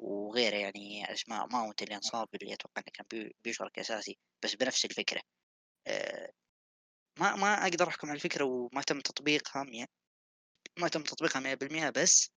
وغيره 0.01 0.57
يعني 0.57 1.13
أسماء 1.13 1.47
ماونت 1.53 1.83
اللي 1.83 1.95
إنصاب 1.97 2.29
اللي 2.43 2.55
أتوقع 2.55 2.83
أنه 2.83 2.93
كان 2.95 3.07
بي- 3.11 3.37
بيشارك 3.45 3.79
أساسي 3.79 4.19
بس 4.45 4.55
بنفس 4.55 4.85
الفكرة. 4.85 5.23
آه، 5.87 6.33
ما 7.19 7.37
ما 7.37 7.63
أقدر 7.63 7.89
أحكم 7.89 8.09
على 8.09 8.17
الفكرة 8.17 8.45
وما 8.45 8.83
تم 8.83 9.01
تطبيقها 9.01 9.65
مية 9.65 9.87
ما 10.79 10.89
تم 10.89 11.03
تطبيقها 11.03 11.41
مية 11.41 11.55
بالمية 11.55 11.91
بس 11.91 12.31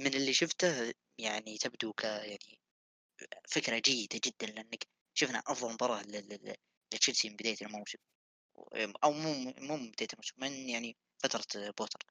من 0.00 0.14
اللي 0.14 0.32
شفته 0.34 0.92
يعني 1.18 1.58
تبدو 1.58 1.92
ك 1.92 2.04
يعني 2.04 2.60
فكرة 3.48 3.78
جيدة 3.78 4.20
جدا 4.24 4.46
لأنك 4.52 4.86
شفنا 5.14 5.42
أفضل 5.46 5.72
مباراة 5.74 6.02
ل- 6.02 6.12
ل- 6.28 6.50
ل- 6.50 6.54
لتشيلسي 6.94 7.28
من 7.30 7.36
بداية 7.36 7.56
الموسم. 7.62 7.98
أو 9.04 9.12
مو 9.12 9.34
مو 9.58 9.76
من 9.76 9.90
بداية 9.90 10.08
الموسم 10.12 10.34
من 10.38 10.68
يعني 10.68 10.96
فترة 11.22 11.70
بوتر. 11.78 12.06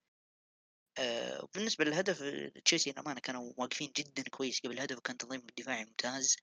آه، 0.98 1.43
وبالنسبة 1.43 1.86
للهدف 1.86 2.24
تشيلسي 2.65 2.89
الأمانة 2.89 3.19
كانوا 3.19 3.54
واقفين 3.58 3.91
جدا 3.98 4.24
كويس 4.24 4.60
قبل 4.60 4.72
الهدف 4.74 4.98
وكان 4.98 5.17
تنظيم 5.17 5.41
دفاعي 5.58 5.86
ممتاز 5.86 6.36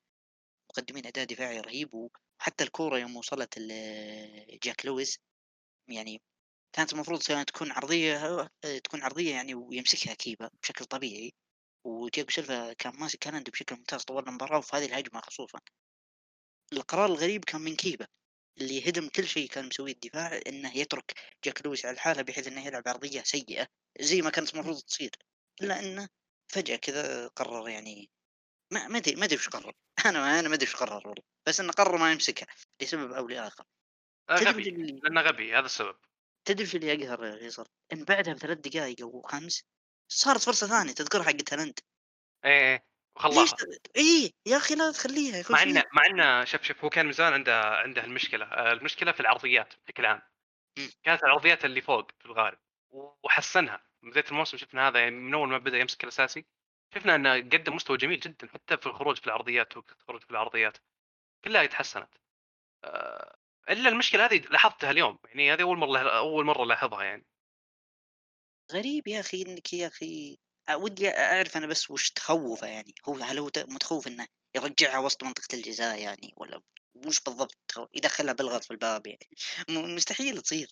مقدمين 0.70 1.06
أداء 1.06 1.24
دفاعي 1.24 1.60
رهيب 1.60 1.94
وحتى 1.94 2.64
الكورة 2.64 2.98
يوم 2.98 3.16
وصلت 3.16 3.58
لجاك 3.58 4.86
جريليش 4.86 5.18
يعني 5.88 6.22
كانت 6.72 6.92
المفروض 6.92 7.22
تكون 7.22 7.72
عرضية 7.72 8.16
آه، 8.64 8.78
تكون 8.84 9.02
عرضية 9.02 9.30
يعني 9.34 9.54
ويمسكها 9.54 10.14
كيبا 10.14 10.50
بشكل 10.62 10.84
طبيعي 10.84 11.34
وتياجو 11.84 12.30
سيلفا 12.30 12.72
كان 12.72 12.92
ماسك 12.96 13.18
هالاند 13.18 13.50
بشكل 13.50 13.76
ممتاز 13.76 14.04
طوال 14.04 14.28
المباراة 14.28 14.58
وفي 14.58 14.76
هذه 14.76 14.84
الهجمة 14.86 15.20
خصوصا. 15.20 15.58
القرار 16.72 17.06
الغريب 17.06 17.44
كان 17.44 17.60
من 17.60 17.76
كيبا 17.76 18.06
اللي 18.60 18.88
هدم 18.90 19.08
كل 19.08 19.26
شيء 19.28 19.48
كان 19.48 19.66
مسويه 19.66 19.92
الدفاع 19.92 20.40
إنه 20.46 20.76
يترك 20.76 21.12
جاك 21.44 21.66
جريليش 21.66 21.86
على 21.86 21.94
الحالة 21.94 22.22
بحيث 22.22 22.46
إنه 22.48 22.66
يلعب 22.66 22.88
عرضية 22.88 23.22
سيئة 23.22 23.66
زي 24.00 24.22
ما 24.22 24.30
كانت 24.30 24.54
المفروض 24.54 24.80
تصير. 24.80 25.10
الا 25.62 25.80
انه 25.80 26.08
فجأة 26.48 26.76
كذا 26.76 27.28
قرر 27.28 27.68
يعني 27.68 28.10
ما 28.72 28.88
ما 28.88 28.98
أدري 28.98 29.16
ما 29.16 29.24
أدري 29.24 29.36
وش 29.36 29.48
قرر. 29.48 29.74
أنا 30.06 30.40
أنا 30.40 30.48
ما 30.48 30.54
أدري 30.54 30.66
وش 30.66 30.76
قرر 30.76 31.08
والله 31.08 31.24
بس 31.46 31.60
إنه 31.60 31.72
قرر 31.72 31.96
ما 31.98 32.12
يمسكها 32.12 32.46
لسبب 32.82 33.12
أو 33.12 33.28
لآخر. 33.28 33.64
غبي 34.30 34.68
اللي 34.68 35.00
لأنه 35.04 35.20
غبي 35.20 35.54
هذا 35.54 35.66
السبب. 35.66 35.96
تدري 36.44 36.66
في 36.66 36.76
اللي 36.76 36.86
يقهر 36.86 37.24
يا 37.24 37.36
فيصل 37.36 37.66
إن 37.92 38.04
بعدها 38.04 38.34
بثلاث 38.34 38.58
دقائق 38.58 39.00
أو 39.02 39.22
خمس 39.22 39.64
صارت 40.08 40.40
فرصة 40.40 40.66
ثانية 40.66 40.92
تذكرها 40.92 41.22
حقت 41.22 41.52
هالاند 41.52 41.78
إيه 42.44 42.50
إيه 42.72 42.84
وخلاها 43.16 43.46
ت- 43.46 43.96
اي 43.96 44.32
يا 44.46 44.56
أخي 44.56 44.74
لا 44.74 44.92
تخليها 44.92 45.42
مع 45.50 45.62
انه؟ 45.62 45.84
مع 45.92 46.06
انه 46.06 46.44
شوف 46.44 46.62
شوف 46.62 46.84
هو 46.84 46.90
كان 46.90 47.06
من 47.06 47.12
زمان 47.12 47.32
عنده 47.32 47.60
عنده 47.60 48.04
المشكلة 48.04 48.44
آه، 48.46 48.72
المشكلة 48.72 49.12
في 49.12 49.20
العرضيات 49.20 49.74
بشكل 49.84 50.06
عام. 50.06 50.22
كانت 51.02 51.22
العرضيات 51.24 51.64
اللي 51.64 51.80
فوق 51.80 52.10
في 52.18 52.26
الغالب 52.26 52.58
وحسنها. 53.24 53.82
من 54.02 54.10
بدايه 54.10 54.24
الموسم 54.28 54.56
شفنا 54.56 54.88
هذا 54.88 54.98
يعني 55.00 55.10
من 55.16 55.34
أول 55.34 55.48
ما 55.48 55.58
بدأ 55.58 55.78
يمسك 55.78 56.02
الأساسي 56.04 56.46
شفنا 56.94 57.14
إنه 57.14 57.34
قدم 57.36 57.74
مستوى 57.74 57.96
جميل 57.96 58.20
جدا 58.20 58.48
حتى 58.48 58.76
في 58.76 58.86
الخروج 58.86 59.18
في 59.20 59.26
العرضيات 59.26 59.76
والخروج 59.76 60.22
في 60.22 60.30
العرضيات. 60.30 60.78
كلها 61.44 61.62
يتحسنت. 61.62 62.14
آه، 62.84 63.36
إلا 63.70 63.88
المشكلة 63.88 64.24
هذه 64.26 64.36
لاحظتها 64.50 64.90
اليوم 64.90 65.18
يعني 65.24 65.52
هذه 65.52 65.62
أول 65.62 65.78
مرة 65.78 65.98
أول 66.18 66.44
مرة 66.46 66.64
لاحظها 66.64 67.02
يعني. 67.04 67.26
غريب 68.72 69.08
يا 69.08 69.20
أخي 69.20 69.42
إنك 69.42 69.72
يا 69.72 69.86
أخي 69.86 70.38
ودي 70.74 71.08
أعرف 71.10 71.56
أنا 71.56 71.66
بس 71.66 71.90
وش 71.90 72.10
تخوّفه 72.10 72.66
يعني، 72.66 72.94
هو 73.08 73.14
هل 73.14 73.38
هو 73.38 73.50
متخوّف 73.56 74.06
إنه 74.06 74.26
يرجّعها 74.56 74.98
وسط 74.98 75.24
منطقة 75.24 75.54
الجزاء 75.54 75.98
يعني 76.02 76.32
والّا 76.36 76.60
وش 77.06 77.20
بالضبط 77.20 77.54
يدخّلها 77.94 78.32
بالغلط 78.32 78.64
في 78.64 78.70
الباب 78.70 79.06
يعني، 79.06 79.28
مستحيل 79.94 80.42
تصير، 80.42 80.68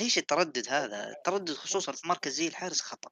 ليش 0.00 0.18
التردُّد 0.18 0.68
هذا؟ 0.68 1.10
التردُّد 1.10 1.54
خصوصًا 1.54 1.92
في 1.92 2.08
مركز 2.08 2.32
زي 2.32 2.48
الحارس 2.48 2.80
خطأ، 2.82 3.10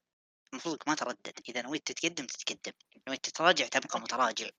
المفروض 0.53 0.79
ما 0.89 0.95
تردّد، 0.97 1.41
إذا 1.51 1.63
نويت 1.63 1.87
تتقدّم 1.93 2.27
تتقدّم، 2.27 2.73
نويت 3.09 3.25
تتراجع 3.25 3.67
تبقى 3.69 4.01
متراجع. 4.01 4.51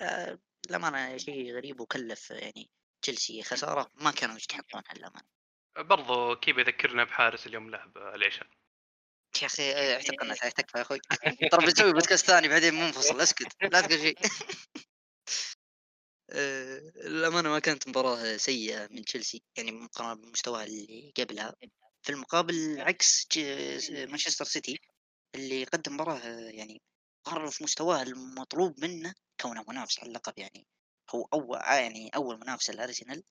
آآ 0.00 0.38
للأمانة 0.68 1.16
شيء 1.16 1.54
غريب 1.56 1.80
وكلّف 1.80 2.30
يعني. 2.30 2.70
تشيلسي 3.02 3.42
خسارة 3.42 3.90
ما 3.94 4.10
كانوا 4.10 4.36
يستحقونها 4.36 4.94
للأمانة. 4.96 5.28
برضو 5.78 6.36
كيف 6.36 6.58
يذكرنا 6.58 7.04
بحارس 7.04 7.46
اليوم 7.46 7.70
لعب 7.70 7.96
العشاء؟ 7.98 8.48
يا 9.42 9.46
أخي 9.46 9.72
اعتقنا 9.94 10.34
تكفى 10.34 10.78
يا 10.78 10.82
أخوي. 10.82 10.98
ترى 11.52 11.66
بنسوي 11.66 11.92
بودكاست 11.92 12.26
ثاني 12.26 12.48
بعدين 12.48 12.74
منفصل 12.74 13.20
أسكت 13.20 13.46
لا 13.62 13.80
تقول 13.80 14.00
شيء. 14.00 14.18
آآ 16.30 16.80
للأمانة 16.96 17.48
ما 17.48 17.58
كانت 17.58 17.88
مباراة 17.88 18.36
سيئة 18.36 18.88
من 18.90 19.04
تشيلسي 19.04 19.42
يعني 19.56 19.72
مقارنة 19.72 20.14
بمستواها 20.14 20.64
اللي 20.64 21.12
قبلها، 21.18 21.54
في 22.02 22.12
المقابل 22.12 22.80
عكس 22.80 23.28
مانشستر 23.90 24.44
سيتي 24.44 24.80
اللي 25.34 25.64
قدّم 25.64 25.94
مباراة 25.94 26.20
يعني 26.50 26.82
ظهر 27.28 27.50
في 27.50 27.64
مستواه 27.64 28.02
المطلوب 28.02 28.84
منه 28.84 29.14
كونه 29.40 29.64
منافس 29.68 29.98
على 30.00 30.08
اللقب 30.08 30.32
يعني، 30.38 30.66
هو 31.14 31.22
أو 31.34 31.54
يعني 31.54 32.08
أول 32.16 32.40
منافس 32.40 32.70
للأرسنال 32.70 33.24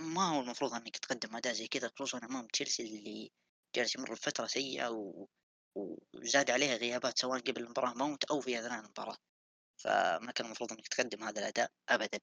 ما 0.00 0.28
هو 0.36 0.40
المفروض 0.40 0.74
إنك 0.74 0.96
تقدم 0.96 1.36
أداء 1.36 1.52
زي 1.52 1.66
كذا 1.68 1.90
خصوصًا 1.96 2.18
أمام 2.24 2.46
تشيلسي 2.46 2.82
اللي 2.82 3.32
جالس 3.76 3.96
يمر 3.96 4.12
بفترة 4.12 4.46
سيئة 4.46 4.88
و 4.88 5.26
وزاد 6.14 6.50
عليها 6.50 6.76
غيابات 6.76 7.18
سواء 7.18 7.40
قبل 7.40 7.62
المباراة 7.62 7.94
موت 7.94 8.24
أو 8.24 8.40
في 8.40 8.58
أثناء 8.60 8.80
المباراة، 8.80 9.16
فما 9.84 10.32
كان 10.32 10.46
المفروض 10.46 10.72
إنك 10.72 10.88
تقدم 10.88 11.24
هذا 11.24 11.40
الأداء 11.40 11.70
أبدًا. 11.88 12.20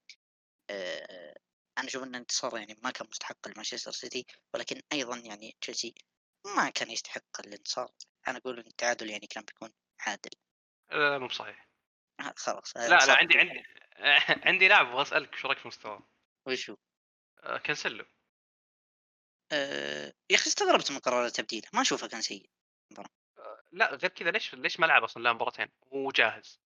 آآ 0.70 1.34
أنا 1.78 1.88
أشوف 1.88 2.02
إن 2.04 2.10
الانتصار 2.10 2.58
يعني 2.58 2.76
ما 2.84 2.90
كان 2.90 3.08
مستحق 3.10 3.48
لمانشستر 3.48 3.92
سيتي، 3.92 4.26
ولكن 4.54 4.80
أيضًا 4.92 5.18
يعني 5.18 5.56
تشيلسي 5.60 5.94
ما 6.56 6.70
كان 6.70 6.90
يستحق 6.90 7.40
الانتصار، 7.40 7.92
أنا 8.28 8.38
أقول 8.38 8.60
إن 8.60 8.66
التعادل 8.68 9.10
يعني 9.10 9.28
كان 9.28 9.44
بيكون 9.44 9.70
عادل. 10.00 10.30
لا 10.90 11.18
مو 11.18 11.26
بصحيح 11.26 11.68
آه 12.20 12.34
خلاص 12.36 12.76
لا 12.76 13.06
لا 13.06 13.12
انتصار 13.12 13.16
عندي 13.20 13.38
عندي 13.38 13.64
عندي 14.46 14.68
لاعب 14.68 14.86
أبغى 14.86 15.02
أسألك 15.02 15.32
وش 15.34 15.46
رأيك 15.46 15.58
في 15.58 15.68
مستواه؟ 15.68 16.08
وش 16.46 16.70
هو؟ 16.70 16.76
آه، 17.42 17.58
كانسيلو 17.58 18.04
آآ 19.52 20.12
يا 20.30 20.36
أخي 20.36 20.46
استغربت 20.46 20.90
من 20.90 20.98
قرار 20.98 21.28
تبديله، 21.28 21.68
ما 21.72 21.80
أشوفه 21.80 22.08
كان 22.08 22.20
سيء. 22.20 22.50
آه، 22.98 23.62
لا 23.72 23.94
غير 23.94 24.10
كذا 24.10 24.30
ليش 24.30 24.54
ليش 24.54 24.80
ما 24.80 24.86
لعب 24.86 25.04
أصلا 25.04 25.22
لا 25.22 25.32
مباراتين 25.32 25.68
وهو 25.90 26.10
جاهز؟ 26.10 26.60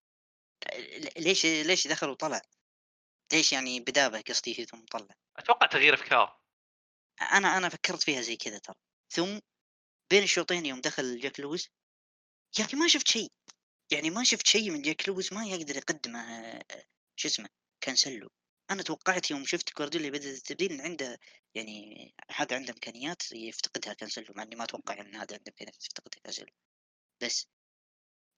ليش 1.16 1.46
ليش 1.46 1.88
دخل 1.88 2.08
وطلع؟ 2.08 2.42
ليش 3.32 3.52
يعني 3.52 3.80
بدا 3.80 4.00
به 4.00 4.20
قصدي 4.20 4.54
ثم 4.54 4.84
طلع؟ 4.84 5.14
أتوقع 5.36 5.66
تغيير 5.66 5.94
أفكار 5.94 6.40
أنا 7.32 7.56
أنا 7.56 7.68
فكرت 7.68 8.02
فيها 8.02 8.20
زي 8.20 8.36
كذا 8.36 8.58
ترى، 8.58 8.76
ثم 9.12 9.38
بين 10.10 10.22
الشوطين 10.22 10.66
يوم 10.66 10.80
دخل 10.80 11.20
جاك 11.20 11.40
جريليش 11.40 11.70
يا 12.58 12.64
أخي 12.64 12.76
ما 12.76 12.88
شفت 12.88 13.08
شيء، 13.08 13.28
يعني 13.92 14.10
ما 14.10 14.24
شفت 14.24 14.46
شيء 14.46 14.70
من 14.70 14.82
جاك 14.82 15.08
جريليش 15.08 15.32
ما 15.32 15.44
يقدر 15.46 15.76
يقدمه 15.76 16.20
آه، 16.20 16.64
شو 17.16 17.28
اسمه 17.28 17.48
كانسيلو، 17.80 18.30
أنا 18.70 18.82
توقعت 18.82 19.30
يوم 19.30 19.44
شفت 19.44 19.76
جوارديولا 19.78 20.06
يبدأ 20.06 20.30
التبديل 20.30 20.72
إن 20.72 20.80
عنده 20.80 21.18
يعني 21.54 22.14
هذا 22.30 22.56
عنده 22.56 22.72
إمكانيات 22.72 23.32
يفتقدها 23.32 23.92
كانسيلو 23.94 24.34
مع 24.36 24.42
إني 24.42 24.56
ما 24.56 24.64
أتوقع 24.64 25.00
إن 25.00 25.14
هذا 25.14 25.36
عنده 25.36 25.48
إمكانيات 25.48 25.84
يفتقدها 25.84 26.20
كانسيلو، 26.24 26.52
بس 27.22 27.48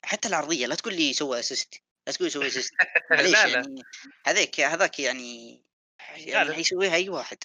حتى 0.05 0.29
العرضية 0.29 0.67
لا 0.67 0.75
تقول 0.75 0.95
لي 0.95 1.13
سوى 1.13 1.39
assist 1.39 1.75
لا 2.07 2.13
تقول 2.13 2.27
لي 2.27 2.51
سوى 2.51 2.63
معليش 3.11 3.33
لا 3.33 3.47
لا. 3.47 3.53
يعني 3.53 3.83
هذاك 4.27 4.61
هذاك 4.61 5.01
يعني 5.01 5.63
لا 6.01 6.17
يعني 6.17 6.49
لا. 6.49 6.55
حيسويها 6.55 6.95
أي 6.95 7.09
واحد، 7.09 7.39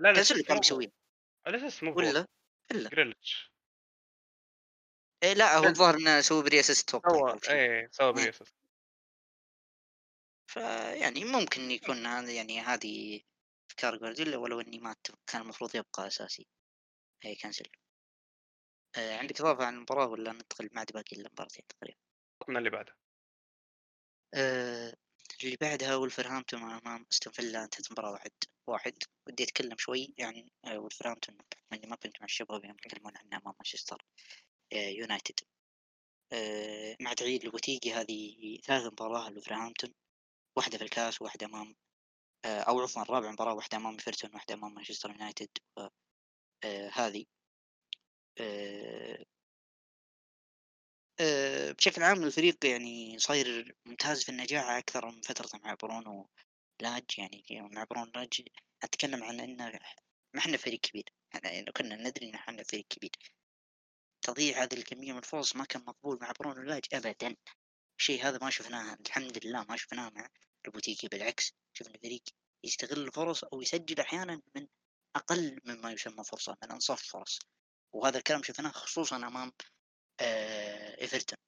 لا 0.00 0.12
كانسيلو 0.12 0.40
ال 0.40 0.41
assist 0.41 0.48
كان 0.48 0.58
بيسويها 0.58 0.92
ال 1.46 1.51
assist 1.51 1.82
مو 1.84 1.90
هو. 1.90 1.96
والّا؟ 1.96 2.26
إلا. 2.70 2.90
جريليش. 2.90 3.52
إيه 5.22 5.32
لأ 5.32 5.58
هو 5.58 5.64
الظاهر 5.64 5.94
إنه 5.96 6.20
سوى 6.20 6.42
pre 6.42 6.62
أو 6.94 7.40
شيء، 7.40 7.54
إيه 7.54 7.88
سوى 7.92 8.06
إيه. 8.06 8.12
pre-assist 8.12 8.52
فيعني 10.48 11.24
ممكن 11.24 11.70
يكون 11.70 12.06
هذا 12.06 12.32
يعني 12.32 12.60
هذه 12.60 13.20
أفكار 13.70 13.96
جوارديولا 13.96 14.36
ولو 14.36 14.60
إني 14.60 14.78
ما 14.78 14.96
كان 15.26 15.42
المفروض 15.42 15.76
يبقى 15.76 16.06
أساسي 16.06 16.46
هي 17.22 17.34
كانسيلو. 17.34 17.70
آآ 18.96 19.18
عندك 19.18 19.40
إضافة 19.40 19.64
عن 19.64 19.74
المباراة 19.74 20.06
والّا 20.06 20.32
ندخل 20.32 20.68
ما 20.72 20.78
عاد 20.80 20.92
باقي 20.92 21.16
إلا 21.16 21.28
مباراتين 21.32 21.64
تقريبًا؟ 21.66 21.98
من 22.48 22.56
اللي 22.56 22.70
بعده 22.70 22.96
آآ 24.34 24.96
اللي 25.44 25.56
بعدها 25.60 25.96
ولفرهامبتون 25.96 26.62
أمام 26.62 27.06
أستون 27.12 27.32
فيلا 27.32 27.64
انتهت 27.64 27.86
المباراة 27.86 28.18
1-1 28.70 28.92
ودي 29.28 29.44
أتكلم 29.44 29.76
شوي 29.78 30.14
عن 30.20 30.48
آآ 30.64 30.78
ولفرهامبتون 30.78 31.38
إني 31.72 31.86
ما 31.86 31.96
كنت 31.96 32.20
مع 32.20 32.24
الشباب 32.24 32.64
يوم 32.64 32.74
يتكلمون 32.84 33.12
عنها 33.16 33.40
أمام 33.40 33.54
مانشستر 33.58 34.04
آآ 34.72 34.76
يونايتد. 34.90 35.40
مع 37.00 37.12
تعيين 37.12 37.40
لوبيتيجي 37.44 37.92
هذه 37.92 38.58
ثالث 38.64 38.86
مباراة 38.86 39.30
لوولفرهامبتون 39.30 39.94
واحدة 40.58 40.78
في 40.78 40.84
الكاس 40.84 41.22
وواحدة 41.22 41.46
أمام 41.46 41.76
آآ 42.46 42.60
أو 42.62 42.80
عفوًا 42.82 43.02
رابع 43.02 43.32
مباراة 43.32 43.54
واحدة 43.54 43.78
أمام 43.78 43.94
إيفرتون 43.94 44.30
واحدة 44.34 44.54
أمام 44.54 44.74
مانشستر 44.74 45.10
يونايتد 45.10 45.50
آآ 46.64 46.90
هذه 46.94 47.24
آآ 51.20 51.72
بشكل 51.72 52.02
عام 52.02 52.24
الفريق 52.24 52.66
يعني 52.66 53.18
صاير 53.18 53.76
ممتاز 53.86 54.24
في 54.24 54.28
النجاح 54.28 54.64
أكثر 54.70 55.06
من 55.06 55.20
فترته 55.20 55.58
مع 55.58 55.74
برونو 55.82 56.28
لاج 56.82 57.04
يعني 57.18 57.44
مع 57.50 57.84
برونو 57.90 58.10
لاج 58.14 58.42
أتكلم 58.82 59.24
عن 59.24 59.40
إنه 59.40 59.72
ما 60.34 60.40
إحنا 60.40 60.56
فريق 60.56 60.80
كبير، 60.80 61.04
إحنا 61.34 61.60
لو 61.62 61.72
كنا 61.76 61.96
ندري 61.96 62.28
إن 62.28 62.34
إحنا 62.34 62.62
فريق 62.62 62.86
كبير. 62.90 63.10
تضييع 64.22 64.62
هذه 64.62 64.74
الكمية 64.74 65.12
من 65.12 65.18
الفرص 65.18 65.56
ما 65.56 65.64
كان 65.64 65.82
مقبول 65.86 66.18
مع 66.22 66.32
برونو 66.40 66.62
لاج 66.62 66.82
أبدًا، 66.92 67.36
الشيء 67.98 68.24
هذا 68.28 68.38
ما 68.42 68.50
شفناه 68.50 68.96
الحمد 69.06 69.46
لله 69.46 69.64
ما 69.68 69.76
شفناه 69.76 70.10
مع 70.10 70.28
لوبوتيجي 70.66 71.08
بالعكس 71.08 71.52
شفنا 71.72 71.98
فريق 71.98 72.22
يستغل 72.64 72.98
الفرص 73.06 73.44
أو 73.44 73.62
يسجل 73.62 74.00
أحيانًا 74.00 74.42
من 74.54 74.66
أقل 75.16 75.60
مما 75.64 75.92
يسمى 75.92 76.24
فرصة 76.24 76.56
من 76.62 76.70
أنصاف 76.72 77.02
الفرص، 77.02 77.38
وهذا 77.94 78.18
الكلام 78.18 78.42
شفناه 78.42 78.70
خصوصًا 78.70 79.16
أمام 79.16 79.52
آآ 80.20 81.00
إيفرتون. 81.00 81.38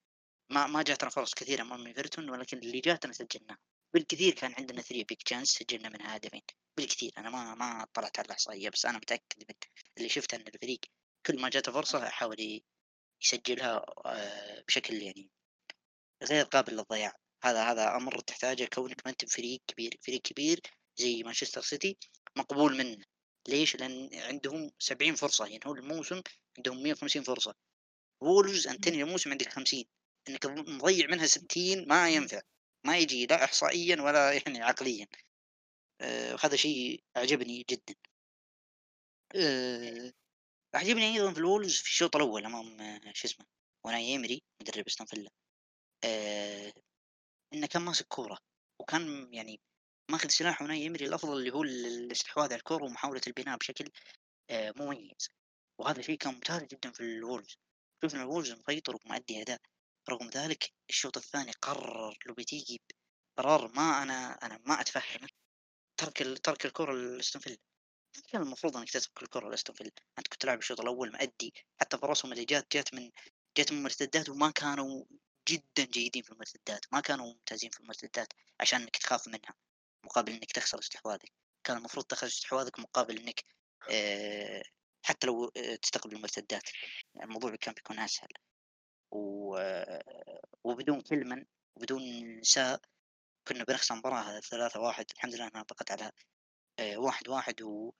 ما 0.52 0.66
ما 0.66 0.82
جاتنا 0.82 1.10
فرص 1.10 1.34
كثيرة 1.34 1.62
أمام 1.62 1.86
إيفرتون 1.86 2.30
ولكن 2.30 2.58
اللي 2.58 2.80
جاتنا 2.80 3.12
سجلناها، 3.12 3.58
بالكثير 3.94 4.34
كان 4.34 4.54
عندنا 4.58 4.82
3 4.82 5.04
big 5.12 5.18
chance 5.34 5.44
سجلنا 5.44 5.88
منها 5.88 6.16
هدفين، 6.16 6.42
بالكثير. 6.76 7.12
أنا 7.18 7.30
ما 7.30 7.54
ما 7.54 7.82
اطلعت 7.82 8.18
على 8.18 8.26
الإحصائية 8.26 8.68
بس 8.70 8.86
أنا 8.86 8.98
متأكد 8.98 9.44
من 9.48 9.54
اللي 9.98 10.08
شفته 10.08 10.36
إن 10.36 10.44
الفريق 10.54 10.80
كل 11.26 11.40
ما 11.40 11.48
جاته 11.48 11.72
فرصة 11.72 12.08
حاول 12.08 12.62
يسجلها 13.22 13.86
آآ 14.06 14.64
بشكل 14.68 14.94
يعني 14.94 15.30
غير 16.24 16.44
قابل 16.44 16.72
للضياع، 16.76 17.12
هذا 17.44 17.64
هذا 17.72 17.96
أمر 17.96 18.18
تحتاجه 18.20 18.64
كونك 18.74 19.02
ما 19.04 19.10
أنت 19.12 19.24
بفريق 19.24 19.60
كبير، 19.66 19.96
فريق 20.06 20.20
كبير 20.22 20.60
زي 20.96 21.22
مانشستر 21.22 21.60
سيتي 21.62 21.96
مقبول 22.38 22.76
منه، 22.78 23.04
ليش؟ 23.48 23.76
لأن 23.76 24.10
عندهم 24.14 24.70
70 24.78 25.14
فرصة. 25.14 25.46
ينهون 25.46 25.78
الموسم 25.78 26.22
عندهم 26.58 26.82
150 26.82 27.22
فرصة، 27.22 27.54
وولفز 28.22 28.66
أنت 28.68 28.84
تنهي 28.84 29.02
الموسم 29.02 29.30
عندك 29.30 29.52
50 29.52 29.84
إنك 30.28 30.46
مضيع 30.46 31.06
منها 31.08 31.26
60 31.26 31.88
ما 31.88 32.10
ينفع، 32.10 32.40
ما 32.86 32.98
يجي 32.98 33.26
لا 33.26 33.44
إحصائيًا 33.44 34.02
ولا 34.02 34.32
يعني 34.32 34.62
عقليًا، 34.62 35.06
آآ 36.00 36.34
وهذا 36.34 36.56
شيء 36.56 37.04
أعجبني 37.16 37.64
جدًا. 37.70 37.94
آآ 39.36 40.12
أعجبني 40.76 41.14
أيضًا 41.14 41.32
في 41.32 41.38
الولفز 41.38 41.76
في 41.76 41.82
الشوط 41.88 42.16
الأول 42.16 42.46
أمام 42.46 42.80
آه، 42.80 43.00
شو 43.14 43.28
اسمه 43.28 43.46
أوناي 43.86 44.06
إيمري 44.06 44.42
مدرب 44.62 44.86
أستون 44.88 45.06
فيلا. 45.06 45.30
آآ 46.04 46.72
إنه 47.54 47.66
كان 47.66 47.82
ماسك 47.82 48.06
كورة، 48.08 48.38
وكان 48.80 49.34
يعني 49.34 49.60
ماخذ 50.10 50.28
سلاح 50.28 50.62
أوناي 50.62 50.82
إيمري 50.82 51.06
الأفضل 51.06 51.38
اللي 51.38 51.50
هو 51.54 51.62
ال 51.62 51.86
الاستحواذ 51.86 52.44
على 52.46 52.56
الكورة 52.56 52.84
ومحاولة 52.84 53.20
البناء 53.26 53.58
بشكل 53.58 53.90
آآ 54.50 54.72
مميز، 54.76 55.28
وهذا 55.80 56.02
شيء 56.02 56.18
كان 56.18 56.34
ممتاز 56.34 56.62
جدًا 56.64 56.92
في 56.92 57.00
الولفز، 57.00 57.56
شفنا 58.04 58.22
الولفز 58.22 58.52
مسيطر 58.52 58.96
ومؤدي 59.06 59.42
أداء، 59.42 59.60
رغم 60.10 60.30
ذلك 60.30 60.72
الشوط 60.90 61.16
الثاني 61.16 61.52
قرر 61.62 62.18
لوبيتيجي 62.26 62.80
قرار 63.38 63.72
ما 63.76 64.02
أنا 64.02 64.32
أنا 64.46 64.60
ما 64.66 64.80
أتفهمه. 64.80 65.28
ترك 66.00 66.40
ترك 66.44 66.66
الكورة 66.66 66.92
لأستون 66.94 67.42
فيلا، 67.42 67.56
كان 68.32 68.42
المفروض 68.42 68.76
إنك 68.76 68.90
تترك 68.90 69.22
الكورة 69.22 69.50
لأستون 69.50 69.76
فيلا، 69.76 69.92
أنت 70.18 70.28
كنت 70.28 70.44
لاعب 70.46 70.58
الشوط 70.58 70.80
الأول 70.80 71.12
مأدي، 71.12 71.54
حتى 71.80 71.98
فرصهم 71.98 72.32
اللي 72.32 72.44
جات 72.44 72.66
جات 72.72 72.94
من 72.94 73.10
جات 73.58 73.72
من 73.72 73.82
مرتدات 73.82 74.28
وما 74.30 74.50
كانوا 74.50 75.04
جدًا 75.50 75.84
جيدين 75.92 76.22
في 76.22 76.30
المرتدات، 76.32 76.84
ما 76.92 77.00
كانوا 77.00 77.26
ممتازين 77.26 77.70
في 77.70 77.80
المرتدات 77.80 78.32
عشان 78.60 78.80
إنك 78.82 78.96
تخاف 78.96 79.28
منها، 79.28 79.54
مقابل 80.04 80.32
إنك 80.32 80.52
تخسر 80.52 80.78
استحواذك، 80.78 81.32
كان 81.64 81.76
المفروض 81.76 82.04
تخسر 82.06 82.26
استحواذك 82.26 82.78
مقابل 82.80 83.18
إنك 83.18 83.44
آآ 83.90 84.62
حتى 85.02 85.26
لو 85.26 85.44
آآ 85.56 85.76
تستقبل 85.76 86.16
المرتدات، 86.16 86.62
يعني 87.14 87.26
الموضوع 87.28 87.56
كان 87.56 87.74
بيكون 87.74 87.98
أسهل، 87.98 88.28
و... 89.12 89.56
وبدون 90.64 91.00
كلمن 91.00 91.44
وبدون 91.76 92.02
ساء 92.42 92.80
كنا 93.48 93.64
بنخسر 93.64 93.94
مباراة 93.94 94.40
ثلاثة 94.40 94.80
واحد 94.80 95.06
الحمد 95.14 95.34
لله 95.34 95.48
إنها 95.48 95.62
بقت 95.62 95.90
على 95.90 96.12
آه، 96.78 96.96
واحد 96.98 97.28
واحد 97.28 97.62
و... 97.62 97.92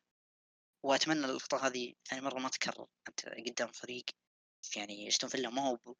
وأتمنى 0.83 1.27
الأخطاء 1.27 1.67
هذه 1.67 1.95
ثاني 2.09 2.23
مرة 2.23 2.39
ما 2.39 2.49
تكرر. 2.49 2.87
أنت 3.09 3.21
قدام 3.49 3.73
فريق 3.73 4.05
يعني 4.77 5.09
استون 5.09 5.31
فيلا 5.31 5.51
ما 5.51 5.63
هو. 5.69 5.95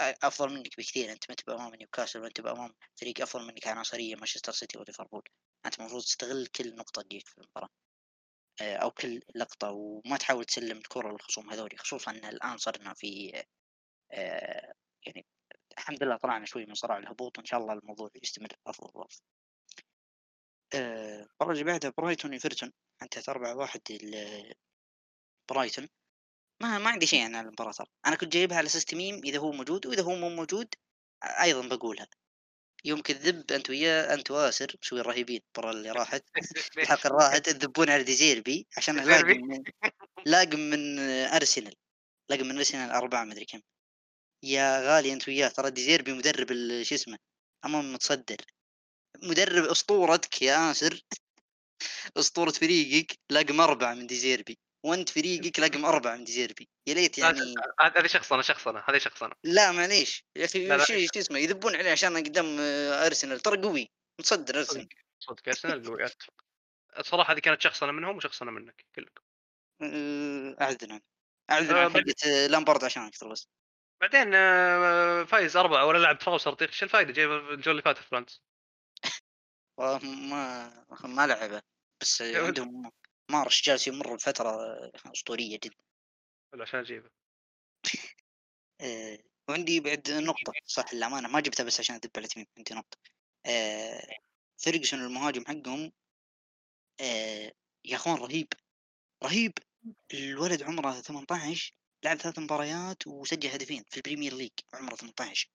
أفضل 0.00 0.54
منك 0.54 0.76
بكثير 0.78 1.12
أنت 1.12 1.24
ما 1.28 1.32
انت 1.32 1.46
بامام 1.46 1.74
نيوكاسل 1.74 2.20
وأنت 2.20 2.40
بامام 2.40 2.74
فريق 3.00 3.22
أفضل 3.22 3.46
منك 3.46 3.66
عناصريا 3.66 4.16
مانشستر 4.16 4.52
سيتي 4.52 4.78
وليفربول. 4.78 5.22
أنت 5.66 5.78
المفروض 5.80 6.02
تستغل 6.02 6.46
كل 6.46 6.76
نقطة 6.76 7.02
تجيك 7.02 7.28
في 7.28 7.38
المباراة 7.38 7.68
آه، 8.60 8.76
أو 8.76 8.90
كل 8.90 9.20
لقطة 9.34 9.70
وما 9.70 10.16
تحاول 10.16 10.44
تسلم 10.44 10.78
الكرة 10.78 11.12
للخصوم 11.12 11.50
هذولي 11.50 11.76
خصوصا 11.76 12.10
إن 12.10 12.24
الآن 12.24 12.56
صرنا 12.58 12.94
في 12.94 13.42
آه، 14.12 14.74
يعني 15.06 15.26
الحمد 15.78 16.02
لله 16.02 16.16
طلعنا 16.16 16.46
شوي 16.46 16.66
من 16.66 16.74
صراع 16.74 16.98
الهبوط 16.98 17.38
وإن 17.38 17.46
شاء 17.46 17.60
الله 17.60 17.72
الموضوع 17.72 18.10
يستمر 18.22 18.52
أفضل 18.66 18.90
وأفضل. 18.94 19.22
المباراة 20.74 21.52
اللي 21.52 21.64
بعدها 21.64 21.92
برايتون 21.98 22.32
ايفرتون 22.32 22.72
انتهت 23.02 23.28
4 23.28 23.56
1 23.56 23.80
برايتون. 25.50 25.88
ما 26.62 26.78
ما 26.78 26.90
عندي 26.90 27.06
شيء 27.06 27.22
عن 27.22 27.36
المباراة 27.36 27.72
ترى 27.72 27.86
أنا 28.06 28.16
كنت 28.16 28.32
جايبها 28.32 28.56
على 28.58 28.66
أساس 28.66 28.84
تميم 28.84 29.14
إذا 29.24 29.38
هو 29.38 29.52
موجود 29.52 29.86
وإذا 29.86 30.02
هو 30.02 30.14
مو 30.16 30.28
موجود 30.28 30.68
أيضا 31.24 31.68
بقولها. 31.76 32.06
يوم 32.84 33.02
كذب 33.02 33.52
أنت 33.52 33.70
وياه 33.70 34.14
أنت 34.14 34.30
وآسر 34.30 34.76
شوي 34.80 35.00
رهيبين 35.00 35.40
المباراة 35.56 35.76
اللي 35.78 35.90
راحت. 36.00 36.24
الحلقة 36.82 37.06
اللي 37.08 37.18
راحت 37.24 37.50
تذبون 37.50 37.90
على 37.90 38.02
ديزيربي 38.04 38.66
عشان 38.76 38.96
لاقم 38.96 39.38
من 39.38 39.64
لاقم 40.26 40.58
من 40.60 40.98
ارسنال 41.34 41.74
لاقم 42.30 42.46
من 42.46 42.56
ارسنال 42.56 42.90
أربعة 42.90 43.24
مدري 43.24 43.44
كم. 43.44 43.60
يا 44.44 44.80
غالي 44.80 45.12
أنت 45.12 45.28
وياه 45.28 45.48
ترى 45.48 45.70
ديزيربي 45.70 46.12
مدرب 46.12 46.48
شو 46.82 46.94
اسمه 46.94 47.18
أمام 47.64 47.92
متصدر. 47.92 48.36
مدرب 49.22 49.64
أسطورتك 49.64 50.42
يا 50.42 50.70
آسر. 50.70 51.00
أسطورة 52.16 52.50
فريقك 52.50 53.18
لاقم 53.30 53.60
اربعة 53.60 53.94
من 53.94 54.06
ديزيربي 54.06 54.58
وانت 54.86 55.08
فريقك 55.08 55.60
لاقم 55.60 55.84
أربعة 55.84 56.16
من 56.16 56.24
ديزيربي 56.24 56.68
يا 56.86 56.94
ليت 56.94 57.18
يعني 57.18 57.54
هذه 57.80 58.06
شخصنة 58.06 58.42
شخصنة 58.42 58.82
هذه 58.88 58.98
شخصنة. 58.98 59.32
لا 59.44 59.72
معليش. 59.72 60.24
يا 60.36 60.44
أخي 60.44 60.78
شو 60.78 61.06
شو 61.14 61.20
اسمه 61.20 61.38
يذبون 61.38 61.76
عليه 61.76 61.90
عشان 61.90 62.16
قدام 62.16 62.56
آه، 62.60 63.06
أرسنال. 63.06 63.40
ترى 63.40 63.62
قوي. 63.62 63.90
متصدر 64.20 64.58
أرسنال. 64.58 64.88
صدق 65.18 65.48
أرسنال 65.48 65.82
قوي. 65.86 66.04
اتفق 66.04 66.34
الصراحة 66.98 67.32
هذه 67.32 67.38
كانت 67.38 67.62
شخصنة 67.62 67.92
منهم 67.92 68.16
وشخصنة 68.16 68.50
منك 68.50 68.84
كلكم. 68.94 69.22
اعذنا 70.60 71.00
عن 71.50 71.90
حقة 71.90 72.46
لامبارد 72.46 72.84
عشانك 72.84 73.16
ترى 73.18 73.30
بس. 73.30 73.48
بعدين 74.00 74.34
آه، 74.34 75.24
فايز 75.24 75.56
أربعة 75.56 75.86
ولا 75.86 75.98
لعب 75.98 76.22
فاوس 76.22 76.48
رطيق 76.48 76.68
إيش 76.68 76.82
الفائدة 76.82 77.12
جايب 77.12 77.30
الجول 77.30 77.70
اللي 77.70 77.82
فات 77.82 77.98
في 77.98 78.08
فرانس 78.08 78.42
ما 79.78 80.84
ما 81.04 81.26
لعبه 81.26 81.62
بس 82.00 82.22
عندهم 82.62 82.92
مارش 83.30 83.62
جالس 83.62 83.86
يمر 83.86 84.14
بفترة 84.14 84.50
أسطورية 85.06 85.58
جدا. 85.62 85.76
عشان 86.60 86.80
أجيبه. 86.80 87.10
آه، 88.80 89.18
وعندي 89.48 89.80
بعد 89.80 90.10
نقطة 90.10 90.52
صح 90.66 90.94
للأمانة 90.94 91.28
ما 91.28 91.40
جبتها 91.40 91.64
بس 91.64 91.80
عشان 91.80 91.94
أدب 91.94 92.10
على 92.16 92.28
تميم 92.28 92.46
عندي 92.58 92.74
نقطة. 92.74 92.98
آه، 93.46 94.16
فيرجسون 94.58 95.00
المهاجم 95.00 95.44
حقهم؟ 95.46 95.92
آه، 97.00 97.52
يا 97.84 97.96
أخوان 97.96 98.16
رهيب 98.16 98.48
رهيب. 99.24 99.52
الولد 100.14 100.62
عمره 100.62 101.00
18 101.00 101.72
لعب 102.04 102.16
ثلاث 102.16 102.38
مباريات 102.38 103.06
وسجل 103.06 103.48
هدفين 103.48 103.84
في 103.90 103.96
البريمير 103.96 104.34
ليج 104.34 104.50
عمره 104.74 104.94
18 104.94 105.50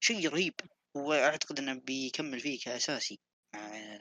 شيء 0.00 0.28
رهيب 0.28 0.54
وأعتقد 0.94 1.58
إنه 1.58 1.74
بيكمل 1.74 2.40
فيه 2.40 2.60
كأساسي 2.60 3.20
مع 3.54 3.98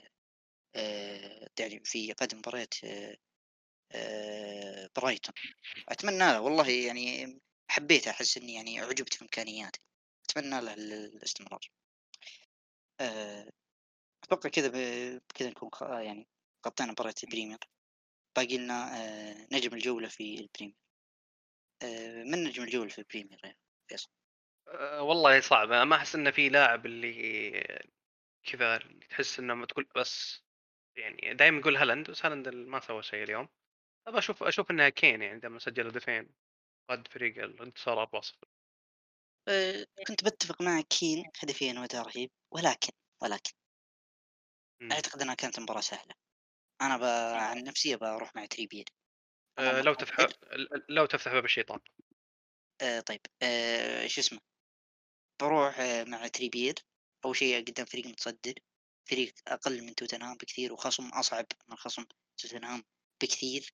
في 1.84 2.13
قدم 2.18 2.38
مباريات 2.38 2.74
آه، 2.84 3.18
آه، 3.91 4.89
برايتون. 4.95 5.34
أتمنى 5.89 6.18
له 6.18 6.41
والله 6.41 6.70
يعني 6.70 7.39
حبيته 7.70 8.11
أحس 8.11 8.38
إني 8.38 8.53
يعني 8.53 8.80
عجبت 8.80 9.13
في 9.13 9.22
امكانياته 9.22 9.80
أتمنى 10.30 10.61
له 10.61 10.74
الاستمرار. 10.74 11.59
أتوقع 14.24 14.49
كذا 14.49 14.68
بكذا 15.30 15.49
نكون 15.49 15.70
يعني 15.82 16.28
غطينا 16.68 16.91
مباراة 16.91 17.15
البريمير. 17.24 17.59
باقي 18.36 18.57
لنا 18.57 19.47
نجم 19.51 19.74
الجولة 19.74 20.07
في 20.07 20.39
البريمير. 20.39 20.76
من 22.26 22.43
نجم 22.43 22.63
الجولة 22.63 22.89
في 22.89 22.99
البريمير 22.99 23.55
فيصل؟ 23.88 24.09
والله 24.99 25.39
صعب 25.39 25.70
ما 25.70 25.95
أحس 25.95 26.15
إنه 26.15 26.32
في 26.32 26.49
لاعب 26.49 26.86
اللي 26.86 27.63
كذا 28.43 28.80
تحس 29.09 29.39
إنه 29.39 29.53
ما 29.53 29.65
تقول 29.65 29.88
بس. 29.95 30.46
يعني 30.97 31.33
دائما 31.33 31.59
يقول 31.59 31.77
هالاند 31.77 32.11
بس 32.11 32.25
هالاند 32.25 32.49
ما 32.49 32.79
سوى 32.79 33.03
شيء 33.03 33.23
اليوم. 33.23 33.49
أبى 34.07 34.17
أشوف 34.17 34.43
أشوف 34.43 34.71
إنها 34.71 34.89
كين 34.89 35.09
يعني 35.21 35.27
عندما 35.27 35.59
سجل 35.59 35.87
هدفين 35.87 36.35
قاد 36.89 37.07
فريق 37.07 37.43
الانتصار 37.43 38.01
4 38.01 38.21
0 38.21 38.47
أه 39.47 39.85
كنت 40.07 40.23
بتفق 40.25 40.61
مع 40.61 40.81
كين 40.81 41.23
هدفين 41.43 41.77
واداء 41.77 42.01
رهيب 42.07 42.31
ولكن 42.53 42.93
ولكن. 43.23 43.51
م. 44.81 44.91
أعتقد 44.91 45.21
إنها 45.21 45.35
كانت 45.35 45.59
مباراة 45.59 45.81
سهلة. 45.81 46.15
أنا 46.81 46.97
ب... 46.97 47.03
عن 47.39 47.63
نفسي 47.63 47.95
بروح 47.95 48.35
مع 48.35 48.45
تريبير 48.45 48.85
أه 49.59 49.81
لو 49.81 49.93
تفتح 49.93 50.27
لو 50.89 51.05
تفتح 51.05 51.31
باب 51.33 51.45
الشيطان. 51.45 51.79
أه 52.81 52.99
طيب. 52.99 53.21
أه 53.43 54.07
شو 54.07 54.21
اسمه؟ 54.21 54.39
بروح 55.41 55.79
آه، 55.79 56.03
مع 56.03 56.27
تريبير 56.27 56.73
أول 57.25 57.35
شيء 57.35 57.65
قدام 57.65 57.85
فريق 57.85 58.07
متصدر. 58.07 58.53
فريق 59.10 59.34
أقل 59.47 59.84
من 59.84 59.95
توتنهام 59.95 60.38
بكثير 60.38 60.74
وخصم 60.74 61.10
أصعب 61.10 61.45
من 61.68 61.76
خصم 61.76 62.05
توتنهام 62.38 62.84
بكثير. 63.22 63.74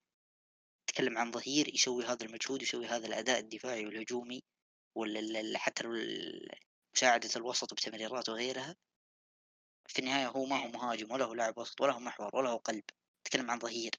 تكلم 0.88 1.18
عن 1.18 1.32
ظهير 1.32 1.74
يسوي 1.74 2.06
هذا 2.06 2.26
المجهود 2.26 2.62
يسوي 2.62 2.86
هذا 2.88 3.08
الأداء 3.08 3.40
الدفاعي 3.40 3.86
والهجومي 3.86 4.44
ولا 4.96 5.60
حتى 5.60 5.84
مساعدة 6.96 7.30
الوسط 7.36 7.74
بتمريرات 7.74 8.30
وغيرها. 8.30 8.76
في 9.88 10.00
النهاية 10.00 10.28
هو 10.28 10.46
ما 10.46 10.64
هو 10.64 10.68
مهاجم 10.68 11.12
ولا 11.12 11.26
هو 11.26 11.34
لاعب 11.34 11.58
وسط 11.58 11.82
ولا 11.82 11.94
هو 11.94 12.00
محور 12.00 12.36
ولا 12.36 12.50
هو 12.50 12.58
قلب. 12.58 12.84
تكلم 13.24 13.52
عن 13.52 13.60
ظهير 13.60 13.92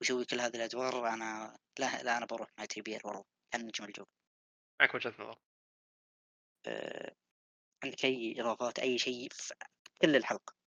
ويسوي 0.00 0.24
كل 0.24 0.40
هذه 0.40 0.56
الأدوار 0.56 1.08
أنا 1.08 1.58
لا 1.78 2.02
لا 2.02 2.16
أنا 2.16 2.26
بروح 2.26 2.48
مع 2.58 2.64
تريبير 2.64 3.00
والله 3.04 3.24
كان 3.50 3.66
نجم 3.66 3.84
الجو. 3.84 4.04
معك 4.80 4.94
وجهة 4.94 5.14
نظر. 5.18 5.38
أه... 6.66 7.16
عندك 7.84 8.04
أي 8.04 8.40
إضافات 8.40 8.78
أي 8.78 8.98
شيء؟ 8.98 9.28
في 9.32 9.54
كل 10.02 10.16
الحلقة. 10.16 10.61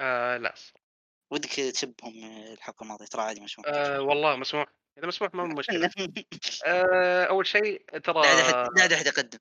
آه 0.00 0.36
لا 0.36 0.54
ودك 1.30 1.50
تسبهم 1.50 2.24
الحلقة 2.52 2.82
الماضية 2.82 3.06
ترى 3.06 3.22
عادي 3.22 3.40
مسموح 3.40 3.66
آه 3.68 4.00
والله 4.00 4.36
مسموح 4.36 4.66
إذا 4.98 5.06
مسموح 5.06 5.34
ما 5.34 5.44
مشكلة. 5.44 5.90
آه 6.66 7.24
أول 7.24 7.46
شيء 7.46 7.84
ترى 7.98 8.22
لا 8.76 8.94
احد 8.94 9.06
يقدم. 9.06 9.38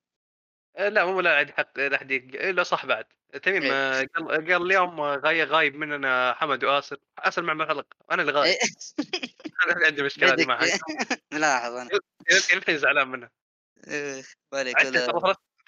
آه 0.78 0.90
لا 0.90 1.06
مو 1.06 1.22
لا 1.22 1.38
احد 1.38 1.52
حق 1.52 1.80
لا 1.80 1.96
احد 1.96 2.12
إلا 2.12 2.64
صح 2.64 2.86
بعد. 2.86 3.06
تميم 3.44 3.64
إيه. 3.64 3.72
آه، 3.74 4.08
قال 4.16 4.28
قال 4.28 4.66
اليوم 4.66 5.02
غايب 5.02 5.50
غايب 5.50 5.76
مننا 5.76 6.34
حمد 6.34 6.64
وآسر. 6.64 6.98
آسر 7.20 7.42
مع 7.42 7.54
الحلقة 7.64 7.88
أنا 8.12 8.22
اللي 8.22 8.34
غايب. 8.34 8.58
أنا 9.66 9.86
عندي 9.86 10.04
مشكلة 10.04 10.36
دي 10.36 10.46
مع 10.46 10.60
ملاحظ 11.34 11.74
أنا. 11.74 11.90
الحين 12.54 12.78
زعلان 12.78 13.08
منها 13.08 13.32
إيه 13.88 14.24
بالك 14.52 14.76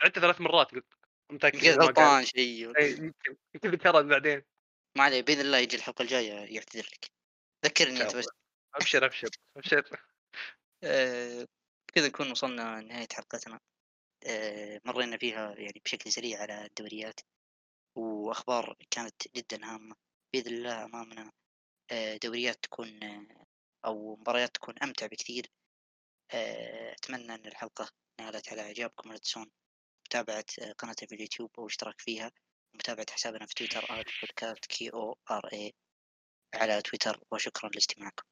عدت 0.04 0.20
ثلاث 0.20 0.42
مرات 0.42 0.72
قلت. 0.72 0.86
متأكد 1.32 1.80
غلطان 1.80 2.26
شيء. 2.26 2.78
إيه، 2.78 3.14
يمكن 3.56 3.70
ذكرت 3.70 4.06
بعدين. 4.06 4.44
ما 4.98 5.04
عليه 5.04 5.22
بإذن 5.22 5.42
الله 5.42 5.58
يجي 5.58 5.76
الحلقة 5.76 6.02
الجاية 6.02 6.56
يعتذر 6.56 6.90
لك. 6.94 7.12
ذكرني 7.66 8.02
أنت 8.02 8.16
بس. 8.16 8.28
أبشر 8.76 9.06
أبشر 9.06 9.30
أبشر. 9.58 9.84
آه 10.84 11.48
كذا 11.94 12.08
نكون 12.08 12.32
وصلنا 12.32 12.82
لنهاية 12.82 13.08
حلقتنا. 13.14 13.60
آه 14.28 14.82
مرينا 14.86 15.18
فيها 15.18 15.56
يعني 15.58 15.82
بشكل 15.86 16.12
سريع 16.12 16.42
على 16.42 16.66
الدوريات 16.66 17.20
وأخبار 17.96 18.76
كانت 18.92 19.38
جدا 19.38 19.66
هامة. 19.66 19.96
بإذن 20.34 20.54
الله 20.54 20.86
أمامنا 20.86 21.32
آه 21.92 22.18
دوريات 22.24 22.64
تكون 22.64 23.00
أو 23.86 24.16
مباريات 24.16 24.56
تكون 24.56 24.76
أمتع 24.84 25.06
بكثير. 25.06 25.52
أتمنى 26.32 27.36
أن 27.36 27.46
الحلقة 27.46 27.90
نالت 28.22 28.50
على 28.50 28.62
إعجابكم. 28.62 29.10
ولا 29.10 29.18
تنسون 29.18 29.52
متابعة 30.08 30.46
قناتي 30.78 31.08
في 31.08 31.16
اليوتيوب 31.16 31.52
أو 31.60 31.68
اشتراك 31.68 32.02
فيها. 32.02 32.32
متابعة 32.74 33.06
حسابنا 33.12 33.46
في 33.46 33.54
تويتر 33.54 33.86
بودكاست 34.22 34.66
K 34.66 34.90
O 34.94 35.18
R 35.32 35.48
A 35.54 35.74
على 36.56 36.82
تويتر 36.82 37.20
وشكرا 37.32 37.70
لاستماعكم. 37.70 38.24